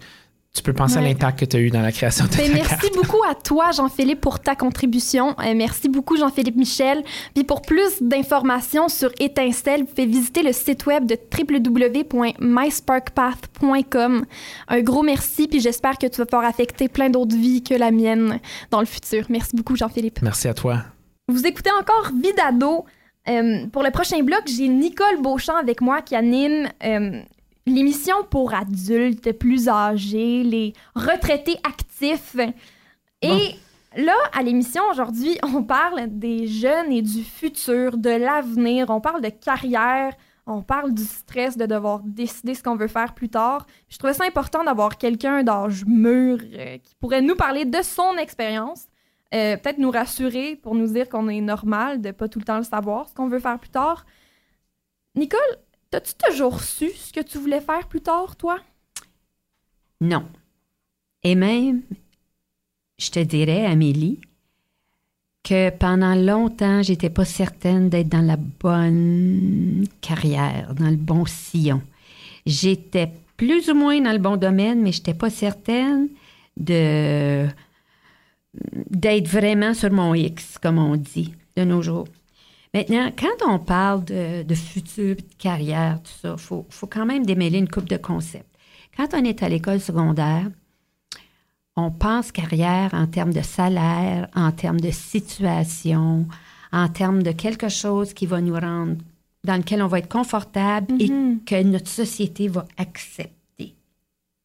tu 0.54 0.64
peux 0.64 0.74
penser 0.74 0.98
à 0.98 1.02
l'impact 1.02 1.40
que 1.40 1.46
tu 1.46 1.56
as 1.56 1.60
eu 1.60 1.70
dans 1.70 1.82
la 1.84 1.92
création 1.92 2.26
de 2.26 2.32
Ben, 2.32 2.48
ta 2.48 2.54
merci 2.54 2.70
carte. 2.70 2.96
beaucoup 2.96 3.22
à 3.30 3.36
toi, 3.36 3.70
Jean-Philippe, 3.72 4.22
pour 4.22 4.40
ta 4.40 4.56
contribution. 4.56 5.36
Euh, 5.40 5.54
merci 5.56 5.88
beaucoup, 5.88 6.18
Jean-Philippe 6.18 6.56
Michel. 6.56 7.04
Puis 7.36 7.44
pour 7.44 7.62
plus 7.62 8.02
d'informations 8.02 8.90
sur 8.90 9.12
Étincelle, 9.20 9.82
vous 9.82 9.86
pouvez 9.88 10.08
visiter 10.08 10.42
le 10.42 10.54
site 10.54 10.88
web 10.88 11.06
de 11.06 11.16
www.mysparkpath.com. 11.38 14.26
Un 14.68 14.82
gros 14.82 15.04
merci, 15.04 15.48
puis 15.48 15.60
j'espère 15.60 16.00
que 16.00 16.08
tu 16.08 16.18
vas 16.18 16.26
pouvoir 16.26 16.50
affecter 16.50 16.88
plein 16.90 17.10
d'autres 17.12 17.36
vies 17.36 17.62
que 17.62 17.76
la 17.76 17.92
mienne 17.92 18.40
dans 18.72 18.80
le 18.80 18.86
futur. 18.88 19.26
Merci 19.30 19.56
beaucoup, 19.56 19.76
Jean-Philippe. 19.76 20.22
Merci 20.22 20.48
à 20.48 20.54
toi. 20.54 20.82
Vous 21.28 21.46
écoutez 21.46 21.72
encore 21.80 22.12
Vidado. 22.20 22.86
Euh, 23.30 23.68
pour 23.68 23.84
le 23.84 23.92
prochain 23.92 24.22
bloc, 24.24 24.44
j'ai 24.46 24.68
Nicole 24.68 25.22
Beauchamp 25.22 25.56
avec 25.58 25.82
moi 25.82 26.02
qui 26.02 26.16
anime 26.16 26.70
euh, 26.84 27.20
l'émission 27.66 28.16
pour 28.30 28.54
adultes 28.54 29.34
plus 29.34 29.68
âgés, 29.68 30.44
les 30.44 30.74
retraités 30.96 31.58
actifs. 31.68 32.36
Et 33.22 33.28
Bon. 33.28 34.04
là, 34.06 34.16
à 34.34 34.44
l'émission 34.44 34.84
aujourd'hui, 34.92 35.38
on 35.44 35.64
parle 35.64 36.08
des 36.08 36.48
jeunes 36.48 36.92
et 36.92 37.02
du 37.02 37.24
futur, 37.24 37.98
de 37.98 38.10
l'avenir. 38.10 38.86
On 38.90 39.02
parle 39.02 39.22
de 39.22 39.30
carrière. 39.30 40.14
On 40.50 40.62
parle 40.62 40.94
du 40.94 41.04
stress 41.04 41.58
de 41.58 41.66
devoir 41.66 42.00
décider 42.06 42.54
ce 42.56 42.64
qu'on 42.64 42.78
veut 42.78 42.88
faire 42.88 43.14
plus 43.14 43.28
tard. 43.28 43.66
Je 43.90 43.98
trouvais 43.98 44.14
ça 44.14 44.24
important 44.24 44.64
d'avoir 44.64 44.98
quelqu'un 44.98 45.44
d'âge 45.44 45.84
mûr 45.86 46.38
euh, 46.54 46.78
qui 46.78 46.96
pourrait 47.02 47.22
nous 47.22 47.36
parler 47.36 47.66
de 47.66 47.82
son 47.82 48.16
expérience. 48.16 48.86
Euh, 49.34 49.58
peut-être 49.58 49.78
nous 49.78 49.92
rassurer 49.92 50.56
pour 50.56 50.74
nous 50.74 50.88
dire 50.88 51.10
qu'on 51.10 51.28
est 51.28 51.42
normal 51.42 52.02
de 52.02 52.12
pas 52.12 52.30
tout 52.30 52.40
le 52.40 52.46
temps 52.46 52.58
le 52.58 52.64
savoir, 52.64 53.10
ce 53.10 53.14
qu'on 53.14 53.28
veut 53.28 53.40
faire 53.40 53.60
plus 53.60 53.70
tard. 53.70 54.06
Nicole, 55.16 55.40
t'as-tu 55.90 56.14
toujours 56.14 56.62
su 56.62 56.90
ce 56.92 57.12
que 57.12 57.20
tu 57.20 57.38
voulais 57.38 57.60
faire 57.60 57.88
plus 57.88 58.02
tard, 58.02 58.38
toi? 58.38 58.60
Non. 60.00 60.26
Et 61.24 61.36
même, 61.36 61.82
je 62.98 63.10
te 63.10 63.20
dirais, 63.20 63.66
Amélie, 63.66 64.22
que 65.44 65.72
pendant 65.72 66.16
longtemps, 66.16 66.82
j'étais 66.82 67.10
pas 67.10 67.26
certaine 67.26 67.90
d'être 67.90 68.10
dans 68.10 68.22
la 68.22 68.38
bonne 68.38 69.86
carrière, 70.02 70.74
dans 70.74 70.90
le 70.90 70.96
bon 70.96 71.26
sillon. 71.26 71.82
J'étais 72.46 73.12
plus 73.36 73.70
ou 73.70 73.76
moins 73.76 74.00
dans 74.00 74.12
le 74.12 74.20
bon 74.20 74.38
domaine, 74.38 74.82
mais 74.82 74.92
j'étais 74.92 75.14
pas 75.14 75.30
certaine 75.30 76.08
de 76.58 77.48
d'être 78.90 79.28
vraiment 79.28 79.74
sur 79.74 79.92
mon 79.92 80.14
X, 80.14 80.58
comme 80.58 80.78
on 80.78 80.96
dit 80.96 81.34
de 81.56 81.64
nos 81.64 81.82
jours. 81.82 82.08
Maintenant, 82.74 83.12
quand 83.18 83.48
on 83.48 83.60
parle 83.60 84.04
de, 84.06 84.44
de 84.44 84.56
futur, 84.56 85.16
de 85.16 85.24
carrière, 85.38 86.00
tout 86.04 86.12
ça, 86.22 86.36
il 86.38 86.42
faut, 86.42 86.66
faut 86.70 86.88
quand 86.88 87.06
même 87.06 87.26
démêler 87.26 87.60
une 87.60 87.70
coupe 87.70 87.90
de 87.90 87.98
concepts. 87.98 88.46
Quand 88.96 89.08
on 89.14 89.24
est 89.24 89.44
à 89.44 89.50
l'école 89.50 89.80
secondaire, 89.80 90.48
on 91.76 91.92
pense 91.92 92.32
carrière 92.32 92.90
en 92.94 93.06
termes 93.08 93.34
de 93.34 93.42
salaire, 93.42 94.28
en 94.36 94.52
termes 94.52 94.80
de 94.80 94.92
situation, 94.92 96.28
en 96.72 96.90
termes 96.90 97.24
de 97.24 97.32
quelque 97.32 97.70
chose 97.70 98.14
qui 98.14 98.26
va 98.26 98.42
nous 98.42 98.56
rendre, 98.56 98.98
dans 99.44 99.58
lequel 99.58 99.82
on 99.84 99.88
va 99.88 100.00
être 100.00 100.10
confortable 100.10 100.96
et 101.00 101.08
que 101.46 101.64
notre 101.64 101.88
société 101.88 102.48
va 102.48 102.66
accepter. 102.78 103.76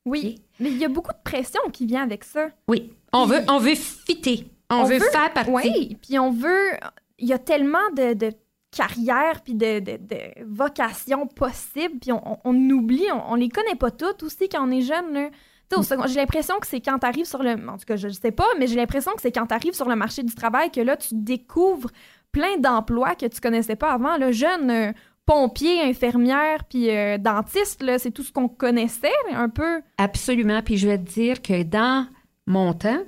Oui. 0.05 0.41
Mais 0.60 0.70
il 0.70 0.78
y 0.78 0.84
a 0.84 0.88
beaucoup 0.88 1.12
de 1.12 1.22
pression 1.24 1.60
qui 1.72 1.86
vient 1.86 2.02
avec 2.02 2.24
ça. 2.24 2.48
Oui. 2.68 2.92
On 3.12 3.26
veut, 3.26 3.40
on 3.48 3.58
veut 3.58 3.74
fitter. 3.74 4.46
On, 4.70 4.84
veut, 4.84 4.98
faire 5.00 5.32
partie. 5.32 5.50
Oui, 5.50 5.98
puis 6.00 6.18
on 6.18 6.30
veut. 6.30 6.70
Il 7.18 7.28
y 7.28 7.32
a 7.32 7.38
tellement 7.38 7.90
de, 7.96 8.14
de 8.14 8.32
carrières 8.74 9.42
puis 9.44 9.54
de, 9.54 9.80
de, 9.80 9.96
de 9.98 10.18
vocations 10.46 11.26
possibles, 11.26 11.98
puis 12.00 12.12
on, 12.12 12.38
on 12.44 12.54
oublie, 12.70 13.06
on, 13.12 13.32
on 13.32 13.34
les 13.34 13.48
connaît 13.50 13.74
pas 13.74 13.90
toutes 13.90 14.22
aussi 14.22 14.48
quand 14.48 14.66
on 14.66 14.70
est 14.70 14.80
jeune. 14.82 15.12
Là. 15.12 15.28
Tu 15.28 15.36
sais, 15.70 15.76
au 15.78 15.82
second- 15.82 16.06
J'ai 16.06 16.16
l'impression 16.16 16.58
que 16.58 16.66
c'est 16.66 16.80
quand 16.80 16.98
tu 16.98 17.06
arrives 17.06 17.26
sur 17.26 17.42
le. 17.42 17.52
En 17.68 17.76
tout 17.76 17.84
cas, 17.86 17.96
je 17.96 18.08
ne 18.08 18.12
sais 18.12 18.30
pas, 18.32 18.46
mais 18.58 18.66
j'ai 18.66 18.76
l'impression 18.76 19.12
que 19.12 19.20
c'est 19.22 19.32
quand 19.32 19.46
tu 19.46 19.54
arrives 19.54 19.74
sur 19.74 19.88
le 19.88 19.96
marché 19.96 20.22
du 20.22 20.34
travail 20.34 20.70
que 20.70 20.80
là, 20.80 20.96
tu 20.96 21.08
découvres 21.12 21.90
plein 22.30 22.56
d'emplois 22.58 23.14
que 23.14 23.26
tu 23.26 23.40
connaissais 23.40 23.76
pas 23.76 23.92
avant. 23.92 24.16
Le 24.16 24.32
jeune 24.32 24.94
euh, 25.28 25.32
pompier, 25.32 25.82
infirmière, 25.82 26.64
puis 26.64 26.90
euh, 26.90 27.18
dentiste, 27.18 27.82
là, 27.82 27.98
c'est 27.98 28.11
tout 28.11 28.22
ce 28.22 28.32
qu'on 28.32 28.48
connaissait 28.48 29.12
un 29.32 29.48
peu. 29.48 29.82
Absolument. 29.98 30.62
Puis 30.62 30.76
je 30.76 30.88
vais 30.88 30.98
te 30.98 31.11
dire 31.11 31.42
que 31.42 31.62
dans 31.62 32.06
mon 32.46 32.72
temps, 32.72 33.02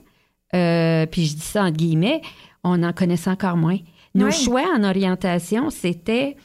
euh, 0.55 1.07
puis 1.07 1.27
je 1.27 1.35
dis 1.35 1.43
ça 1.43 1.65
en 1.65 1.71
guillemets, 1.71 2.23
on 2.63 2.83
en 2.83 2.93
connaissait 2.93 3.31
encore 3.31 3.57
moins. 3.57 3.79
Nos 4.15 4.31
choix 4.31 4.65
en 4.77 4.85
orientation, 4.85 5.71
c'était 5.71 6.37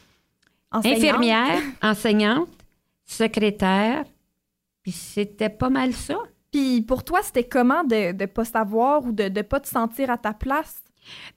enseignante. 0.71 0.97
infirmière, 0.97 1.59
enseignante, 1.83 2.49
secrétaire, 3.05 4.05
puis 4.81 4.91
c'était 4.91 5.49
pas 5.49 5.69
mal 5.69 5.93
ça. 5.93 6.17
Puis 6.51 6.81
pour 6.81 7.03
toi, 7.03 7.19
c'était 7.21 7.43
comment 7.43 7.83
de 7.83 8.11
ne 8.11 8.25
pas 8.25 8.45
savoir 8.45 9.05
ou 9.05 9.11
de 9.11 9.25
ne 9.25 9.41
pas 9.43 9.59
te 9.59 9.67
sentir 9.67 10.09
à 10.09 10.17
ta 10.17 10.33
place? 10.33 10.81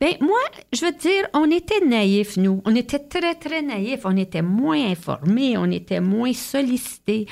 Ben 0.01 0.15
moi, 0.21 0.39
je 0.73 0.85
veux 0.85 0.93
dire, 0.93 1.27
on 1.35 1.51
était 1.51 1.85
naïfs, 1.85 2.37
nous. 2.37 2.61
On 2.65 2.75
était 2.75 2.99
très, 2.99 3.35
très 3.35 3.63
naïfs. 3.63 4.01
On 4.05 4.17
était 4.17 4.43
moins 4.43 4.91
informés, 4.91 5.57
on 5.57 5.71
était 5.71 6.01
moins 6.01 6.33
sollicités. 6.33 7.27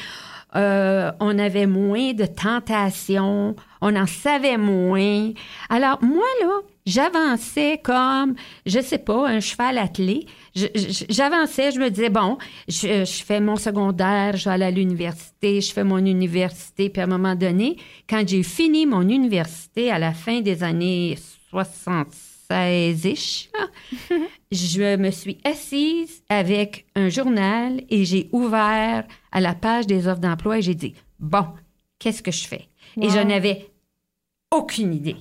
Euh, 0.56 1.12
on 1.20 1.38
avait 1.38 1.66
moins 1.66 2.12
de 2.12 2.24
tentations, 2.26 3.54
on 3.80 3.94
en 3.94 4.06
savait 4.06 4.56
moins. 4.56 5.30
Alors, 5.68 6.02
moi, 6.02 6.26
là, 6.42 6.60
j'avançais 6.86 7.78
comme, 7.84 8.34
je 8.66 8.80
sais 8.80 8.98
pas, 8.98 9.28
un 9.28 9.38
cheval 9.38 9.78
attelé. 9.78 10.26
Je- 10.56 10.66
je- 10.74 11.04
J'avançais, 11.08 11.70
je 11.70 11.78
me 11.78 11.88
disais, 11.88 12.10
bon, 12.10 12.36
je, 12.66 13.04
je 13.04 13.22
fais 13.24 13.38
mon 13.40 13.54
secondaire, 13.54 14.36
je 14.36 14.46
vais 14.46 14.54
aller 14.54 14.64
à 14.64 14.70
l'université, 14.72 15.60
je 15.60 15.72
fais 15.72 15.84
mon 15.84 15.98
université. 15.98 16.90
Puis 16.90 17.00
à 17.00 17.04
un 17.04 17.08
moment 17.08 17.36
donné, 17.36 17.76
quand 18.08 18.26
j'ai 18.26 18.42
fini 18.42 18.86
mon 18.86 19.02
université 19.08 19.90
à 19.92 20.00
la 20.00 20.12
fin 20.12 20.40
des 20.40 20.64
années 20.64 21.16
76-ish, 21.52 23.48
là, 23.54 23.66
je 24.52 24.96
me 24.96 25.10
suis 25.10 25.38
assise 25.44 26.22
avec 26.28 26.86
un 26.94 27.08
journal 27.08 27.82
et 27.88 28.04
j'ai 28.04 28.28
ouvert 28.32 29.04
à 29.32 29.40
la 29.40 29.54
page 29.54 29.86
des 29.86 30.06
offres 30.08 30.20
d'emploi 30.20 30.58
et 30.58 30.62
j'ai 30.62 30.74
dit, 30.74 30.94
bon, 31.18 31.46
qu'est-ce 31.98 32.22
que 32.22 32.30
je 32.32 32.46
fais? 32.46 32.68
Et 33.00 33.08
je 33.08 33.18
n'avais 33.20 33.70
aucune 34.50 34.92
idée 34.94 35.16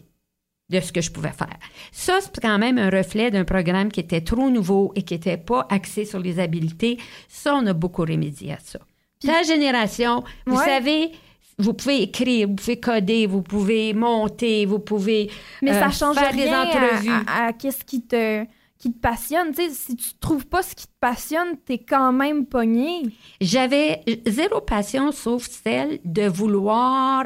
de 0.70 0.80
ce 0.80 0.92
que 0.92 1.02
je 1.02 1.12
pouvais 1.12 1.32
faire. 1.32 1.58
Ça, 1.92 2.20
c'est 2.22 2.40
quand 2.42 2.58
même 2.60 2.78
un 2.78 2.90
reflet 2.90 3.32
d'un 3.32 3.44
programme 3.46 3.92
qui 3.92 4.00
était 4.00 4.22
trop 4.22 4.50
nouveau 4.50 4.92
et 4.96 5.02
qui 5.04 5.14
n'était 5.16 5.38
pas 5.38 5.66
axé 5.70 6.06
sur 6.06 6.20
les 6.20 6.40
habiletés. 6.40 6.98
Ça, 7.28 7.56
on 7.56 7.66
a 7.66 7.74
beaucoup 7.74 8.04
remédié 8.04 8.54
à 8.54 8.60
ça. 8.60 8.80
Ta 9.26 9.44
génération, 9.44 10.24
vous 10.46 10.58
Ouais. 10.58 10.66
savez, 10.66 11.12
vous 11.60 11.74
pouvez 11.74 12.02
écrire, 12.04 12.48
vous 12.48 12.56
pouvez 12.56 12.80
coder, 12.80 13.28
vous 13.28 13.42
pouvez 13.42 13.94
monter, 13.94 14.66
vous 14.66 14.80
pouvez 14.80 15.30
Mais 15.62 15.72
euh, 15.72 15.80
ça 15.80 15.92
change 15.92 16.16
faire 16.18 16.34
des 16.34 16.44
rien 16.44 16.62
à- 16.62 16.66
entrevues. 16.66 17.10
à, 17.28 17.46
à 17.48 17.54
qu'est-ce 17.54 17.84
qui 17.84 18.02
te, 18.02 18.46
qui 18.78 18.94
te 18.94 19.00
passionne. 19.00 19.54
Tu 19.54 19.64
si 19.72 19.96
tu 19.96 20.10
trouves 20.20 20.46
pas 20.48 20.64
ce 20.64 20.74
qui 20.74 20.88
te 20.88 20.94
passionne, 21.00 21.58
t'es 21.66 21.80
quand 21.80 22.12
même 22.14 22.46
pogné. 22.46 23.02
J'avais 23.42 24.04
zéro 24.26 24.62
passion 24.62 25.12
sauf 25.12 25.48
celle 25.48 26.00
de 26.06 26.28
vouloir 26.28 27.26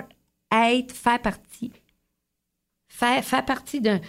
être, 0.52 0.94
faire 0.94 1.22
partie. 1.22 1.72
Faire, 2.92 3.24
faire 3.24 3.44
partie 3.46 3.82
d'un, 3.82 4.00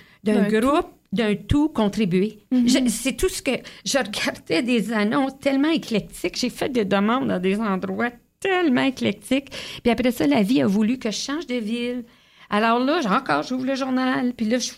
groupe, 0.49 0.89
d'un 1.13 1.35
tout, 1.37 1.69
contribuer. 1.71 2.39
Mhm. 2.51 2.89
C'est 2.89 3.17
tout 3.17 3.29
ce 3.31 3.41
que. 3.41 3.53
Je 3.85 3.97
regardais 3.99 4.63
des 4.63 4.93
annonces 4.93 5.39
tellement 5.41 5.71
éclectiques. 5.71 6.37
J'ai 6.39 6.51
fait 6.51 6.69
des 6.69 6.85
demandes 6.85 7.29
dans 7.29 7.41
des 7.41 7.59
endroits 7.61 8.11
tellement 8.45 8.83
éclectiques. 8.85 9.51
Puis 9.83 9.91
après 9.95 10.13
ça, 10.13 10.27
la 10.27 10.43
vie 10.43 10.61
a 10.63 10.67
voulu 10.67 10.99
que 10.99 11.11
je 11.11 11.19
change 11.29 11.47
de 11.47 11.57
ville. 11.57 12.05
Alors 12.51 12.79
là, 12.79 13.01
j'ai 13.03 13.09
encore, 13.09 13.43
j'ouvre 13.43 13.67
le 13.67 13.75
journal. 13.75 14.33
Puis 14.37 14.47
là, 14.47 14.59
je 14.59 14.73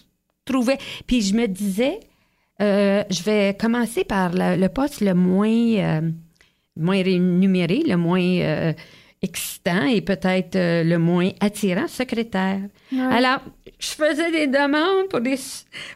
trouvais. 0.44 0.78
Puis 1.06 1.20
je 1.22 1.34
me 1.34 1.46
disais, 1.46 1.98
euh, 2.60 3.02
je 3.10 3.22
vais 3.22 3.56
commencer 3.58 4.04
par 4.04 4.30
le, 4.32 4.56
le 4.56 4.68
poste 4.68 5.00
le 5.00 5.14
moins. 5.14 5.48
euh, 5.48 6.00
moins 6.78 7.02
rémunéré, 7.02 7.82
le 7.86 7.96
moins 7.96 8.20
euh, 8.20 8.72
excitant 9.22 9.86
et 9.86 10.02
peut-être 10.02 10.56
euh, 10.56 10.84
le 10.84 10.98
moins 10.98 11.30
attirant, 11.40 11.88
secrétaire. 11.88 12.60
Alors, 13.10 13.40
je 13.78 13.88
faisais 14.02 14.30
des 14.30 14.46
demandes 14.46 15.08
pour 15.08 15.22
des, 15.22 15.36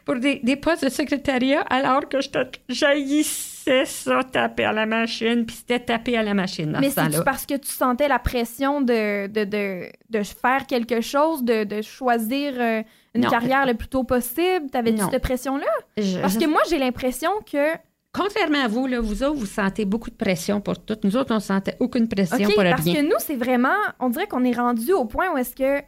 pour 0.05 0.15
des, 0.15 0.39
des 0.43 0.55
postes 0.55 0.83
de 0.83 0.89
secrétariat 0.89 1.61
alors 1.69 2.09
que 2.09 2.17
je 2.19 2.29
jaillissais 2.67 3.50
ça, 3.85 4.23
taper 4.23 4.65
à 4.65 4.73
la 4.73 4.85
machine, 4.85 5.45
puis 5.45 5.55
c'était 5.55 5.79
taper 5.79 6.17
à 6.17 6.23
la 6.23 6.33
machine 6.33 6.71
dans 6.71 6.79
Mais 6.79 6.89
ce 6.89 7.01
c'est 7.11 7.23
parce 7.23 7.45
que 7.45 7.55
tu 7.55 7.69
sentais 7.69 8.07
la 8.07 8.19
pression 8.19 8.81
de, 8.81 9.27
de, 9.27 9.43
de, 9.43 9.85
de 10.09 10.23
faire 10.23 10.65
quelque 10.67 11.01
chose, 11.01 11.43
de, 11.43 11.63
de 11.63 11.81
choisir 11.81 12.53
euh, 12.59 12.81
une 13.15 13.21
Non. 13.23 13.29
carrière 13.29 13.65
le 13.65 13.73
plus 13.73 13.87
tôt 13.87 14.03
possible? 14.03 14.69
T'avais-tu 14.71 15.03
cette 15.11 15.21
pression-là? 15.21 16.21
Parce 16.21 16.37
que 16.37 16.45
moi, 16.47 16.61
j'ai 16.69 16.77
l'impression 16.79 17.31
que 17.51 17.75
Contrairement 18.13 18.65
à 18.65 18.67
vous, 18.67 18.87
là, 18.87 18.99
vous 18.99 19.23
autres, 19.23 19.37
vous 19.37 19.45
sentez 19.45 19.85
beaucoup 19.85 20.09
de 20.09 20.15
pression 20.15 20.59
pour 20.59 20.77
tout. 20.83 20.97
Nous 21.05 21.15
autres, 21.15 21.33
on 21.33 21.39
sentait 21.39 21.77
aucune 21.79 22.09
pression 22.09 22.45
pour 22.49 22.61
parce 22.63 22.83
rien. 22.83 22.95
que 22.95 23.01
nous, 23.03 23.15
c'est 23.19 23.37
vraiment. 23.37 23.69
On 24.01 24.09
dirait 24.09 24.27
qu'on 24.27 24.43
est 24.43 24.51
rendu 24.51 24.91
au 24.91 25.05
point 25.05 25.31
où 25.33 25.37
est-ce 25.37 25.55
que 25.55 25.81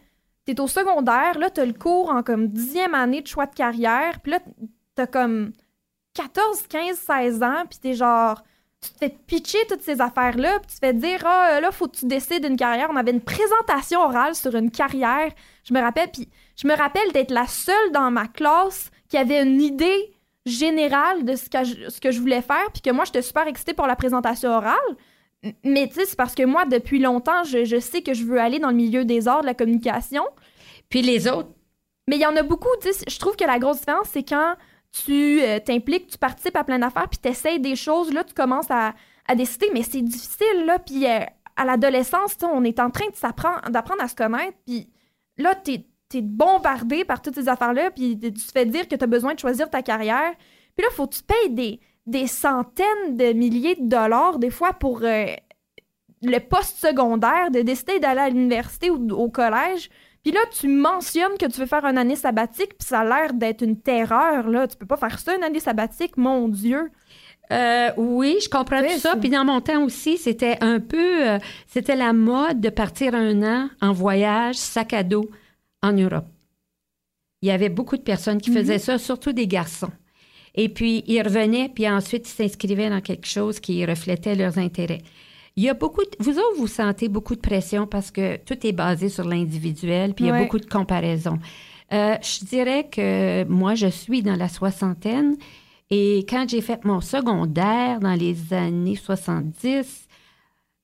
t'es 0.45 0.57
au 0.61 0.67
secondaire, 0.67 1.37
là, 1.37 1.49
t'as 1.49 1.65
le 1.65 1.73
cours 1.73 2.09
en 2.09 2.23
comme 2.23 2.47
dixième 2.47 2.93
année 2.95 3.21
de 3.21 3.27
choix 3.27 3.45
de 3.45 3.53
carrière, 3.53 4.21
puis 4.21 4.31
là, 4.31 4.39
t'as 4.95 5.05
comme 5.07 5.51
14, 6.13 6.67
15, 6.67 6.97
16 6.97 7.43
ans, 7.43 7.63
puis 7.69 7.79
t'es 7.79 7.93
genre. 7.93 8.41
Tu 8.81 8.89
te 8.89 8.97
fais 8.97 9.09
pitcher 9.09 9.59
toutes 9.69 9.81
ces 9.81 10.01
affaires-là, 10.01 10.59
puis 10.59 10.67
tu 10.67 10.79
te 10.79 10.85
fais 10.85 10.93
dire, 10.93 11.21
ah, 11.25 11.61
là, 11.61 11.71
faut 11.71 11.87
que 11.87 11.95
tu 11.95 12.05
décides 12.05 12.43
une 12.43 12.57
carrière. 12.57 12.89
On 12.91 12.97
avait 12.97 13.11
une 13.11 13.21
présentation 13.21 14.01
orale 14.01 14.35
sur 14.35 14.53
une 14.55 14.71
carrière. 14.71 15.31
Je 15.63 15.73
me 15.73 15.79
rappelle, 15.79 16.11
puis 16.11 16.27
je 16.57 16.67
me 16.67 16.75
rappelle 16.75 17.09
d'être 17.13 17.31
la 17.31 17.47
seule 17.47 17.91
dans 17.93 18.11
ma 18.11 18.27
classe 18.27 18.91
qui 19.07 19.17
avait 19.17 19.41
une 19.41 19.61
idée 19.61 20.13
générale 20.45 21.23
de 21.23 21.35
ce 21.35 21.49
que 21.49 21.63
je, 21.63 21.89
ce 21.89 22.01
que 22.01 22.11
je 22.11 22.19
voulais 22.19 22.41
faire, 22.41 22.69
puis 22.73 22.81
que 22.81 22.89
moi, 22.89 23.05
j'étais 23.05 23.21
super 23.21 23.47
excitée 23.47 23.73
pour 23.73 23.87
la 23.87 23.95
présentation 23.95 24.49
orale. 24.49 24.75
Mais 25.63 25.87
tu 25.87 25.95
sais, 25.95 26.05
c'est 26.05 26.17
parce 26.17 26.35
que 26.35 26.43
moi, 26.43 26.65
depuis 26.65 26.99
longtemps, 26.99 27.43
je, 27.45 27.63
je 27.63 27.79
sais 27.79 28.01
que 28.01 28.13
je 28.13 28.25
veux 28.25 28.39
aller 28.39 28.59
dans 28.59 28.69
le 28.69 28.75
milieu 28.75 29.05
des 29.05 29.29
arts, 29.29 29.41
de 29.41 29.45
la 29.45 29.53
communication. 29.53 30.23
Puis 30.89 31.01
les 31.01 31.27
autres, 31.27 31.49
Mais 32.09 32.17
il 32.17 32.21
y 32.21 32.25
en 32.25 32.35
a 32.35 32.43
beaucoup, 32.43 32.69
tu 32.81 32.91
sais, 32.91 33.05
je 33.07 33.17
trouve 33.17 33.37
que 33.37 33.45
la 33.45 33.59
grosse 33.59 33.79
différence, 33.79 34.07
c'est 34.11 34.23
quand 34.23 34.55
tu 34.93 35.41
euh, 35.41 35.59
t'impliques, 35.59 36.07
tu 36.07 36.17
participes 36.17 36.55
à 36.55 36.63
plein 36.63 36.79
d'affaires, 36.79 37.09
puis 37.09 37.19
tu 37.21 37.29
essayes 37.29 37.59
des 37.59 37.75
choses, 37.75 38.13
là, 38.13 38.23
tu 38.23 38.33
commences 38.33 38.69
à, 38.69 38.93
à 39.27 39.35
décider, 39.35 39.69
mais 39.73 39.83
c'est 39.83 40.01
difficile, 40.01 40.65
là, 40.65 40.79
puis 40.79 41.07
euh, 41.07 41.19
à 41.55 41.65
l'adolescence, 41.65 42.37
tu 42.37 42.45
on 42.45 42.63
est 42.63 42.79
en 42.79 42.89
train 42.91 43.05
d'apprendre 43.69 44.01
à 44.01 44.07
se 44.07 44.15
connaître, 44.15 44.57
puis 44.65 44.89
là, 45.37 45.55
t'es 45.55 45.85
es 46.15 46.21
bombardé 46.21 47.05
par 47.05 47.23
toutes 47.23 47.33
ces 47.33 47.49
affaires-là, 47.49 47.89
puis 47.89 48.15
tu 48.19 48.31
te 48.33 48.51
fais 48.51 48.67
dire 48.67 48.87
que 48.87 48.95
tu 48.95 49.03
as 49.03 49.07
besoin 49.07 49.33
de 49.33 49.39
choisir 49.39 49.67
ta 49.67 49.81
carrière, 49.81 50.35
puis 50.75 50.85
là, 50.85 50.91
faut 50.91 51.07
que 51.07 51.15
tu 51.15 51.23
payes 51.23 51.79
des, 52.05 52.27
centaines 52.27 53.17
de 53.17 53.33
milliers 53.33 53.75
de 53.75 53.87
dollars, 53.87 54.37
des 54.37 54.51
fois, 54.51 54.73
pour 54.73 55.01
euh, 55.01 55.25
le 56.21 56.39
poste 56.39 56.77
secondaire, 56.77 57.49
de 57.49 57.61
décider 57.61 57.99
d'aller 57.99 58.21
à 58.21 58.29
l'université 58.29 58.91
ou 58.91 59.09
au 59.11 59.29
collège, 59.29 59.89
puis 60.23 60.31
là, 60.31 60.39
tu 60.57 60.69
mentionnes 60.69 61.37
que 61.37 61.45
tu 61.45 61.59
veux 61.59 61.65
faire 61.65 61.83
une 61.85 61.97
année 61.97 62.15
sabbatique, 62.15 62.77
puis 62.77 62.87
ça 62.87 63.01
a 63.01 63.03
l'air 63.03 63.33
d'être 63.33 63.61
une 63.61 63.79
terreur, 63.79 64.49
là. 64.49 64.67
Tu 64.67 64.77
peux 64.77 64.85
pas 64.85 64.95
faire 64.95 65.19
ça, 65.19 65.35
une 65.35 65.43
année 65.43 65.59
sabbatique, 65.59 66.15
mon 66.15 66.47
Dieu. 66.47 66.89
Euh, 67.51 67.91
oui, 67.97 68.37
je 68.41 68.49
comprends 68.49 68.81
Oui, 68.81 68.87
tout 68.93 68.99
ça. 68.99 69.17
Puis 69.17 69.29
dans 69.29 69.43
mon 69.43 69.59
temps 69.59 69.83
aussi, 69.83 70.17
c'était 70.17 70.57
un 70.61 70.79
peu, 70.79 71.27
euh, 71.27 71.39
c'était 71.67 71.97
la 71.97 72.13
mode 72.13 72.61
de 72.61 72.69
partir 72.69 73.13
un 73.13 73.43
an 73.43 73.69
en 73.81 73.91
voyage, 73.91 74.55
sac 74.55 74.93
à 74.93 75.03
dos, 75.03 75.29
en 75.81 75.91
Europe. 75.91 76.25
Il 77.41 77.49
y 77.49 77.51
avait 77.51 77.67
beaucoup 77.69 77.97
de 77.97 78.01
personnes 78.01 78.39
qui 78.39 78.53
faisaient 78.53 78.79
ça, 78.79 78.97
surtout 78.97 79.33
des 79.33 79.47
garçons. 79.47 79.91
Et 80.55 80.69
puis, 80.69 81.03
ils 81.07 81.21
revenaient, 81.21 81.67
puis 81.67 81.89
ensuite, 81.89 82.29
ils 82.29 82.31
s'inscrivaient 82.31 82.89
dans 82.89 83.01
quelque 83.01 83.27
chose 83.27 83.59
qui 83.59 83.85
reflétait 83.85 84.35
leurs 84.35 84.57
intérêts. 84.57 85.01
Il 85.55 85.63
y 85.63 85.69
a 85.69 85.73
beaucoup 85.75 86.01
de, 86.03 86.09
vous 86.19 86.37
autres, 86.39 86.57
vous 86.57 86.67
sentez 86.67 87.09
beaucoup 87.09 87.35
de 87.35 87.39
pression 87.41 87.85
parce 87.85 88.09
que 88.11 88.37
tout 88.37 88.65
est 88.65 88.71
basé 88.71 89.07
sur 89.09 89.23
l'individuel, 89.27 90.13
puis 90.13 90.25
il 90.25 90.27
y 90.27 90.31
a 90.31 90.33
Ouais. 90.33 90.43
beaucoup 90.43 90.59
de 90.59 90.65
comparaisons. 90.65 91.37
Euh, 91.91 92.15
je 92.23 92.43
dirais 92.45 92.87
que 92.91 93.43
moi, 93.45 93.75
je 93.75 93.87
suis 93.87 94.23
dans 94.23 94.35
la 94.35 94.49
soixantaine 94.49 95.35
et 95.91 96.25
quand 96.27 96.49
j'ai 96.49 96.61
fait 96.61 96.83
mon 96.85 97.01
secondaire 97.01 97.99
dans 97.99 98.15
les 98.15 98.51
années 98.53 98.95
70, 98.95 100.07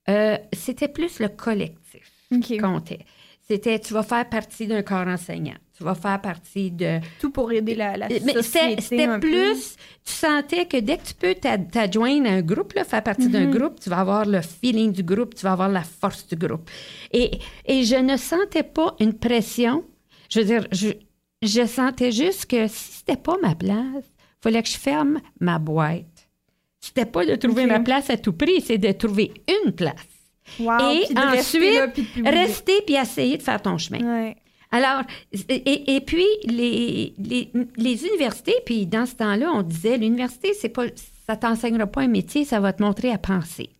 euh, 0.09 0.37
c'était 0.53 0.87
plus 0.87 1.19
le 1.19 1.29
collectif 1.29 2.11
OK. 2.31 2.41
qui 2.41 2.57
comptait. 2.57 2.99
C'était, 3.49 3.79
tu 3.79 3.93
vas 3.93 4.03
faire 4.03 4.29
partie 4.29 4.67
d'un 4.67 4.83
corps 4.83 5.07
enseignant. 5.07 5.55
Tu 5.75 5.83
vas 5.83 5.95
faire 5.95 6.21
partie 6.21 6.69
de... 6.69 6.99
Tout 7.19 7.31
pour 7.31 7.51
aider 7.51 7.73
la, 7.73 7.97
la 7.97 8.07
Mais 8.09 8.19
société. 8.33 8.81
c'était 8.81 9.07
peu. 9.07 9.19
plus, 9.21 9.75
tu 10.05 10.13
sentais 10.13 10.65
que 10.67 10.77
dès 10.77 10.97
que 10.97 11.03
tu 11.07 11.13
peux 11.15 11.33
t'a- 11.33 11.57
t'adjoindre 11.57 12.29
à 12.29 12.33
un 12.33 12.41
groupe, 12.41 12.73
là, 12.73 12.83
faire 12.83 13.01
partie 13.03 13.27
d'un 13.29 13.45
Mhm. 13.47 13.57
groupe, 13.57 13.79
tu 13.79 13.89
vas 13.89 13.99
avoir 14.01 14.25
le 14.25 14.41
feeling 14.41 14.91
du 14.91 15.01
groupe, 15.03 15.33
tu 15.33 15.43
vas 15.43 15.53
avoir 15.53 15.69
la 15.69 15.81
force 15.83 16.27
du 16.27 16.35
groupe. 16.35 16.69
Et, 17.11 17.31
et 17.65 17.83
je 17.85 17.95
ne 17.95 18.17
sentais 18.17 18.61
pas 18.63 18.95
une 18.99 19.13
pression. 19.13 19.83
Je 20.29 20.39
veux 20.41 20.45
dire, 20.45 20.67
je, 20.71 20.89
je 21.41 21.65
sentais 21.65 22.11
juste 22.11 22.45
que 22.45 22.67
si 22.67 22.91
c'était 22.99 23.17
pas 23.17 23.37
ma 23.41 23.55
place, 23.55 24.03
il 24.05 24.41
fallait 24.43 24.61
que 24.61 24.69
je 24.69 24.77
ferme 24.77 25.21
ma 25.39 25.57
boîte. 25.57 26.29
C'était 26.81 27.05
pas 27.05 27.25
de 27.25 27.35
trouver 27.35 27.65
ma 27.65 27.79
place 27.79 28.09
à 28.11 28.17
tout 28.17 28.33
prix, 28.33 28.61
c'est 28.61 28.77
de 28.77 28.91
trouver 28.91 29.33
une 29.65 29.71
place. 29.71 29.95
Wow, 30.59 30.91
Et 30.91 31.05
puis 31.05 31.13
de 31.15 31.19
rester 31.21 31.59
là, 31.77 31.85
ensuite, 31.87 32.11
puis. 32.13 32.23
Rester 32.23 32.93
essayer 32.93 33.37
de 33.37 33.43
faire 33.43 33.61
ton 33.61 33.77
chemin. 33.77 33.99
Ouais. 33.99 34.35
Alors, 34.71 35.01
et, 35.49 35.95
et 35.95 36.01
puis, 36.01 36.27
les, 36.43 37.13
les, 37.17 37.51
les 37.75 38.05
universités, 38.05 38.55
puis 38.65 38.85
dans 38.85 39.05
ce 39.07 39.15
temps-là, 39.15 39.51
on 39.51 39.63
disait, 39.63 39.97
l'université, 39.97 40.53
c'est 40.53 40.69
pas, 40.69 40.83
ça 41.25 41.35
t'enseignera 41.35 41.87
pas 41.87 42.01
un 42.01 42.07
métier, 42.07 42.45
ça 42.45 42.59
va 42.59 42.71
te 42.71 42.83
montrer 42.83 43.11
à 43.11 43.17
penser. 43.17 43.71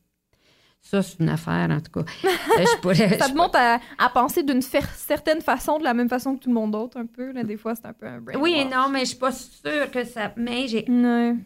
Ça, 0.82 1.04
c'est 1.04 1.20
une 1.20 1.30
affaire, 1.30 1.68
en 1.70 1.80
tout 1.82 1.92
cas. 1.92 2.12
Euh, 2.26 2.30
je 2.66 2.78
pourrais, 2.82 3.20
Ça 3.20 3.30
te 3.30 3.36
montre 3.36 3.60
à, 3.60 3.80
à 4.00 4.10
penser 4.10 4.42
d'une 4.42 4.62
certaine 4.62 5.42
façon, 5.42 5.78
de 5.78 5.84
la 5.84 5.94
même 5.94 6.10
façon 6.10 6.36
que 6.36 6.44
tout 6.44 6.50
le 6.50 6.56
monde 6.56 6.72
d'autre, 6.72 6.98
un 6.98 7.06
peu. 7.06 7.32
Là. 7.32 7.44
Des 7.44 7.58
fois, 7.58 7.76
c'est 7.76 7.86
un 7.86 7.94
peu 7.94 8.08
un 8.08 8.20
brainwash. 8.20 8.42
Oui 8.42 8.66
non, 8.66 8.90
mais 8.90 9.02
je 9.02 9.10
suis 9.10 9.18
pas 9.18 9.32
sûre 9.32 9.92
que 9.92 10.04
ça... 10.06 10.34
Mais 10.38 10.68
j'ai 10.68 10.86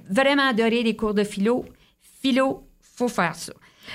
vraiment 0.10 0.48
adoré 0.48 0.84
les 0.84 0.96
cours 0.96 1.14
de 1.14 1.24
philo. 1.26 1.66
Philo, 2.22 2.64
faut 2.96 3.10
faire 3.10 3.36
ça. 3.36 3.52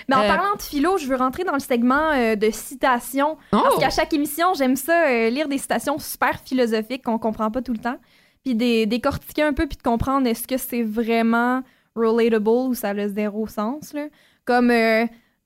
Mais 0.09 0.15
en 0.17 0.23
Euh, 0.23 0.29
parlant 0.29 0.55
de 0.57 0.63
philo, 0.63 0.99
je 0.99 1.07
veux 1.07 1.17
rentrer 1.17 1.45
dans 1.45 1.53
le 1.55 1.61
segment 1.61 2.11
euh, 2.13 2.37
de 2.37 2.51
citations. 2.51 3.37
Parce 3.51 3.75
Oh! 3.77 3.79
qu'à 3.81 3.91
chaque 3.91 4.13
émission, 4.13 4.55
j'aime 4.55 4.77
ça, 4.77 5.07
euh, 5.09 5.31
lire 5.31 5.49
des 5.49 5.59
citations 5.59 5.99
super 5.99 6.41
philosophiques 6.45 7.05
qu'on 7.05 7.19
comprend 7.19 7.51
pas 7.51 7.63
tout 7.63 7.73
le 7.73 7.79
temps. 7.79 7.97
Puis 8.45 8.55
décortiquer 8.55 9.43
un 9.43 9.53
peu, 9.53 9.67
puis 9.67 9.77
de 9.77 9.83
comprendre 9.83 10.27
est-ce 10.27 10.47
que 10.47 10.57
c'est 10.57 10.83
vraiment 10.83 11.63
relatable 11.95 12.49
ou 12.49 12.75
ça 12.75 12.91
a 12.91 13.09
zéro 13.09 13.47
sens. 13.47 13.93
Là. 13.93 14.07
Comme 14.45 14.69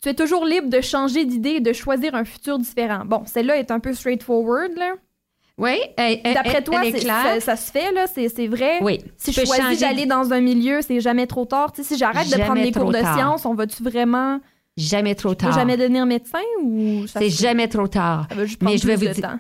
tu 0.03 0.09
es 0.09 0.15
toujours 0.15 0.45
libre 0.45 0.69
de 0.69 0.81
changer 0.81 1.25
d'idée 1.25 1.51
et 1.57 1.61
de 1.61 1.73
choisir 1.73 2.15
un 2.15 2.25
futur 2.25 2.59
différent. 2.59 3.05
Bon, 3.07 3.23
celle-là 3.27 3.57
est 3.57 3.71
un 3.71 3.81
peu 3.81 3.93
straightforward. 3.95 4.73
Là. 4.77 4.95
Oui, 5.59 5.77
D'après 5.97 6.63
toi, 6.63 6.81
elle 6.83 6.89
est 6.89 6.93
c'est- 6.99 7.05
claire. 7.05 7.35
ça, 7.35 7.41
ça 7.41 7.57
se 7.57 7.71
fait, 7.71 7.93
là, 7.93 8.07
c'est 8.07 8.47
vrai? 8.49 8.79
Oui. 8.83 9.01
Si 9.19 9.33
je 9.33 9.45
choisis 9.45 9.81
d'aller 9.81 10.07
dans 10.07 10.33
un 10.33 10.41
milieu, 10.41 10.81
c'est 10.83 11.01
jamais 11.01 11.27
trop 11.27 11.45
tard. 11.45 11.73
Si 11.81 11.97
j'arrête 11.97 12.29
de 12.31 12.37
prendre 12.43 12.71
trop 12.71 12.81
cours 12.85 12.93
de 12.93 12.99
tard. 13.01 13.17
sciences, 13.17 13.45
on 13.47 13.55
va-tu 13.55 13.83
vraiment 13.83 14.41
Jamais 14.77 15.15
trop 15.15 15.31
je 15.31 15.35
peux 15.35 15.45
tard. 15.47 15.53
jamais 15.53 15.77
devenir 15.77 16.07
médecin 16.07 16.39
ou 16.63 17.05
C'est 17.07 17.29
jamais 17.31 17.69
trop 17.69 17.87
tard. 17.87 18.27
Mais 18.63 18.79
je 18.79 18.87
vais 18.87 18.97
vous 18.97 19.09
dire-. 19.09 19.39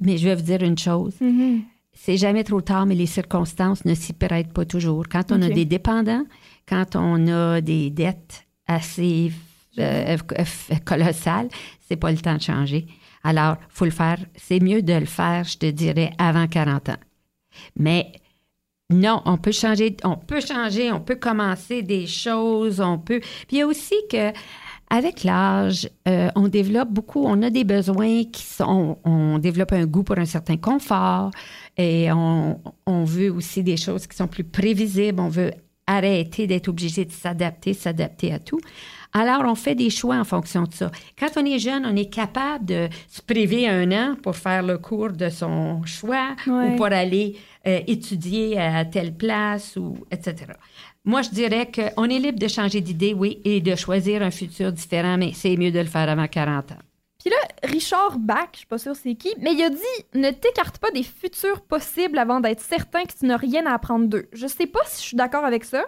Mais 0.00 0.18
je 0.18 0.28
vais 0.28 0.34
vous 0.34 0.42
dire 0.42 0.62
une 0.62 0.78
chose. 0.78 1.14
Mhm. 1.20 1.62
C'est 1.92 2.16
jamais 2.16 2.44
trop 2.44 2.60
tard, 2.60 2.86
mais 2.86 2.94
les 2.94 3.06
circonstances 3.06 3.84
ne 3.84 3.94
s'y 3.94 4.12
prêtent 4.12 4.52
pas 4.52 4.64
toujours. 4.64 5.04
Quand 5.10 5.32
on 5.32 5.42
a 5.42 5.48
des 5.48 5.64
dépendants, 5.64 6.24
quand 6.68 6.96
on 6.96 7.26
a 7.28 7.60
des 7.60 7.90
dettes 7.90 8.46
assez 8.66 9.32
euh, 9.78 10.16
f- 10.16 10.82
colossales, 10.84 11.48
c'est 11.88 11.96
pas 11.96 12.10
le 12.10 12.18
temps 12.18 12.36
de 12.36 12.42
changer. 12.42 12.86
Alors, 13.22 13.56
faut 13.68 13.84
le 13.84 13.90
faire. 13.90 14.18
C'est 14.36 14.60
mieux 14.60 14.82
de 14.82 14.94
le 14.94 15.06
faire, 15.06 15.44
je 15.44 15.58
te 15.58 15.66
dirais, 15.66 16.12
avant 16.18 16.46
40 16.46 16.90
ans. 16.90 16.96
Mais 17.76 18.12
non, 18.90 19.22
on 19.24 19.36
peut 19.36 19.52
changer, 19.52 19.96
on 20.04 20.16
peut 20.16 20.40
changer, 20.40 20.90
on 20.90 21.00
peut 21.00 21.16
commencer 21.16 21.82
des 21.82 22.06
choses, 22.06 22.80
on 22.80 22.98
peut. 22.98 23.20
Puis 23.20 23.56
il 23.56 23.58
y 23.58 23.62
a 23.62 23.66
aussi 23.66 23.94
que 24.10 24.32
avec 24.92 25.22
l'âge, 25.22 25.88
euh, 26.08 26.28
on 26.34 26.48
développe 26.48 26.90
beaucoup, 26.90 27.22
on 27.24 27.42
a 27.42 27.50
des 27.50 27.62
besoins 27.62 28.24
qui 28.24 28.42
sont, 28.42 28.98
on 29.04 29.38
développe 29.38 29.72
un 29.72 29.86
goût 29.86 30.02
pour 30.02 30.18
un 30.18 30.24
certain 30.24 30.56
confort 30.56 31.30
et 31.76 32.10
on, 32.10 32.60
on 32.86 33.04
veut 33.04 33.30
aussi 33.30 33.62
des 33.62 33.76
choses 33.76 34.08
qui 34.08 34.16
sont 34.16 34.26
plus 34.26 34.42
prévisibles, 34.42 35.20
on 35.20 35.28
veut 35.28 35.52
arrêter 35.86 36.48
d'être 36.48 36.68
obligé 36.68 37.04
de 37.04 37.12
s'adapter, 37.12 37.72
s'adapter 37.74 38.32
à 38.32 38.40
tout. 38.40 38.60
Alors, 39.12 39.42
on 39.44 39.54
fait 39.56 39.74
des 39.74 39.90
choix 39.90 40.16
en 40.16 40.24
fonction 40.24 40.62
de 40.62 40.72
ça. 40.72 40.90
Quand 41.18 41.28
on 41.36 41.44
est 41.44 41.58
jeune, 41.58 41.84
on 41.84 41.96
est 41.96 42.12
capable 42.12 42.64
de 42.64 42.88
se 43.08 43.20
priver 43.20 43.68
un 43.68 43.90
an 43.90 44.16
pour 44.22 44.36
faire 44.36 44.62
le 44.62 44.78
cours 44.78 45.10
de 45.10 45.28
son 45.28 45.82
choix 45.84 46.36
Ouais. 46.46 46.68
ou 46.74 46.76
pour 46.76 46.86
aller 46.86 47.36
euh, 47.66 47.80
étudier 47.86 48.58
à 48.58 48.84
telle 48.84 49.12
place 49.14 49.76
ou 49.76 49.98
etc. 50.10 50.52
Moi, 51.04 51.22
je 51.22 51.30
dirais 51.30 51.70
qu'on 51.70 52.04
est 52.04 52.18
libre 52.18 52.38
de 52.38 52.46
changer 52.48 52.80
d'idée, 52.80 53.14
oui, 53.14 53.40
et 53.44 53.60
de 53.60 53.74
choisir 53.74 54.22
un 54.22 54.30
futur 54.30 54.70
différent, 54.72 55.16
mais 55.18 55.32
c'est 55.34 55.56
mieux 55.56 55.70
de 55.72 55.78
le 55.80 55.86
faire 55.86 56.08
avant 56.08 56.26
40 56.28 56.72
ans. 56.72 56.76
Puis 57.18 57.30
là, 57.30 57.36
Richard 57.68 58.18
Bach, 58.18 58.48
je 58.52 58.58
suis 58.58 58.66
pas 58.66 58.78
sûre 58.78 58.96
c'est 58.96 59.14
qui, 59.14 59.28
mais 59.40 59.52
il 59.52 59.62
a 59.62 59.68
dit 59.70 60.04
ne 60.14 60.30
t'écarte 60.30 60.78
pas 60.78 60.90
des 60.90 61.02
futurs 61.02 61.60
possibles 61.62 62.18
avant 62.18 62.40
d'être 62.40 62.60
certain 62.60 63.02
que 63.04 63.12
tu 63.18 63.26
n'as 63.26 63.36
rien 63.36 63.66
à 63.66 63.74
apprendre 63.74 64.06
d'eux. 64.08 64.28
Je 64.32 64.46
sais 64.46 64.66
pas 64.66 64.80
si 64.86 65.02
je 65.02 65.08
suis 65.08 65.16
d'accord 65.18 65.44
avec 65.44 65.64
ça, 65.64 65.84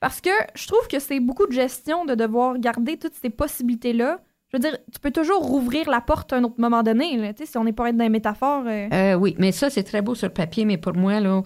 parce 0.00 0.20
que 0.20 0.30
je 0.54 0.66
trouve 0.66 0.86
que 0.88 0.98
c'est 0.98 1.20
beaucoup 1.20 1.46
de 1.46 1.52
gestion 1.52 2.04
de 2.04 2.14
devoir 2.14 2.58
garder 2.58 2.96
toutes 2.96 3.14
ces 3.14 3.30
possibilités-là. 3.30 4.20
Je 4.52 4.56
veux 4.56 4.60
dire, 4.62 4.78
tu 4.92 4.98
peux 5.00 5.10
toujours 5.10 5.42
rouvrir 5.42 5.90
la 5.90 6.00
porte 6.00 6.32
à 6.32 6.36
un 6.36 6.44
autre 6.44 6.58
moment 6.58 6.82
donné, 6.82 7.16
là, 7.18 7.34
tu 7.34 7.44
sais, 7.44 7.50
si 7.50 7.58
on 7.58 7.64
n'est 7.64 7.72
pas 7.72 7.92
dans 7.92 8.02
les 8.04 8.08
métaphores. 8.08 8.64
euh. 8.66 8.88
Euh, 8.92 9.14
oui, 9.14 9.34
mais 9.38 9.52
ça, 9.52 9.68
c'est 9.68 9.82
très 9.82 10.00
beau 10.00 10.14
sur 10.14 10.28
le 10.28 10.32
papier, 10.32 10.64
mais 10.64 10.78
pour 10.78 10.94
moi, 10.94 11.20
là, 11.20 11.42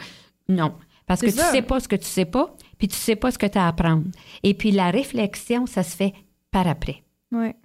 non. 0.48 0.72
Parce 1.06 1.20
que 1.20 1.26
tu 1.26 1.32
ça. 1.32 1.50
sais 1.50 1.62
pas 1.62 1.80
ce 1.80 1.88
que 1.88 1.96
tu 1.96 2.04
sais 2.06 2.24
pas, 2.24 2.54
puis 2.78 2.86
tu 2.86 2.94
sais 2.96 3.16
pas 3.16 3.30
ce 3.32 3.38
que 3.38 3.46
tu 3.46 3.58
as 3.58 3.64
à 3.64 3.68
apprendre. 3.68 4.04
Et 4.44 4.54
puis 4.54 4.70
la 4.70 4.90
réflexion, 4.92 5.66
ça 5.66 5.82
se 5.82 5.96
fait 5.96 6.12
par 6.52 6.68
après. 6.68 7.02
Ouais. 7.32 7.56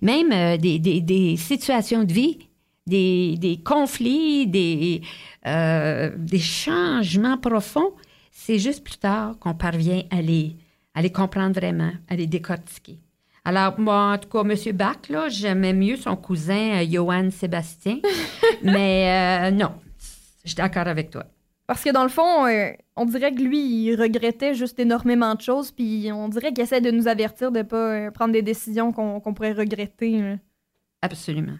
Même 0.00 0.30
euh, 0.32 0.56
des, 0.56 0.78
des- 0.78 1.00
des 1.00 1.36
situations 1.36 2.04
de 2.04 2.12
vie, 2.12 2.38
des, 2.86 3.34
des 3.36 3.56
conflits, 3.56 4.46
des, 4.46 5.02
euh, 5.46 6.12
des 6.16 6.38
changements 6.38 7.36
profonds, 7.38 7.92
c'est 8.44 8.58
juste 8.58 8.84
plus 8.84 8.98
tard 8.98 9.38
qu'on 9.38 9.54
parvient 9.54 10.02
à 10.10 10.20
les, 10.20 10.54
à 10.94 11.00
les 11.00 11.10
comprendre 11.10 11.58
vraiment, 11.58 11.92
à 12.10 12.14
les 12.16 12.26
décortiquer. 12.26 12.98
Alors, 13.42 13.80
moi, 13.80 14.12
en 14.12 14.18
tout 14.18 14.28
cas, 14.28 14.42
M. 14.42 14.76
Bach, 14.76 15.08
là, 15.08 15.30
j'aimais 15.30 15.72
mieux 15.72 15.96
son 15.96 16.14
cousin 16.14 16.82
euh, 16.82 16.86
Johann 16.86 17.30
Sébastien, 17.30 18.00
mais 18.62 19.48
euh, 19.48 19.50
non, 19.50 19.72
je 20.42 20.48
suis 20.48 20.56
d'accord 20.56 20.86
avec 20.88 21.08
toi. 21.08 21.24
Parce 21.66 21.82
que 21.82 21.88
dans 21.88 22.02
le 22.02 22.10
fond, 22.10 22.46
euh, 22.46 22.72
on 22.96 23.06
dirait 23.06 23.34
que 23.34 23.40
lui, 23.40 23.60
il 23.60 23.96
regrettait 23.96 24.52
juste 24.52 24.78
énormément 24.78 25.34
de 25.34 25.40
choses, 25.40 25.70
puis 25.70 26.10
on 26.12 26.28
dirait 26.28 26.52
qu'il 26.52 26.64
essaie 26.64 26.82
de 26.82 26.90
nous 26.90 27.08
avertir 27.08 27.50
de 27.50 27.62
pas 27.62 27.76
euh, 27.94 28.10
prendre 28.10 28.34
des 28.34 28.42
décisions 28.42 28.92
qu'on 28.92 29.32
pourrait 29.32 29.52
regretter. 29.52 30.20
là. 30.20 30.36
Absolument. 31.00 31.56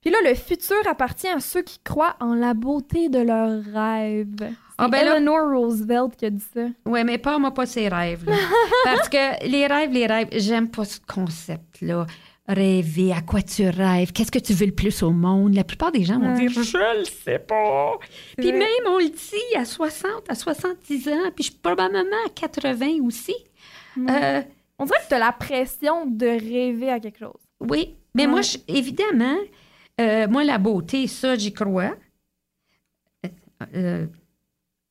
Puis 0.00 0.10
là, 0.10 0.18
le 0.24 0.34
futur 0.34 0.76
appartient 0.88 1.28
à 1.28 1.38
ceux 1.38 1.62
qui 1.62 1.78
croient 1.78 2.16
en 2.18 2.34
la 2.34 2.54
beauté 2.54 3.08
de 3.08 3.20
leurs 3.20 3.62
rêves. 3.72 4.52
C'est 4.78 4.84
Ah, 4.84 4.88
ben 4.88 5.04
là- 5.04 5.16
Eleanor 5.16 5.50
Roosevelt 5.50 6.14
qui 6.16 6.26
a 6.26 6.30
dit 6.30 6.44
ça. 6.54 6.66
Oui, 6.86 7.02
mais 7.04 7.18
pas 7.18 7.38
moi 7.38 7.52
pas 7.52 7.66
ces 7.66 7.88
rêves. 7.88 8.24
là. 8.26 8.36
Parce 8.84 9.08
que 9.08 9.44
les 9.48 9.66
rêves, 9.66 9.90
les 9.92 10.06
rêves, 10.06 10.28
j'aime 10.32 10.68
pas 10.70 10.84
ce 10.84 10.98
concept-là. 11.06 12.06
Rêver, 12.46 13.12
à 13.12 13.20
quoi 13.20 13.42
tu 13.42 13.68
rêves, 13.68 14.12
qu'est-ce 14.12 14.30
que 14.30 14.38
tu 14.38 14.54
veux 14.54 14.64
le 14.66 14.72
plus 14.74 15.02
au 15.02 15.10
monde? 15.10 15.52
La 15.54 15.64
plupart 15.64 15.92
des 15.92 16.04
gens 16.04 16.18
vont 16.18 16.32
Ouais. 16.32 16.46
dire 16.46 16.50
je 16.50 16.98
le 17.00 17.04
sais 17.04 17.38
pas. 17.40 17.98
Puis 18.38 18.48
vrai. 18.50 18.58
même 18.58 18.68
on 18.86 18.98
le 18.98 19.08
dit 19.10 19.56
à 19.56 19.64
60, 19.66 20.10
à 20.30 20.34
70 20.34 21.08
ans, 21.08 21.30
puis 21.34 21.44
je 21.44 21.50
suis 21.50 21.58
probablement 21.60 22.16
à 22.24 22.30
80 22.30 23.02
aussi. 23.04 23.34
Euh, 23.98 24.40
On 24.78 24.84
dirait 24.86 24.98
que 25.02 25.08
tu 25.08 25.14
as 25.14 25.18
la 25.18 25.32
pression 25.32 26.06
de 26.06 26.26
rêver 26.26 26.88
à 26.90 27.00
quelque 27.00 27.18
chose. 27.18 27.40
oui, 27.60 27.96
mais 28.14 28.22
Ouais. 28.24 28.28
moi, 28.30 28.40
je- 28.42 28.58
évidemment, 28.68 29.36
euh, 30.00 30.26
moi, 30.28 30.44
la 30.44 30.56
beauté, 30.56 31.06
ça, 31.08 31.34
j'y 31.36 31.52
crois. 31.52 31.96
Euh, 33.74 34.06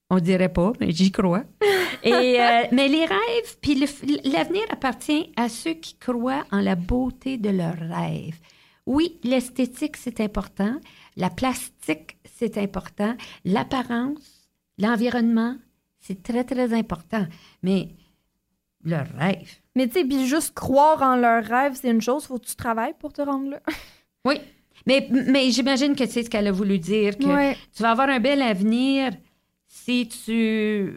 on 0.10 0.20
dirait 0.20 0.50
pas, 0.54 0.72
mais 0.80 0.92
j'y 0.92 1.12
crois. 1.12 1.44
Et, 2.04 2.40
euh, 2.40 2.64
mais 2.72 2.88
les 2.88 3.06
rêves, 3.06 3.58
puis 3.62 3.76
l'avenir 4.24 4.64
appartient 4.70 5.32
à 5.36 5.50
ceux 5.50 5.74
qui 5.74 5.96
croient 5.96 6.46
en 6.52 6.62
la 6.62 6.76
beauté 6.76 7.38
de 7.38 7.50
leurs 7.50 7.78
rêves. 7.78 8.38
Oui, 8.86 9.20
l'esthétique, 9.24 9.98
c'est 9.98 10.22
important. 10.22 10.76
La 11.18 11.30
plastique, 11.30 12.18
c'est 12.38 12.58
important. 12.58 13.16
L'apparence, 13.44 14.48
l'environnement, 14.78 15.56
c'est 16.00 16.24
très, 16.24 16.44
très 16.46 16.74
important. 16.74 17.26
Mais 17.64 17.90
le 18.86 18.98
rêve, 19.18 19.56
Mais 19.76 19.88
tu 19.88 19.94
sais, 20.00 20.06
puis 20.06 20.26
juste 20.28 20.54
croire 20.54 21.02
en 21.02 21.16
leurs 21.18 21.44
rêves, 21.44 21.74
c'est 21.82 21.90
une 21.90 22.02
chose. 22.02 22.26
Faut 22.26 22.38
que 22.38 22.46
tu 22.46 22.56
travailles 22.56 22.94
pour 22.98 23.12
te 23.12 23.22
rendre 23.22 23.50
là. 23.50 23.60
Oui. 24.24 24.36
Mais, 24.86 25.08
mais 25.12 25.50
j'imagine 25.52 25.96
que 25.96 26.06
c'est 26.06 26.24
ce 26.24 26.30
qu'elle 26.30 26.48
a 26.48 26.52
voulu 26.52 26.80
dire, 26.80 27.18
que 27.18 27.26
Ouais. 27.26 27.58
tu 27.76 27.82
vas 27.84 27.92
avoir 27.92 28.08
un 28.08 28.20
bel 28.22 28.42
avenir 28.42 29.12
si 29.88 30.10
tu, 30.10 30.94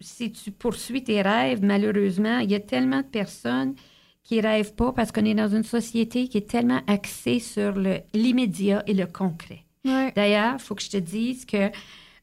si 0.00 0.30
tu 0.30 0.52
poursuis 0.52 1.02
tes 1.02 1.22
rêves. 1.22 1.60
Malheureusement, 1.64 2.38
il 2.38 2.52
y 2.52 2.54
a 2.54 2.60
tellement 2.60 2.98
de 3.00 3.06
personnes 3.06 3.74
qui 4.22 4.40
rêvent 4.40 4.74
pas 4.74 4.92
parce 4.92 5.10
qu'on 5.10 5.24
est 5.24 5.34
dans 5.34 5.48
une 5.48 5.64
société 5.64 6.28
qui 6.28 6.38
est 6.38 6.48
tellement 6.48 6.80
axée 6.86 7.40
sur 7.40 7.72
le- 7.72 7.98
l'immédiat 8.14 8.84
et 8.86 8.94
le 8.94 9.06
concret. 9.06 9.64
Ouais. 9.84 10.12
D'ailleurs, 10.14 10.54
il 10.58 10.60
faut 10.62 10.76
que 10.76 10.82
je 10.82 10.90
te 10.90 10.98
dise 10.98 11.46
que 11.46 11.70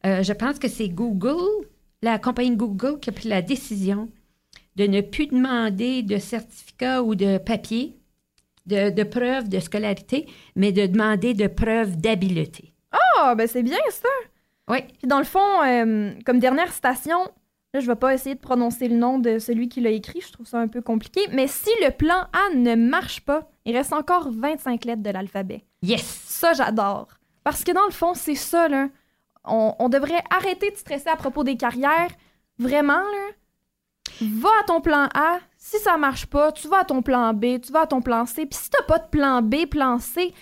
euh, 0.05 0.24
je 0.24 0.32
pense 0.32 0.57
que 0.57 0.70
c'est 0.70 0.88
Google, 0.88 1.66
la 2.01 2.18
compagnie 2.18 2.55
Google, 2.55 2.97
qui 3.01 3.09
a 3.09 3.13
pris 3.13 3.28
la 3.28 3.41
décision 3.41 4.07
de 4.78 4.86
ne 4.86 5.01
plus 5.01 5.28
demander 5.28 6.01
de 6.01 6.18
certificat 6.18 7.03
ou 7.03 7.16
de 7.16 7.39
papier 7.39 7.97
de, 8.68 8.89
de 8.89 9.03
preuves 9.03 9.49
de 9.49 9.59
scolarité, 9.59 10.28
mais 10.55 10.72
de 10.72 10.86
demander 10.88 11.34
de 11.34 11.47
preuves 11.47 11.97
d'habileté. 11.97 12.72
Ah, 13.18 13.36
ben 13.36 13.47
c'est 13.47 13.63
bien 13.63 13.78
ça. 13.89 14.07
Oui. 14.70 14.82
Puis 14.97 15.07
dans 15.07 15.20
le 15.20 15.26
fond, 15.26 15.63
euh, 15.63 16.11
comme 16.26 16.39
dernière 16.39 16.72
citation, 16.74 17.20
là, 17.74 17.80
je 17.80 17.88
vais 17.88 17.95
pas 17.95 18.13
essayer 18.13 18.36
de 18.36 18.39
prononcer 18.39 18.88
le 18.88 18.95
nom 18.95 19.20
de 19.20 19.39
celui 19.39 19.70
qui 19.70 19.82
l'a 19.82 19.91
écrit, 19.91 20.22
je 20.22 20.32
trouve 20.32 20.47
ça 20.47 20.59
un 20.59 20.68
peu 20.68 20.82
compliqué, 20.82 21.22
mais 21.32 21.47
si 21.47 21.70
le 21.82 21.91
plan 21.91 22.28
A 22.34 22.55
ne 22.55 22.76
marche 22.76 23.22
pas, 23.22 23.49
il 23.66 23.76
reste 23.76 23.93
encore 23.93 24.30
25 24.32 24.86
lettres 24.86 25.03
de 25.03 25.09
l'alphabet. 25.09 25.63
Yes. 25.82 26.03
Ça, 26.26 26.53
j'adore. 26.53 27.07
Parce 27.43 27.63
que 27.63 27.72
dans 27.72 27.86
le 27.86 27.91
fond, 27.91 28.13
c'est 28.13 28.36
ça, 28.36 28.68
là. 28.68 28.89
On, 29.43 29.76
on 29.78 29.89
devrait 29.89 30.24
arrêter 30.32 30.72
de 30.72 30.76
stresser 30.76 31.09
à 31.09 31.16
propos 31.16 31.43
des 31.43 31.57
carrières. 31.57 32.09
Vraiment, 32.57 32.93
là. 32.93 33.32
Va 34.22 34.49
à 34.61 34.63
ton 34.63 34.82
plan 34.82 35.07
A. 35.13 35.39
Si 35.57 35.78
ça 35.80 35.97
marche 35.97 36.28
pas, 36.28 36.51
tu 36.51 36.68
vas 36.68 36.80
à 36.80 36.86
ton 36.86 37.01
plan 37.01 37.34
B, 37.34 37.59
tu 37.61 37.72
vas 37.72 37.82
à 37.82 37.88
ton 37.88 38.01
plan 38.01 38.26
C. 38.26 38.45
Puis 38.45 38.59
si 38.59 38.70
t'as 38.70 38.84
pas 38.84 38.99
de 38.99 39.07
plan 39.07 39.41
B, 39.41 39.66
plan 39.70 39.99
C, 39.99 40.34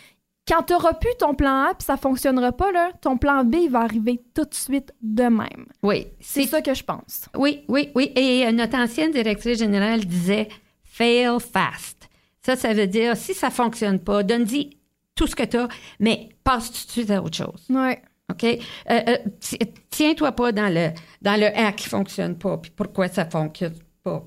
quand 0.47 0.63
t'auras 0.63 0.93
plus 0.93 1.13
ton 1.19 1.33
plan 1.35 1.65
A 1.69 1.73
puis 1.73 1.85
ça 1.85 1.95
fonctionnera 1.97 2.51
pas, 2.51 2.71
là, 2.71 2.91
ton 3.01 3.17
plan 3.17 3.43
B, 3.43 3.69
va 3.69 3.79
arriver 3.81 4.21
tout 4.33 4.45
de 4.45 4.53
suite 4.53 4.93
de 5.01 5.23
même. 5.23 5.65
Oui. 5.83 6.07
C'est 6.19 6.45
ça 6.45 6.61
que 6.61 6.73
je 6.73 6.83
pense. 6.83 7.25
Oui, 7.37 7.63
oui, 7.67 7.91
oui. 7.95 8.11
Et 8.15 8.45
euh, 8.45 8.51
notre 8.51 8.77
ancienne 8.77 9.11
directrice 9.11 9.57
générale 9.59 10.05
disait 10.05 10.49
fail 10.83 11.37
fast. 11.39 12.09
Ça, 12.45 12.55
ça 12.57 12.73
veut 12.73 12.87
dire 12.87 13.15
si 13.15 13.33
ça 13.33 13.49
fonctionne 13.49 13.99
pas, 13.99 14.21
donne-y 14.23 14.77
tout 15.15 15.27
ce 15.27 15.35
que 15.35 15.43
tu 15.43 15.57
as, 15.57 15.67
mais 15.99 16.29
passe 16.43 16.71
tout 16.71 16.85
de 16.87 16.91
suite 16.91 17.11
à 17.11 17.21
autre 17.21 17.37
chose. 17.37 17.65
Ouais. 17.69 18.01
OK? 18.31 18.43
Euh, 18.43 18.57
euh, 18.89 19.17
ti- 19.39 19.59
Tiens-toi 19.89 20.31
pas 20.31 20.51
dans 20.51 20.73
le, 20.73 20.89
dans 21.21 21.39
le 21.39 21.45
A 21.57 21.71
qui 21.71 21.87
fonctionne 21.87 22.37
pas, 22.37 22.57
puis 22.57 22.71
pourquoi 22.75 23.07
ça 23.07 23.25
fonctionne 23.25 23.75
pas. 24.03 24.25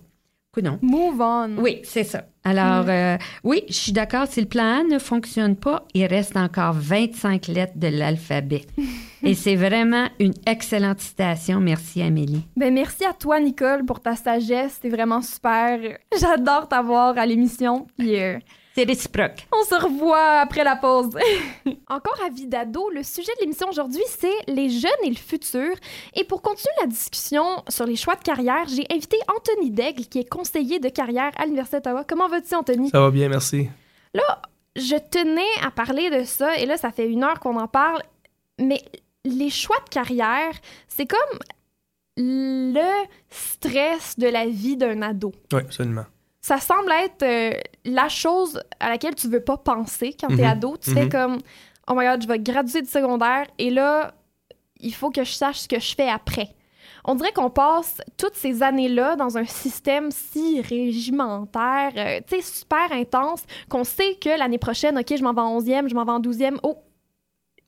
Non? 0.61 0.79
Move 0.83 1.21
on. 1.21 1.57
Oui, 1.59 1.81
c'est 1.85 2.05
ça. 2.05 2.25
Alors, 2.45 2.85
euh, 2.89 3.17
oui, 3.43 3.65
je 3.69 3.75
suis 3.75 3.93
d'accord. 3.93 4.29
Si 4.29 4.41
le 4.41 4.47
plan 4.47 4.81
A 4.81 4.83
ne 4.85 5.01
fonctionne 5.01 5.57
pas, 5.57 5.85
il 5.95 6.07
reste 6.07 6.37
encore 6.37 6.75
25 6.75 7.49
lettres 7.49 7.73
de 7.77 7.89
l'alphabet. 7.89 8.63
Et 9.25 9.35
c'est 9.35 9.57
vraiment 9.57 10.07
une 10.21 10.35
excellente 10.47 11.01
citation. 11.01 11.59
Merci, 11.59 12.03
Amélie. 12.03 12.45
Ben 12.57 12.73
merci 12.73 13.05
à 13.05 13.13
toi, 13.13 13.41
Nicole, 13.41 13.85
pour 13.85 13.99
ta 13.99 14.15
sagesse. 14.15 14.79
C'est 14.81 14.89
vraiment 14.89 15.23
super. 15.23 15.81
J'adore 16.21 16.69
t'avoir 16.69 17.19
à 17.19 17.27
l'émission. 17.27 17.89
Euh, 18.01 18.39
C'est 18.77 18.85
réciproque. 18.85 19.47
On 19.53 19.65
se 19.65 19.75
revoit 19.75 20.41
après 20.41 20.63
la 20.63 20.77
pause. 20.77 21.09
Encore 21.89 22.21
à 22.23 22.29
vie 22.29 22.47
d'ado, 22.47 22.91
le 22.91 23.03
sujet 23.03 23.33
de 23.37 23.41
l'émission 23.41 23.71
aujourd'hui, 23.71 24.03
c'est 24.07 24.29
les 24.49 24.69
jeunes 24.69 24.91
et 25.03 25.09
le 25.09 25.17
futur. 25.17 25.75
Et 26.15 26.25
pour 26.25 26.43
continuer 26.43 26.75
la 26.83 26.87
discussion 26.87 27.63
sur 27.71 27.87
les 27.87 27.97
choix 27.97 28.17
de 28.17 28.23
carrière, 28.23 28.69
j'ai 28.69 28.85
invité 28.91 29.17
Anthony 29.35 29.71
Daigle, 29.71 30.05
qui 30.05 30.19
est 30.19 30.29
conseiller 30.29 30.79
de 30.79 30.91
carrière 30.91 31.33
à 31.39 31.45
l'Université 31.45 31.79
d'Ottawa. 31.79 32.05
Comment 32.07 32.29
vas-tu, 32.29 32.55
Anthony? 32.55 32.91
Ça 32.91 33.01
va 33.01 33.11
bien, 33.11 33.31
merci. 33.31 33.71
Là, 34.13 34.43
je 34.77 34.97
tenais 35.11 35.41
à 35.67 35.71
parler 35.71 36.11
de 36.11 36.25
ça, 36.25 36.59
et 36.59 36.67
là, 36.67 36.77
ça 36.77 36.91
fait 36.91 37.09
une 37.09 37.25
heure 37.25 37.41
qu'on 37.41 37.59
en 37.59 37.69
parle, 37.69 38.03
mais 38.61 38.83
les 39.25 39.49
choix 39.49 39.79
de 39.87 39.89
carrière, 39.89 40.53
c'est 40.87 41.07
comme 41.07 41.39
le 42.19 43.07
stress 43.31 44.19
de 44.19 44.27
la 44.29 44.45
vie 44.47 44.77
d'un 44.77 45.01
ado 45.01 45.33
Oui, 45.51 45.61
absolument. 45.61 46.05
Ça 46.47 46.59
semble 46.59 46.93
être 46.93 47.23
euh, 47.25 47.51
la 47.85 48.09
chose 48.09 48.61
à 48.79 48.89
laquelle 48.89 49.15
tu 49.17 49.29
veux 49.29 49.41
pas 49.43 49.57
penser 49.57 50.15
quand 50.19 50.29
t'es 50.29 50.43
Mhm. 50.43 50.45
ado. 50.45 50.77
Tu 50.77 50.93
fais 50.93 51.05
Mhm. 51.07 51.09
comme, 51.11 51.39
oh 51.89 51.95
my 51.97 52.07
god, 52.07 52.23
je 52.23 52.29
vais 52.29 52.39
graduer 52.39 52.83
du 52.83 52.89
secondaire 52.89 53.47
et 53.59 53.71
là, 53.71 54.15
il 54.79 54.95
faut 54.95 55.11
que 55.11 55.25
je 55.25 55.33
sache 55.33 55.59
ce 55.61 55.69
que 55.69 55.81
je 55.81 55.95
fais 55.95 56.09
après. 56.09 56.51
On 57.05 57.15
dirait 57.17 57.33
qu'on 57.33 57.51
passe 57.51 58.01
toutes 58.17 58.35
ces 58.35 58.63
années-là 58.63 59.17
dans 59.17 59.37
un 59.39 59.45
système 59.45 60.11
si 60.11 60.61
régimentaire, 60.61 61.93
euh, 61.97 62.21
tu 62.29 62.37
sais, 62.37 62.43
super 62.43 62.93
intense, 62.93 63.43
qu'on 63.69 63.85
sait 63.85 64.15
que 64.15 64.29
l'année 64.39 64.59
prochaine, 64.59 64.99
OK, 64.99 65.17
je 65.17 65.23
m'en 65.23 65.33
vais 65.33 65.41
en 65.41 65.57
11e, 65.61 65.89
je 65.89 65.95
m'en 65.95 66.05
vais 66.05 66.13
en 66.13 66.21
12e, 66.21 66.59
oh, 66.63 66.79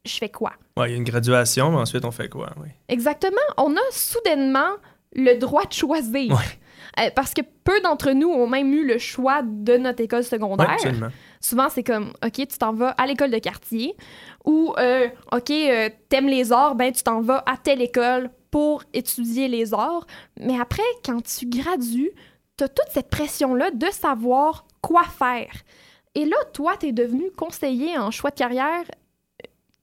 je 0.05 0.14
fais 0.16 0.29
quoi? 0.29 0.53
Ouais, 0.76 0.89
il 0.89 0.93
y 0.93 0.95
a 0.95 0.97
une 0.99 1.05
graduation, 1.05 1.70
mais 1.70 1.79
ensuite, 1.79 2.05
on 2.05 2.11
fait 2.11 2.29
quoi? 2.29 2.51
Oui. 2.61 2.68
Exactement. 2.89 3.37
On 3.57 3.74
a 3.76 3.81
soudainement 3.91 4.70
le 5.14 5.35
droit 5.37 5.64
de 5.64 5.72
choisir. 5.72 6.33
Euh, 6.33 6.37
parce 7.14 7.34
que 7.34 7.42
peu 7.64 7.80
d'entre 7.80 8.11
nous 8.12 8.28
ont 8.28 8.46
même 8.46 8.72
eu 8.72 8.86
le 8.86 8.99
choix 8.99 9.42
de 9.42 9.76
notre 9.76 10.03
école 10.03 10.20
Ouais, 10.20 10.24
secondaire. 10.24 10.70
absolument. 10.70 11.09
Souvent, 11.40 11.68
c'est 11.68 11.82
comme, 11.84 12.09
OK, 12.24 12.32
tu 12.32 12.46
t'en 12.59 12.72
vas 12.72 12.90
à 12.90 13.07
l'école 13.07 13.30
de 13.30 13.38
quartier. 13.38 13.94
Ou, 14.44 14.74
euh, 14.78 15.09
OK, 15.32 15.51
euh, 15.51 15.88
t'aimes 16.09 16.28
les 16.28 16.53
arts, 16.53 16.74
ben 16.74 16.92
tu 16.92 17.03
t'en 17.03 17.20
vas 17.20 17.42
à 17.46 17.57
telle 17.57 17.80
école 17.82 18.30
pour 18.51 18.82
étudier 18.94 19.46
les 19.49 19.74
arts. 19.74 20.07
Mais 20.40 20.59
après, 20.59 20.82
quand 21.05 21.22
tu 21.22 21.46
gradues, 21.46 22.11
t'as 22.57 22.68
toute 22.68 22.88
cette 22.90 23.11
pression-là 23.11 23.70
de 23.70 23.86
savoir 23.92 24.66
quoi 24.80 25.05
faire. 25.05 25.53
Et 26.14 26.24
là, 26.24 26.36
toi, 26.53 26.76
t'es 26.78 26.90
devenu 26.92 27.30
conseiller 27.36 27.96
en 27.99 28.11
choix 28.11 28.30
de 28.30 28.36
carrière. 28.36 28.82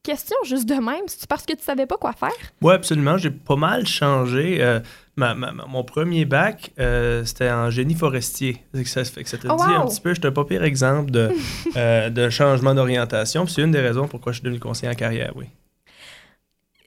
Question 0.04 0.36
juste 0.44 0.68
de 0.68 0.76
même, 0.76 1.04
c'est 1.08 1.26
parce 1.28 1.46
que 1.46 1.54
tu 1.54 1.64
savais 1.64 1.88
pas 1.88 1.98
quoi 1.98 2.14
faire? 2.14 2.30
Oui, 2.62 2.74
absolument. 2.74 3.18
J'ai 3.18 3.32
pas 3.32 3.56
mal 3.56 3.88
changé. 3.88 4.58
Euh, 4.62 4.80
ma- 5.16 5.36
ma- 5.36 5.52
ma- 5.52 5.66
mon 5.66 5.84
premier 5.84 6.26
bac, 6.26 6.72
euh, 6.80 7.24
c'était 7.26 7.52
en 7.52 7.70
génie 7.70 7.96
forestier. 7.96 8.64
Ça, 8.86 9.04
fait 9.06 9.24
que 9.24 9.30
ça 9.30 9.38
te 9.38 9.48
Oh, 9.48 9.58
dit 9.58 9.74
un 9.74 9.86
petit 9.86 10.02
peu, 10.02 10.14
j'étais 10.14 10.28
un 10.28 10.32
pas 10.32 10.46
pire 10.46 10.64
exemple 10.64 11.12
de, 11.12 11.34
euh, 11.76 12.10
de 12.10 12.30
changement 12.30 12.74
d'orientation. 12.76 13.48
C'est 13.48 13.62
une 13.64 13.72
des 13.72 13.80
raisons 13.82 14.08
pourquoi 14.08 14.32
je 14.32 14.38
suis 14.40 14.44
devenu 14.46 14.60
conseiller 14.60 14.92
en 14.92 14.96
carrière, 14.96 15.34
oui. 15.36 15.46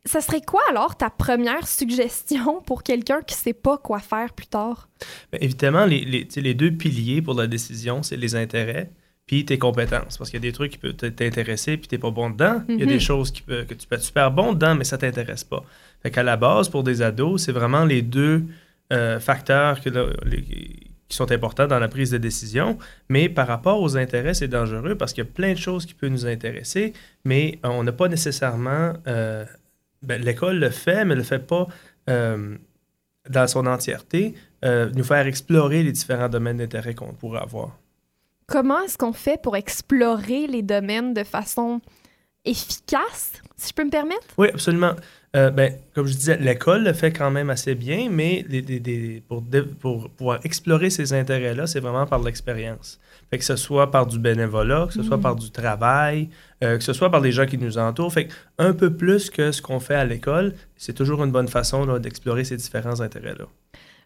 Ça 0.05 0.21
serait 0.21 0.41
quoi 0.41 0.61
alors 0.69 0.97
ta 0.97 1.09
première 1.09 1.69
suggestion 1.69 2.61
pour 2.63 2.83
quelqu'un 2.83 3.23
qui 3.23 3.37
sait 3.37 3.53
pas 3.53 3.79
quoi 3.79 4.01
faire 4.01 4.33
plus 4.33 4.49
tard? 4.49 4.89
Mais 5.33 5.39
évidemment, 5.43 5.85
les, 5.87 6.05
les, 6.05 6.27
les 6.37 6.55
deux 6.55 6.73
piliers 6.73 7.23
pour 7.23 7.35
la 7.35 7.47
décision, 7.47 8.03
c'est 8.03 8.17
les 8.17 8.35
intérêts 8.35 8.91
puis 9.29 9.45
tes 9.45 9.59
compétences. 9.59 10.19
Parce 10.19 10.31
qu'il 10.31 10.43
y 10.43 10.45
a 10.45 10.49
des 10.51 10.53
trucs 10.53 10.73
qui 10.73 10.79
peuvent 10.79 10.95
t'intéresser 10.97 11.77
puis 11.77 11.87
t'es 11.87 11.99
pas 11.99 12.11
bon 12.11 12.31
dedans. 12.31 12.63
Il 12.69 12.81
y 12.81 12.83
a 12.83 12.87
des 12.87 12.99
choses 12.99 13.31
qui 13.31 13.43
peuvent- 13.43 13.67
que 13.67 13.75
tu 13.75 13.87
peux 13.87 13.95
être 13.95 14.03
super 14.03 14.33
bon 14.33 14.53
dedans, 14.55 14.75
mais 14.75 14.83
ça 14.85 14.99
t'intéresse 14.99 15.45
pas. 15.45 15.63
Fait 16.03 16.11
qu'à 16.11 16.25
la 16.25 16.37
base, 16.37 16.69
pour 16.69 16.83
des 16.83 17.01
ados, 17.03 17.45
c'est 17.45 17.53
vraiment 17.53 17.85
les 17.85 18.03
deux 18.03 18.43
euh, 18.93 19.21
facteurs 19.21 19.81
que, 19.83 19.91
là, 19.91 20.07
les- 20.25 20.43
qui 20.43 21.17
sont 21.17 21.31
importants 21.31 21.67
dans 21.67 21.79
la 21.79 21.89
prise 21.89 22.11
de 22.11 22.19
décision. 22.19 22.79
Mais 23.09 23.29
par 23.29 23.47
rapport 23.47 23.81
aux 23.83 23.97
intérêts, 23.97 24.35
c'est 24.35 24.49
dangereux 24.49 24.95
parce 24.95 25.13
qu'il 25.13 25.25
y 25.25 25.27
a 25.27 25.31
plein 25.31 25.53
de 25.53 25.59
choses 25.59 25.85
qui 25.87 25.95
peuvent 25.95 26.11
nous 26.11 26.27
intéresser, 26.27 26.93
mais 27.25 27.59
on 27.63 27.83
n'a 27.85 27.93
pas 27.93 28.09
nécessairement... 28.09 28.95
euh, 29.07 29.45
ben, 30.03 30.23
L'école 30.23 30.59
le 30.59 30.71
fait, 30.71 31.05
mais 31.05 31.15
ne 31.15 31.21
le 31.21 31.23
fait 31.25 31.47
pas 31.47 31.67
euh, 32.09 32.57
dans 33.29 33.47
son 33.47 33.67
entièreté, 33.67 34.35
euh, 34.65 34.91
nous 34.95 35.05
faire 35.05 35.27
explorer 35.27 35.83
les 35.83 35.93
différents 35.93 36.29
domaines 36.31 36.57
d'intérêt 36.59 36.95
qu'on 36.95 37.13
pourrait 37.13 37.41
avoir. 37.43 37.79
Comment 38.51 38.81
est-ce 38.81 38.97
qu'on 38.97 39.13
fait 39.13 39.41
pour 39.43 39.57
explorer 39.57 40.47
les 40.47 40.63
domaines 40.63 41.13
de 41.13 41.23
façon 41.23 41.83
efficace, 42.47 43.33
si 43.57 43.69
je 43.69 43.75
peux 43.75 43.85
me 43.85 43.91
permettre? 43.91 44.25
Oui, 44.39 44.49
absolument. 44.49 44.93
Euh, 45.37 45.51
ben, 45.51 45.75
comme 45.95 46.07
je 46.07 46.15
disais, 46.15 46.39
l'école 46.39 46.83
le 46.85 46.95
fait 46.95 47.13
quand 47.13 47.31
même 47.31 47.51
assez 47.51 47.75
bien, 47.75 48.09
mais 48.11 48.47
les- 48.49 48.63
les- 48.63 48.79
les- 48.79 49.21
pour, 49.29 49.43
pouvoir 50.17 50.41
explorer 50.45 50.89
ces 50.89 51.13
intérêts-là, 51.13 51.67
c'est 51.67 51.81
vraiment 51.81 52.07
par 52.07 52.21
l'expérience. 52.23 52.99
Fait 53.29 53.37
que 53.37 53.45
ce 53.45 53.57
soit 53.57 53.91
par 53.91 54.07
du 54.07 54.19
bénévolat, 54.19 54.87
que 54.87 54.95
ce 54.95 55.03
soit 55.03 55.19
Mhm. 55.19 55.23
par 55.23 55.37
du 55.37 55.51
travail, 55.51 56.31
euh, 56.65 56.79
que 56.79 56.83
ce 56.85 56.95
soit 56.95 57.11
par 57.11 57.21
les 57.21 57.33
gens 57.33 57.45
qui 57.45 57.59
nous 57.59 57.77
entourent. 57.77 58.15
Fait 58.15 58.29
que 58.29 58.33
un 58.57 58.73
peu 58.73 58.95
plus 58.95 59.29
que 59.29 59.53
ce 59.53 59.61
qu'on 59.61 59.81
fait 59.81 59.95
à 59.97 60.07
l'école, 60.07 60.55
c'est 60.79 60.95
toujours 60.95 61.23
une 61.23 61.33
bonne 61.33 61.49
façon 61.49 61.99
d'explorer 61.99 62.45
ces 62.45 62.57
différents 62.57 63.03
intérêts-là. 63.03 63.45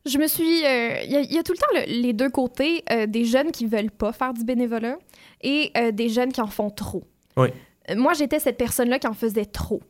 Je 0.05 0.19
me 0.19 0.27
suis. 0.27 0.65
euh, 0.67 1.01
Il 1.05 1.13
y, 1.13 1.17
a- 1.17 1.21
il 1.21 1.33
y 1.33 1.39
a 1.39 1.43
tout 1.43 1.53
le 1.53 1.59
temps 1.59 1.67
le- 1.75 2.01
les 2.03 2.13
deux 2.13 2.31
côtés 2.31 2.83
euh, 2.91 3.07
des 3.07 3.25
jeunes 3.25 3.53
qui 3.53 3.67
veulent 3.67 3.91
pas 3.91 4.13
faire 4.13 4.33
du 4.35 4.45
bénévolat 4.45 4.99
et 5.43 5.71
euh, 5.77 5.93
des 5.93 6.09
jeunes 6.09 6.33
qui 6.33 6.41
en 6.41 6.47
font 6.49 6.71
trop. 6.71 7.05
Oui. 7.37 7.49
Moi, 7.97 8.13
j'étais 8.15 8.39
cette 8.41 8.59
personne-là 8.59 8.99
qui 8.99 9.07
en 9.07 9.13
faisait 9.15 9.45
trop. 9.45 9.81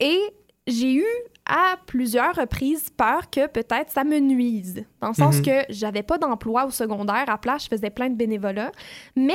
Et 0.00 0.20
j'ai 0.66 0.94
eu 0.94 1.06
à 1.46 1.76
plusieurs 1.86 2.34
reprises 2.34 2.90
peur 2.90 3.30
que 3.30 3.46
peut-être 3.46 3.90
ça 3.90 4.04
me 4.04 4.18
nuise. 4.18 4.84
Dans 5.00 5.08
le 5.08 5.14
sens 5.14 5.36
Mhm. 5.36 5.42
que 5.44 5.52
j'avais 5.70 6.02
pas 6.02 6.18
d'emploi 6.18 6.66
au 6.66 6.70
secondaire. 6.70 7.24
À 7.28 7.38
place, 7.38 7.64
je 7.64 7.68
faisais 7.68 7.90
plein 7.90 8.10
de 8.10 8.16
bénévolat. 8.16 8.72
Mais 9.14 9.34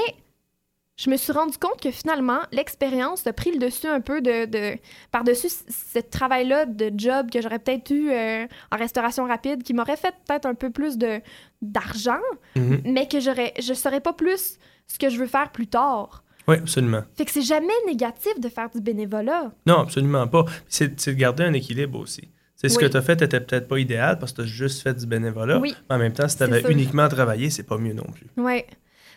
je 0.97 1.09
me 1.09 1.17
suis 1.17 1.31
rendu 1.31 1.57
compte 1.57 1.81
que 1.81 1.89
finalement, 1.91 2.39
l'expérience 2.51 3.25
a 3.25 3.33
pris 3.33 3.51
le 3.51 3.57
dessus 3.57 3.87
un 3.87 4.01
peu 4.01 4.21
de, 4.21 4.45
de- 4.45 4.77
par-dessus 5.11 5.49
ce 5.49 5.99
travail-là 5.99 6.65
de 6.65 6.91
job 6.95 7.31
que 7.31 7.41
j'aurais 7.41 7.59
peut-être 7.59 7.89
eu 7.91 8.11
euh, 8.11 8.45
en 8.71 8.77
restauration 8.77 9.25
rapide, 9.25 9.63
qui 9.63 9.73
m'aurait 9.73 9.97
fait 9.97 10.13
peut-être 10.27 10.45
un 10.45 10.53
peu 10.53 10.69
plus 10.69 10.97
de, 10.97 11.21
d'argent, 11.61 12.19
Mhm. 12.55 12.81
mais 12.85 13.07
que 13.07 13.19
j'aurais, 13.19 13.53
je 13.59 13.73
saurais 13.73 14.01
pas 14.01 14.13
plus 14.13 14.57
ce 14.87 14.99
que 14.99 15.09
je 15.09 15.17
veux 15.17 15.27
faire 15.27 15.51
plus 15.51 15.67
tard. 15.67 16.23
Oui, 16.47 16.55
absolument. 16.57 17.03
Fait 17.15 17.25
que 17.25 17.31
c'est 17.31 17.41
jamais 17.43 17.67
négatif 17.87 18.39
de 18.39 18.49
faire 18.49 18.69
du 18.69 18.81
bénévolat. 18.81 19.51
Non, 19.65 19.79
absolument 19.79 20.27
pas. 20.27 20.45
C'est 20.67 21.07
de 21.07 21.13
garder 21.13 21.43
un 21.43 21.53
équilibre 21.53 21.99
aussi. 21.99 22.29
C'est 22.55 22.67
ce 22.69 22.77
Oui. 22.77 22.83
que 22.83 22.89
tu 22.91 22.97
as 22.97 23.01
fait 23.01 23.19
n'était 23.21 23.39
peut-être 23.39 23.67
pas 23.67 23.79
idéal 23.79 24.19
parce 24.19 24.33
que 24.33 24.37
tu 24.37 24.47
as 24.47 24.49
juste 24.49 24.81
fait 24.83 24.93
du 24.93 25.05
bénévolat. 25.07 25.57
Oui. 25.59 25.75
Mais 25.89 25.95
en 25.95 25.99
même 25.99 26.13
temps, 26.13 26.27
si 26.27 26.37
tu 26.37 26.43
avais 26.43 26.61
uniquement 26.71 27.07
travaillé, 27.09 27.49
c'est 27.49 27.63
pas 27.63 27.77
mieux 27.77 27.93
non 27.93 28.05
plus. 28.13 28.27
Ouais. 28.37 28.67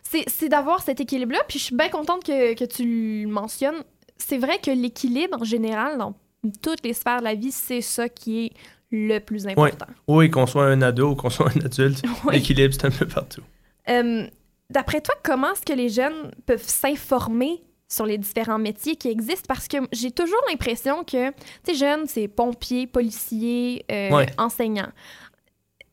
C'est, 0.09 0.49
d'avoir 0.49 0.83
cet 0.83 1.01
équilibre-là, 1.01 1.41
puis 1.49 1.59
je 1.59 1.65
suis 1.65 1.77
bien 1.77 1.89
contente 1.89 2.25
que, 2.25 2.55
que 2.55 2.65
tu 2.65 3.23
le 3.25 3.29
mentionnes. 3.29 3.83
C'est 4.17 4.39
vrai 4.39 4.59
que 4.59 4.71
l'équilibre, 4.71 5.39
en 5.41 5.45
général, 5.45 5.99
dans 5.99 6.15
toutes 6.63 6.85
les 6.85 6.93
sphères 6.93 7.19
de 7.21 7.25
la 7.25 7.35
vie, 7.35 7.51
c'est 7.51 7.81
ça 7.81 8.09
qui 8.09 8.47
est 8.47 8.51
le 8.93 9.19
plus 9.19 9.47
important. 9.49 9.87
Oui, 10.07 10.31
qu'on 10.31 10.47
soit 10.47 10.67
un 10.67 10.83
ado 10.83 11.11
ou 11.13 11.15
qu'on 11.17 11.31
soit 11.31 11.51
un 11.57 11.65
adulte, 11.65 12.03
l'équilibre, 12.31 12.75
c'est 12.75 12.87
un 12.87 12.91
peu 12.91 13.07
partout. 13.09 13.43
Euh, 13.89 14.27
d'après 14.71 15.01
toi, 15.01 15.15
comment 15.25 15.53
est-ce 15.53 15.63
que 15.63 15.73
les 15.73 15.89
jeunes 15.89 16.31
peuvent 16.47 16.63
s'informer 16.63 17.63
sur 17.89 18.07
les 18.07 18.19
différents 18.19 18.59
métiers 18.59 18.95
qui 18.97 19.09
existent? 19.09 19.47
Parce 19.49 19.67
que 19.67 19.79
j'ai 19.91 20.13
toujours 20.13 20.41
l'impression 20.49 21.03
que, 21.03 21.31
tu 21.31 21.35
sais, 21.67 21.75
jeunes, 21.75 22.07
c'est 22.07 22.29
pompier, 22.29 22.87
policier, 22.87 23.85
euh, 23.91 24.11
Ouais. 24.11 24.27
enseignant. 24.39 24.89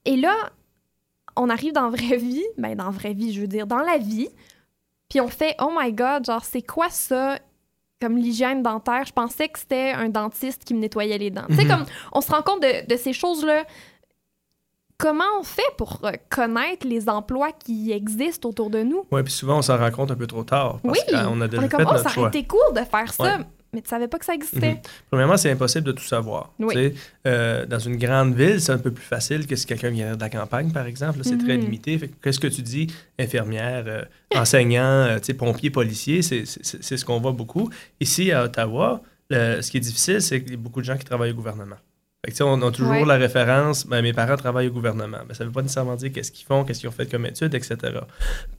Et 0.05 0.15
là, 0.17 0.35
on 1.35 1.49
arrive 1.49 1.73
dans 1.73 1.83
la 1.83 1.89
vraie 1.89 2.17
vie, 2.17 2.43
ben 2.57 2.75
dans 2.75 2.85
la 2.85 2.91
vraie 2.91 3.13
vie, 3.13 3.33
je 3.33 3.41
veux 3.41 3.47
dire, 3.47 3.67
dans 3.67 3.79
la 3.79 3.97
vie, 3.97 4.29
puis 5.09 5.19
on 5.21 5.27
fait, 5.27 5.55
oh 5.59 5.71
my 5.77 5.91
god, 5.93 6.25
genre, 6.25 6.43
c'est 6.45 6.61
quoi 6.61 6.89
ça? 6.89 7.37
Comme 8.01 8.17
l'hygiène 8.17 8.63
dentaire, 8.63 9.05
je 9.05 9.13
pensais 9.13 9.47
que 9.49 9.59
c'était 9.59 9.91
un 9.91 10.09
dentiste 10.09 10.63
qui 10.63 10.73
me 10.73 10.79
nettoyait 10.79 11.17
les 11.19 11.29
dents. 11.29 11.45
Tu 11.49 11.55
sais, 11.55 11.63
Mhm. 11.65 11.69
comme 11.69 11.85
on 12.13 12.21
se 12.21 12.31
rend 12.31 12.41
compte 12.41 12.61
de, 12.63 12.87
de 12.87 12.97
ces 12.97 13.13
choses-là. 13.13 13.63
Comment 14.97 15.23
on 15.39 15.43
fait 15.43 15.61
pour 15.77 15.99
euh, 16.03 16.11
connaître 16.29 16.85
les 16.87 17.09
emplois 17.09 17.51
qui 17.51 17.91
existent 17.91 18.47
autour 18.49 18.69
de 18.69 18.83
nous? 18.83 19.03
Oui, 19.11 19.23
puis 19.23 19.33
souvent, 19.33 19.57
on 19.57 19.61
s'en 19.63 19.77
rend 19.77 19.89
compte 19.89 20.11
un 20.11 20.15
peu 20.15 20.27
trop 20.27 20.43
tard. 20.43 20.79
Parce 20.83 20.99
Oui, 20.99 21.05
qu'on 21.11 21.41
a 21.41 21.47
déjà 21.47 21.61
on 21.61 21.65
est 21.65 21.69
fait 21.69 21.75
comme, 21.77 21.87
oh, 21.89 21.93
notre 21.93 22.09
ça 22.09 22.19
aurait 22.19 22.29
été 22.29 22.43
cool 22.45 22.59
de 22.75 22.81
faire 22.85 23.11
ça, 23.13 23.23
Ouais. 23.37 23.45
Mais 23.73 23.81
tu 23.81 23.89
savais 23.89 24.07
pas 24.07 24.19
que 24.19 24.25
ça 24.25 24.33
existait. 24.33 24.73
Mhm. 24.73 24.79
Premièrement, 25.09 25.37
c'est 25.37 25.51
impossible 25.51 25.85
de 25.85 25.91
tout 25.93 26.03
savoir. 26.03 26.51
Oui. 26.59 26.93
Euh, 27.27 27.65
dans 27.65 27.79
une 27.79 27.97
grande 27.97 28.35
ville, 28.35 28.59
c'est 28.61 28.71
un 28.71 28.77
peu 28.77 28.91
plus 28.91 29.03
facile 29.03 29.47
que 29.47 29.55
si 29.55 29.65
quelqu'un 29.65 29.89
vient 29.89 30.15
de 30.15 30.19
la 30.21 30.29
campagne, 30.29 30.71
par 30.71 30.85
exemple. 30.85 31.19
C'est 31.23 31.37
très 31.37 31.55
Mhm. 31.57 31.61
limité. 31.63 31.99
Qu'est-ce 32.21 32.39
que 32.39 32.47
tu 32.47 32.61
dis? 32.61 32.87
Infirmière, 33.19 33.83
euh, 33.87 34.03
enseignant, 34.35 34.83
euh, 35.07 35.19
pompier, 35.37 35.69
policier, 35.69 36.21
c'est 36.21 36.45
ce 36.45 37.05
qu'on 37.05 37.19
voit 37.19 37.31
beaucoup. 37.31 37.69
Ici, 37.99 38.31
à 38.31 38.43
Ottawa, 38.45 39.01
le- 39.29 39.61
ce 39.61 39.71
qui 39.71 39.77
est 39.77 39.81
difficile, 39.81 40.21
c'est 40.21 40.41
qu'il 40.41 40.51
y 40.51 40.55
a 40.55 40.57
beaucoup 40.57 40.81
de 40.81 40.85
gens 40.85 40.97
qui 40.97 41.05
travaillent 41.05 41.31
au 41.31 41.35
gouvernement. 41.35 41.77
Fait 42.25 42.31
que, 42.33 42.43
on 42.43 42.61
a 42.61 42.69
toujours 42.71 42.91
Ouais. 42.91 43.05
la 43.05 43.15
référence, 43.17 43.87
ben, 43.87 44.01
mes 44.03 44.13
parents 44.13 44.35
travaillent 44.35 44.67
au 44.67 44.71
gouvernement. 44.71 45.17
Ben, 45.27 45.33
ça 45.33 45.43
ne 45.43 45.49
veut 45.49 45.53
pas 45.53 45.63
nécessairement 45.63 45.95
dire 45.95 46.11
qu'est-ce 46.11 46.31
qu'ils 46.31 46.45
font, 46.45 46.63
qu'est-ce 46.63 46.81
qu'ils 46.81 46.89
ont 46.89 46.91
fait 46.91 47.09
comme 47.09 47.25
études, 47.25 47.55
etc. 47.55 47.77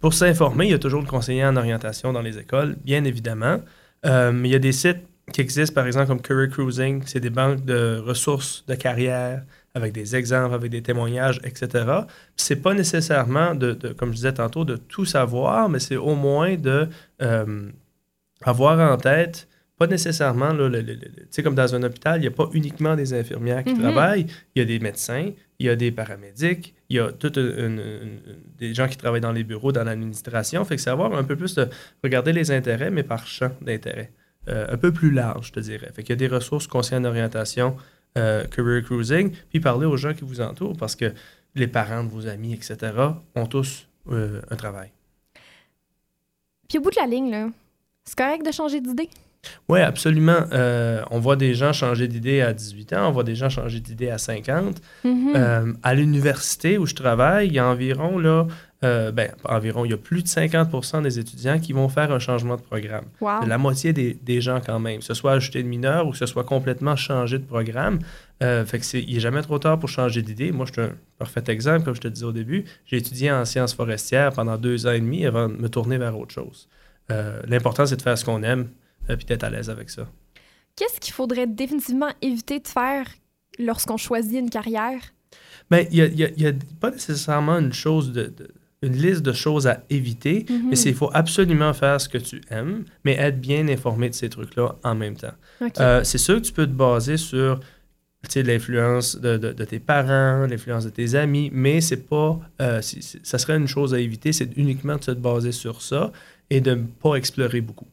Pour 0.01 0.15
s'informer, 0.15 0.65
il 0.67 0.71
y 0.73 0.75
a 0.75 0.81
toujours 0.81 1.01
le 1.01 1.07
conseiller 1.07 1.45
en 1.45 1.55
orientation 1.57 2.13
dans 2.13 2.23
les 2.23 2.39
écoles, 2.39 2.77
bien 2.85 3.05
évidemment. 3.05 3.61
Euh, 4.07 4.33
il 4.45 4.51
y 4.51 4.55
a 4.55 4.59
des 4.59 4.73
sites 4.73 4.99
qui 5.33 5.41
existent, 5.41 5.75
par 5.75 5.87
exemple, 5.87 6.09
comme 6.09 6.21
Career 6.21 6.49
Cruising. 6.49 7.03
C'est 7.07 7.21
des 7.21 7.31
banques 7.31 7.65
de 7.65 7.99
ressources 8.05 8.65
de 8.67 8.75
carrière 8.75 9.45
avec 9.75 9.93
des 9.93 10.15
exemples, 10.17 10.55
avec 10.55 10.71
des 10.71 10.83
témoignages, 10.83 11.41
etc. 11.45 11.85
C'est 12.37 12.57
pas 12.57 12.75
nécessairement, 12.75 13.55
de, 13.55 13.73
de- 13.73 13.93
comme 13.93 14.11
je 14.11 14.17
disais 14.17 14.35
tantôt, 14.35 14.65
de 14.65 14.77
tout 14.77 15.05
savoir, 15.07 15.69
mais 15.69 15.79
c'est 15.79 15.97
au 15.97 16.15
moins 16.15 16.57
de 16.57 16.89
euh, 17.23 17.71
avoir 18.43 18.79
en 18.93 18.97
tête, 18.97 19.49
pas 19.79 19.87
nécessairement, 19.87 20.51
tu 20.55 20.87
sais, 21.31 21.43
comme 21.43 21.55
dans 21.55 21.75
un 21.75 21.83
hôpital, 21.83 22.19
il 22.19 22.23
n'y 22.23 22.27
a 22.27 22.31
pas 22.33 22.49
uniquement 22.53 22.95
des 22.97 23.15
infirmières 23.15 23.65
qui 23.65 23.73
Mhm. 23.75 23.81
travaillent, 23.81 24.27
il 24.55 24.59
y 24.59 24.63
a 24.63 24.65
des 24.67 24.79
médecins, 24.79 25.31
il 25.63 25.67
y 25.67 25.69
a 25.69 25.77
des 25.77 25.93
paramédics, 25.93 26.75
il 26.89 26.97
y 26.97 26.99
a 26.99 27.13
des 28.59 28.75
gens 28.75 28.89
qui 28.89 28.97
travaillent 28.97 29.21
dans 29.21 29.31
les 29.31 29.45
bureaux, 29.45 29.71
dans 29.71 29.85
l'administration. 29.85 30.65
Fait 30.65 30.75
que 30.75 30.83
c'est 30.83 30.91
avoir 30.91 31.15
un 31.15 31.23
peu 31.23 31.37
plus 31.37 31.55
de 31.55 31.69
regarder 32.03 32.33
les 32.33 32.51
intérêts, 32.51 32.91
mais 32.91 33.05
par 33.05 33.29
champ 33.29 33.53
d'intérêt. 33.61 34.11
Euh, 34.49 34.67
un 34.69 34.77
peu 34.77 34.93
plus 34.93 35.13
large, 35.13 35.49
je 35.49 35.53
te 35.53 35.61
dirais. 35.61 35.89
Fait 35.95 36.03
qu'il 36.03 36.11
y 36.11 36.13
a 36.15 36.17
des 36.17 36.27
ressources 36.27 36.67
conseillers 36.67 37.07
en 37.07 37.77
euh, 38.19 38.45
career 38.45 38.83
cruising, 38.83 39.33
puis 39.51 39.61
parler 39.61 39.87
aux 39.87 39.97
gens 39.97 40.15
qui 40.15 40.25
vous 40.25 40.41
entourent 40.41 40.77
parce 40.77 40.97
que 40.97 41.15
les 41.55 41.69
parents 41.69 42.03
de 42.03 42.11
vos 42.11 42.27
amis, 42.27 42.55
etc., 42.55 42.77
ont 43.37 43.47
tous 43.47 43.87
euh, 44.11 44.43
un 44.51 44.57
travail. 44.57 44.91
Puis 46.69 46.79
au 46.79 46.81
bout 46.81 46.91
de 46.91 46.97
la 46.97 47.07
ligne, 47.07 47.31
là, 47.31 47.49
c'est 48.05 48.19
correct 48.19 48.45
de 48.45 48.51
changer 48.51 48.81
d'idée? 48.81 49.09
Oui, 49.69 49.81
absolument. 49.81 50.45
Euh, 50.53 51.03
on 51.11 51.19
voit 51.19 51.37
des 51.37 51.55
gens 51.55 51.73
changer 51.73 52.09
d'idée 52.09 52.41
à 52.41 52.53
18 52.53 52.93
ans, 52.93 53.09
on 53.09 53.13
voit 53.13 53.25
des 53.25 53.35
gens 53.35 53.49
changer 53.49 53.81
d'idée 53.81 54.11
à 54.11 54.19
50. 54.19 54.81
Mhm. 55.05 55.33
Euh, 55.35 55.73
à 55.83 55.95
l'université 55.95 56.79
où 56.79 56.87
je 56.87 56.95
travaille, 56.95 57.49
il 57.49 57.55
y 57.55 57.59
a 57.59 57.67
environ, 57.67 58.19
là, 58.19 58.47
euh, 58.85 59.13
ben, 59.13 59.31
environ, 59.45 59.85
il 59.85 59.93
y 59.93 59.95
a 59.95 59.97
plus 59.97 60.23
de 60.23 60.29
50% 60.29 61.03
des 61.03 61.19
étudiants 61.19 61.59
qui 61.59 61.73
vont 61.73 61.89
faire 61.89 62.11
un 62.13 62.19
changement 62.19 62.57
de 62.57 62.63
programme. 62.63 63.05
wow. 63.21 63.47
La 63.47 63.57
moitié 63.57 63.93
des, 63.93 64.15
des 64.23 64.41
gens 64.41 64.61
quand 64.65 64.81
même, 64.81 64.99
que 64.99 65.05
ce 65.05 65.15
soit 65.15 65.33
ajouter 65.33 65.63
de 65.63 65.69
mineur 65.69 66.07
ou 66.07 66.11
que 66.11 66.19
ce 66.19 66.27
soit 66.27 66.45
complètement 66.45 66.97
changé 66.97 67.39
de 67.39 67.45
programme. 67.45 68.01
Euh, 68.43 68.65
fait 68.65 68.81
que 68.81 68.85
c'est, 68.85 69.01
il 69.01 69.15
n'est 69.15 69.21
jamais 69.21 69.43
trop 69.43 69.59
tard 69.59 69.79
pour 69.79 69.89
changer 69.89 70.23
d'idée. 70.23 70.51
Moi, 70.51 70.67
je 70.67 70.73
suis 70.73 70.83
un 70.83 70.95
parfait 71.19 71.45
exemple, 71.47 71.85
comme 71.85 71.95
je 71.95 72.01
te 72.01 72.09
disais 72.09 72.27
au 72.27 72.33
début. 72.33 72.65
J'ai 72.87 72.97
étudié 72.97 73.31
en 73.31 73.45
sciences 73.45 73.75
forestières 73.75 74.33
pendant 74.33 74.57
deux 74.57 74.87
ans 74.87 74.93
et 74.93 75.01
demi 75.01 75.25
avant 75.27 75.49
de 75.49 75.55
me 75.55 75.69
tourner 75.69 75.97
vers 75.99 76.19
autre 76.19 76.35
chose. 76.35 76.69
Euh, 77.11 77.41
l'important, 77.47 77.87
c'est 77.87 77.97
de 77.97 78.03
faire 78.03 78.19
ce 78.19 78.25
qu'on 78.25 78.43
aime 78.43 78.69
euh, 79.11 79.17
puis 79.17 79.27
d'être 79.27 79.45
à 79.45 79.51
l'aise 79.51 79.71
avec 79.71 79.91
ça. 79.91 80.09
Qu'est-ce 80.77 81.01
qu'il 81.01 81.13
faudrait 81.13 81.47
définitivement 81.47 82.11
éviter 82.23 82.59
de 82.61 82.69
faire 82.69 83.07
lorsqu'on 83.59 83.97
choisit 83.97 84.39
une 84.41 84.51
carrière? 84.51 85.01
Mais 85.71 85.89
il 85.93 86.13
n'y 86.15 86.47
a, 86.47 86.53
pas 86.81 86.91
nécessairement 86.91 87.59
une 87.59 87.73
chose 87.73 88.13
de, 88.13 88.25
de- 88.25 88.49
une 88.83 88.97
liste 88.97 89.23
de 89.23 89.33
choses 89.33 89.67
à 89.69 89.85
éviter, 89.91 90.45
Mhm. 90.51 90.71
mais 90.71 90.79
il 90.81 90.95
faut 90.95 91.11
absolument 91.15 91.73
faire 91.73 92.01
ce 92.01 92.09
que 92.09 92.19
tu 92.19 92.41
aimes, 92.51 92.85
mais 93.05 93.13
être 93.13 93.41
bien 93.41 93.69
informé 93.69 94.09
de 94.09 94.15
ces 94.15 94.29
trucs-là 94.29 94.75
en 94.83 94.95
même 94.97 95.17
temps. 95.17 95.35
Euh, 95.79 96.03
c'est 96.03 96.19
sûr 96.19 96.37
que 96.37 96.41
tu 96.47 96.53
peux 96.53 96.67
te 96.67 96.73
baser 96.73 97.17
sur 97.17 97.61
l'influence 98.37 99.17
de, 99.21 99.37
de- 99.37 99.53
de 99.53 99.65
tes 99.65 99.79
parents, 99.79 100.47
l'influence 100.47 100.85
de 100.85 100.91
tes 100.91 101.15
amis, 101.15 101.51
mais 101.53 101.81
c'est 101.81 102.09
pas. 102.09 102.39
euh, 102.61 102.81
ça 102.83 103.39
serait 103.39 103.57
une 103.57 103.67
chose 103.69 103.95
à 103.95 104.01
éviter, 104.01 104.33
c'est 104.33 104.51
uniquement 104.57 104.97
de 104.97 105.05
se 105.05 105.11
baser 105.13 105.53
sur 105.53 105.83
ça 105.83 106.13
et 106.51 106.61
de 106.61 106.73
ne 106.75 106.85
pas 106.85 107.15
explorer 107.17 107.61
beaucoup. 107.61 107.87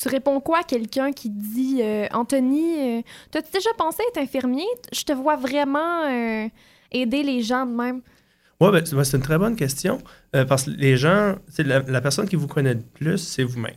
Tu 0.00 0.08
réponds 0.08 0.40
quoi 0.40 0.60
à 0.60 0.62
quelqu'un 0.62 1.12
qui 1.12 1.28
dit 1.30 1.80
euh, 1.82 2.06
Anthony, 2.12 2.98
euh, 2.98 3.02
t'as-tu 3.30 3.50
déjà 3.52 3.70
pensé 3.76 4.02
être 4.10 4.18
infirmier? 4.18 4.66
Je 4.92 5.02
te 5.02 5.12
vois 5.12 5.36
vraiment 5.36 6.04
euh, 6.04 6.46
aider 6.92 7.22
les 7.22 7.42
gens 7.42 7.66
de 7.66 7.72
même. 7.72 8.00
Oui, 8.60 8.70
ben, 8.72 8.84
c'est 8.84 8.94
ben, 8.96 9.04
c'est 9.04 9.16
une 9.16 9.22
très 9.22 9.38
bonne 9.38 9.56
question 9.56 9.98
euh, 10.36 10.44
parce 10.44 10.64
que 10.64 10.70
les 10.70 10.96
gens, 10.96 11.36
la, 11.58 11.80
la 11.80 12.00
personne 12.00 12.28
qui 12.28 12.36
vous 12.36 12.46
connaît 12.48 12.74
le 12.74 12.80
plus, 12.94 13.18
c'est 13.18 13.42
vous-même. 13.44 13.76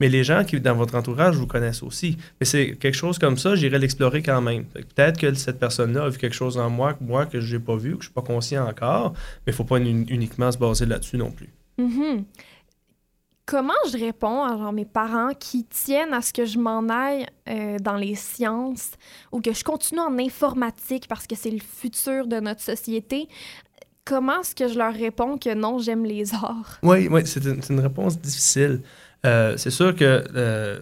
Mais 0.00 0.08
les 0.08 0.24
gens 0.24 0.42
qui, 0.42 0.60
dans 0.60 0.74
votre 0.74 0.96
entourage, 0.96 1.36
vous 1.36 1.46
connaissent 1.46 1.82
aussi. 1.84 2.16
Mais 2.40 2.46
c'est 2.46 2.74
quelque 2.76 2.94
chose 2.96 3.18
comme 3.20 3.38
ça, 3.38 3.54
j'irai 3.54 3.78
l'explorer 3.78 4.20
quand 4.22 4.40
même. 4.40 4.64
Peut-être 4.64 5.16
que 5.20 5.32
cette 5.34 5.60
personne-là 5.60 6.04
a 6.04 6.08
vu 6.08 6.18
quelque 6.18 6.34
chose 6.34 6.58
en 6.58 6.70
moi, 6.70 6.94
que 6.94 7.04
moi, 7.04 7.26
que 7.26 7.38
je 7.40 7.56
n'ai 7.56 7.62
pas 7.62 7.76
vu, 7.76 7.90
que 7.90 7.94
je 7.94 7.96
ne 7.98 8.02
suis 8.04 8.12
pas 8.12 8.22
conscient 8.22 8.66
encore, 8.68 9.12
mais 9.46 9.48
il 9.48 9.50
ne 9.52 9.56
faut 9.56 9.64
pas 9.64 9.78
uni- 9.78 10.06
uniquement 10.08 10.50
se 10.50 10.58
baser 10.58 10.86
là-dessus 10.86 11.18
non 11.18 11.30
plus. 11.30 11.50
Mhm. 11.78 12.24
Comment 13.52 13.74
je 13.92 13.98
réponds 13.98 14.44
à 14.44 14.56
genre, 14.56 14.72
mes 14.72 14.86
parents 14.86 15.34
qui 15.38 15.66
tiennent 15.66 16.14
à 16.14 16.22
ce 16.22 16.32
que 16.32 16.46
je 16.46 16.58
m'en 16.58 16.88
aille 16.88 17.26
euh, 17.50 17.76
dans 17.78 17.96
les 17.96 18.14
sciences 18.14 18.92
ou 19.30 19.42
que 19.42 19.52
je 19.52 19.62
continue 19.62 20.00
en 20.00 20.18
informatique 20.18 21.06
parce 21.06 21.26
que 21.26 21.36
c'est 21.36 21.50
le 21.50 21.60
futur 21.60 22.26
de 22.26 22.40
notre 22.40 22.62
société? 22.62 23.28
Comment 24.06 24.40
est-ce 24.40 24.54
que 24.54 24.68
je 24.68 24.78
leur 24.78 24.94
réponds 24.94 25.36
que 25.36 25.52
non, 25.52 25.80
j'aime 25.80 26.06
les 26.06 26.32
arts? 26.32 26.78
Oui, 26.82 27.08
oui, 27.10 27.26
c'est 27.26 27.44
une, 27.44 27.80
réponse 27.80 28.18
difficile. 28.18 28.80
Euh, 29.26 29.54
c'est 29.58 29.68
sûr 29.70 29.94
que 29.94 30.24
euh, 30.34 30.80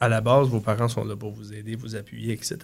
à 0.00 0.08
la 0.08 0.20
base, 0.20 0.48
vos 0.48 0.58
parents 0.58 0.88
sont 0.88 1.04
là 1.04 1.14
pour 1.14 1.30
vous 1.30 1.52
aider, 1.52 1.76
vous 1.76 1.94
appuyer, 1.94 2.32
etc. 2.32 2.58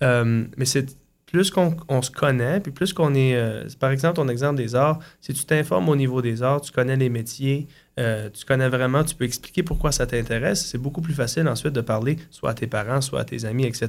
Mais 0.00 0.64
c'est 0.64 0.94
plus 1.30 1.50
qu'on 1.50 1.76
on 1.88 2.02
se 2.02 2.10
connaît, 2.10 2.60
puis 2.60 2.72
plus 2.72 2.92
qu'on 2.92 3.14
est. 3.14 3.34
euh, 3.36 3.64
par 3.78 3.90
exemple, 3.90 4.16
ton 4.16 4.28
exemple 4.28 4.56
des 4.56 4.74
arts, 4.74 4.98
si 5.20 5.32
tu 5.32 5.44
t'informes 5.44 5.88
au 5.88 5.96
niveau 5.96 6.22
des 6.22 6.42
arts, 6.42 6.60
tu 6.60 6.72
connais 6.72 6.96
les 6.96 7.08
métiers, 7.08 7.68
euh, 7.98 8.28
tu 8.30 8.44
connais 8.44 8.68
vraiment, 8.68 9.04
tu 9.04 9.14
peux 9.14 9.24
expliquer 9.24 9.62
pourquoi 9.62 9.92
ça 9.92 10.06
t'intéresse. 10.06 10.66
C'est 10.66 10.78
beaucoup 10.78 11.00
plus 11.00 11.14
facile 11.14 11.46
ensuite 11.48 11.72
de 11.72 11.80
parler 11.80 12.16
soit 12.30 12.50
à 12.50 12.54
tes 12.54 12.66
parents, 12.66 13.00
soit 13.00 13.20
à 13.20 13.24
tes 13.24 13.44
amis, 13.44 13.64
etc., 13.64 13.88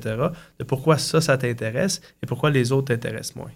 de 0.59 0.63
pourquoi 0.63 0.97
ça, 0.97 1.21
ça 1.21 1.37
t'intéresse 1.37 2.01
et 2.21 2.25
pourquoi 2.25 2.51
les 2.51 2.71
autres 2.71 2.87
t'intéressent 2.93 3.35
moins. 3.35 3.51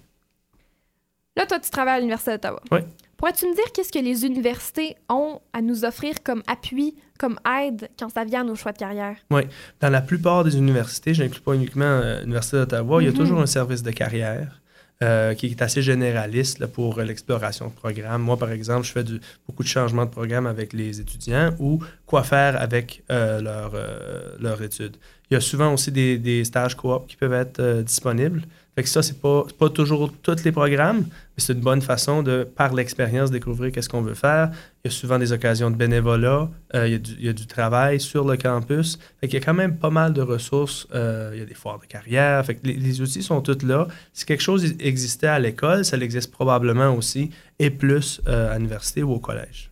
Là, 1.38 1.46
toi, 1.46 1.60
tu 1.60 1.70
travailles 1.70 1.96
à 1.96 2.00
l'Université 2.00 2.32
d'Ottawa. 2.32 2.62
Oui. 2.72 2.80
Pourrais-tu 3.18 3.46
me 3.48 3.56
dire 3.56 3.72
qu'est-ce 3.74 3.92
que 3.92 4.00
les 4.00 4.26
universités 4.26 4.96
ont 5.10 5.40
à 5.54 5.62
nous 5.62 5.84
offrir 5.86 6.16
comme 6.24 6.44
appui, 6.48 6.96
comme 7.18 7.38
aide 7.62 7.90
quand 8.00 8.10
ça 8.10 8.24
vient 8.26 8.42
à 8.42 8.44
nos 8.44 8.56
choix 8.56 8.72
de 8.74 8.78
carrière? 8.78 9.16
Dans 9.30 9.90
la 9.90 10.02
plupart 10.02 10.44
des 10.44 10.58
universités, 10.58 11.14
je 11.14 11.24
n'inclus 11.24 11.42
pas 11.42 11.54
uniquement 11.54 11.86
euh, 11.86 12.20
l'Université 12.22 12.58
d'Ottawa, 12.58 13.02
il 13.02 13.06
y 13.06 13.08
a 13.08 13.12
Mhm. 13.12 13.18
toujours 13.18 13.40
un 13.40 13.46
service 13.46 13.84
de 13.84 13.92
carrière 13.92 14.62
euh, 15.04 15.34
qui 15.34 15.48
est 15.48 15.62
assez 15.62 15.82
généraliste 15.82 16.60
là, 16.60 16.68
pour 16.68 17.00
euh, 17.00 17.04
l'exploration 17.04 17.68
de 17.68 17.74
programmes. 17.74 18.22
Moi, 18.22 18.38
par 18.38 18.52
exemple, 18.52 18.86
je 18.86 18.92
fais 18.94 19.04
du- 19.04 19.20
beaucoup 19.46 19.64
de 19.64 19.68
changements 19.68 20.06
de 20.06 20.10
programme 20.10 20.46
avec 20.48 20.72
les 20.72 21.02
étudiants 21.02 21.52
ou 21.60 21.80
quoi 22.06 22.24
faire 22.24 22.62
avec 22.62 23.04
euh, 23.12 23.42
leur, 23.42 23.72
euh, 23.76 24.36
leur 24.40 24.62
étude. 24.62 24.96
Il 25.30 25.34
y 25.34 25.38
a 25.38 25.42
souvent 25.42 25.74
aussi 25.74 25.92
des, 25.92 26.18
des 26.18 26.44
stages 26.46 26.76
coop 26.76 27.08
qui 27.08 27.16
peuvent 27.18 27.34
être 27.34 27.82
disponibles. 27.82 28.44
Fait 28.76 28.84
que 28.84 28.90
ça, 28.90 29.02
c'est 29.02 29.22
pas, 29.22 29.46
pas 29.58 29.70
toujours 29.70 30.12
tous 30.22 30.44
les 30.44 30.52
programmes, 30.52 31.06
mais 31.08 31.38
c'est 31.38 31.54
une 31.54 31.62
bonne 31.62 31.82
façon 31.82 32.24
de, 32.24 32.44
par 32.44 32.74
l'expérience, 32.74 33.32
découvrir 33.32 33.72
qu'est-ce 33.72 33.88
qu'on 33.88 34.02
veut 34.02 34.16
faire. 34.16 34.52
Il 34.84 34.92
y 34.92 34.94
a 34.94 34.98
souvent 34.98 35.18
des 35.18 35.32
occasions 35.32 35.72
de 35.72 35.78
bénévolat, 35.78 36.50
euh, 36.74 36.88
il, 36.88 36.92
y 36.92 36.96
a 36.96 37.00
du, 37.00 37.12
il 37.14 37.26
y 37.26 37.30
a 37.30 37.34
du 37.34 37.48
travail 37.48 38.02
sur 38.02 38.26
le 38.26 38.36
campus. 38.36 39.00
Fait 39.22 39.28
qu'il 39.28 39.40
y 39.40 39.42
a 39.42 39.46
quand 39.46 39.54
même 39.54 39.78
pas 39.78 39.92
mal 39.92 40.12
de 40.12 40.22
ressources. 40.22 40.88
Euh, 40.94 41.32
il 41.34 41.40
y 41.40 41.42
a 41.42 41.46
des 41.46 41.54
foires 41.54 41.80
de 41.80 41.86
carrière. 41.86 42.46
Fait 42.46 42.56
que 42.56 42.68
les, 42.68 42.74
les 42.74 43.00
outils 43.00 43.24
sont 43.24 43.40
tous 43.40 43.66
là. 43.66 43.88
Si 44.12 44.26
quelque 44.26 44.44
chose 44.44 44.66
existait 44.80 45.28
à 45.28 45.40
l'école, 45.40 45.86
ça 45.86 45.96
existe 45.98 46.32
probablement 46.32 46.94
aussi, 46.94 47.30
et 47.60 47.70
plus 47.70 48.20
euh, 48.28 48.54
à 48.54 48.58
l'université 48.58 49.04
ou 49.04 49.14
au 49.14 49.20
collège. 49.20 49.72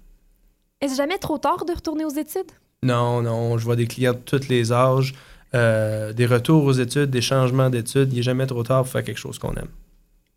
Est-ce 0.80 0.95
jamais 0.95 1.18
trop 1.18 1.38
tard 1.38 1.66
de 1.66 1.74
retourner 1.74 2.06
aux 2.06 2.10
études? 2.10 2.51
Non, 2.84 3.22
non, 3.22 3.58
je 3.58 3.66
vois 3.66 3.76
des 3.76 3.88
clients 3.88 4.14
de 4.14 4.18
tous 4.18 4.47
les 4.49 4.72
âges, 4.74 5.14
euh, 5.56 6.14
des 6.14 6.26
retours 6.26 6.64
aux 6.66 6.74
études, 6.74 7.10
des 7.10 7.22
changements 7.22 7.70
d'études. 7.70 8.12
Il 8.12 8.18
n'est 8.18 8.24
jamais 8.24 8.47
trop 8.47 8.64
tard 8.64 8.84
pour 8.84 8.91
faire 8.91 9.04
quelque 9.04 9.20
chose 9.20 9.38
qu'on 9.38 9.54
aime. 9.54 9.70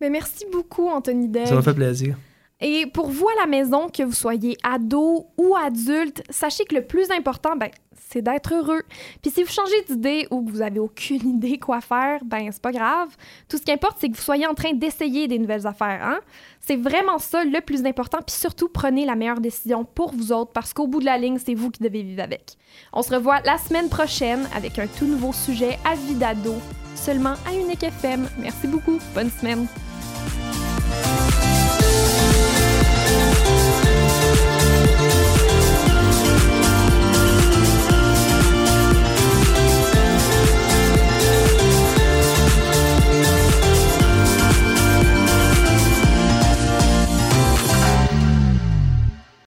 Mais 0.00 0.10
merci 0.10 0.44
beaucoup, 0.52 0.88
Anthony 0.88 1.28
Degg. 1.28 1.46
Ça 1.46 1.54
m'a 1.54 1.62
fait 1.62 1.74
plaisir. 1.74 2.16
Et 2.60 2.86
pour 2.86 3.08
vous 3.08 3.28
à 3.28 3.40
la 3.40 3.46
maison, 3.46 3.88
que 3.88 4.02
vous 4.02 4.12
soyez 4.12 4.56
ado 4.62 5.26
ou 5.36 5.56
adulte, 5.56 6.22
sachez 6.30 6.64
que 6.64 6.74
le 6.74 6.86
plus 6.86 7.10
important, 7.10 7.54
ben, 7.54 7.70
c'est 8.08 8.22
d'être 8.22 8.54
heureux. 8.54 8.82
Puis 9.20 9.30
si 9.30 9.42
vous 9.42 9.50
changez 9.50 9.82
d'idée 9.88 10.26
ou 10.30 10.44
que 10.44 10.50
vous 10.50 10.62
avez 10.62 10.78
aucune 10.78 11.28
idée 11.36 11.58
quoi 11.58 11.80
faire, 11.80 12.24
ben 12.24 12.48
c'est 12.50 12.62
pas 12.62 12.72
grave. 12.72 13.08
Tout 13.48 13.58
ce 13.58 13.62
qui 13.62 13.72
importe, 13.72 13.98
c'est 14.00 14.08
que 14.08 14.16
vous 14.16 14.22
soyez 14.22 14.46
en 14.46 14.54
train 14.54 14.72
d'essayer 14.72 15.28
des 15.28 15.38
nouvelles 15.38 15.66
affaires. 15.66 16.00
Hein? 16.02 16.20
C'est 16.60 16.76
vraiment 16.76 17.18
ça 17.18 17.44
le 17.44 17.60
plus 17.60 17.84
important. 17.84 18.18
Puis 18.26 18.36
surtout, 18.36 18.68
prenez 18.68 19.04
la 19.04 19.16
meilleure 19.16 19.40
décision 19.40 19.84
pour 19.84 20.12
vous 20.12 20.32
autres 20.32 20.52
parce 20.52 20.72
qu'au 20.72 20.86
bout 20.86 21.00
de 21.00 21.06
la 21.06 21.18
ligne, 21.18 21.38
c'est 21.38 21.54
vous 21.54 21.70
qui 21.70 21.82
devez 21.82 22.02
vivre 22.02 22.22
avec. 22.22 22.56
On 22.92 23.02
se 23.02 23.14
revoit 23.14 23.40
la 23.40 23.58
semaine 23.58 23.88
prochaine 23.88 24.48
avec 24.54 24.78
un 24.78 24.86
tout 24.86 25.06
nouveau 25.06 25.32
sujet 25.32 25.78
à 25.84 25.94
vie 25.94 26.14
d'ado, 26.14 26.54
seulement 26.94 27.34
à 27.46 27.54
Unique 27.54 27.82
FM. 27.82 28.28
Merci 28.38 28.66
beaucoup. 28.66 28.98
Bonne 29.14 29.30
semaine. 29.30 29.66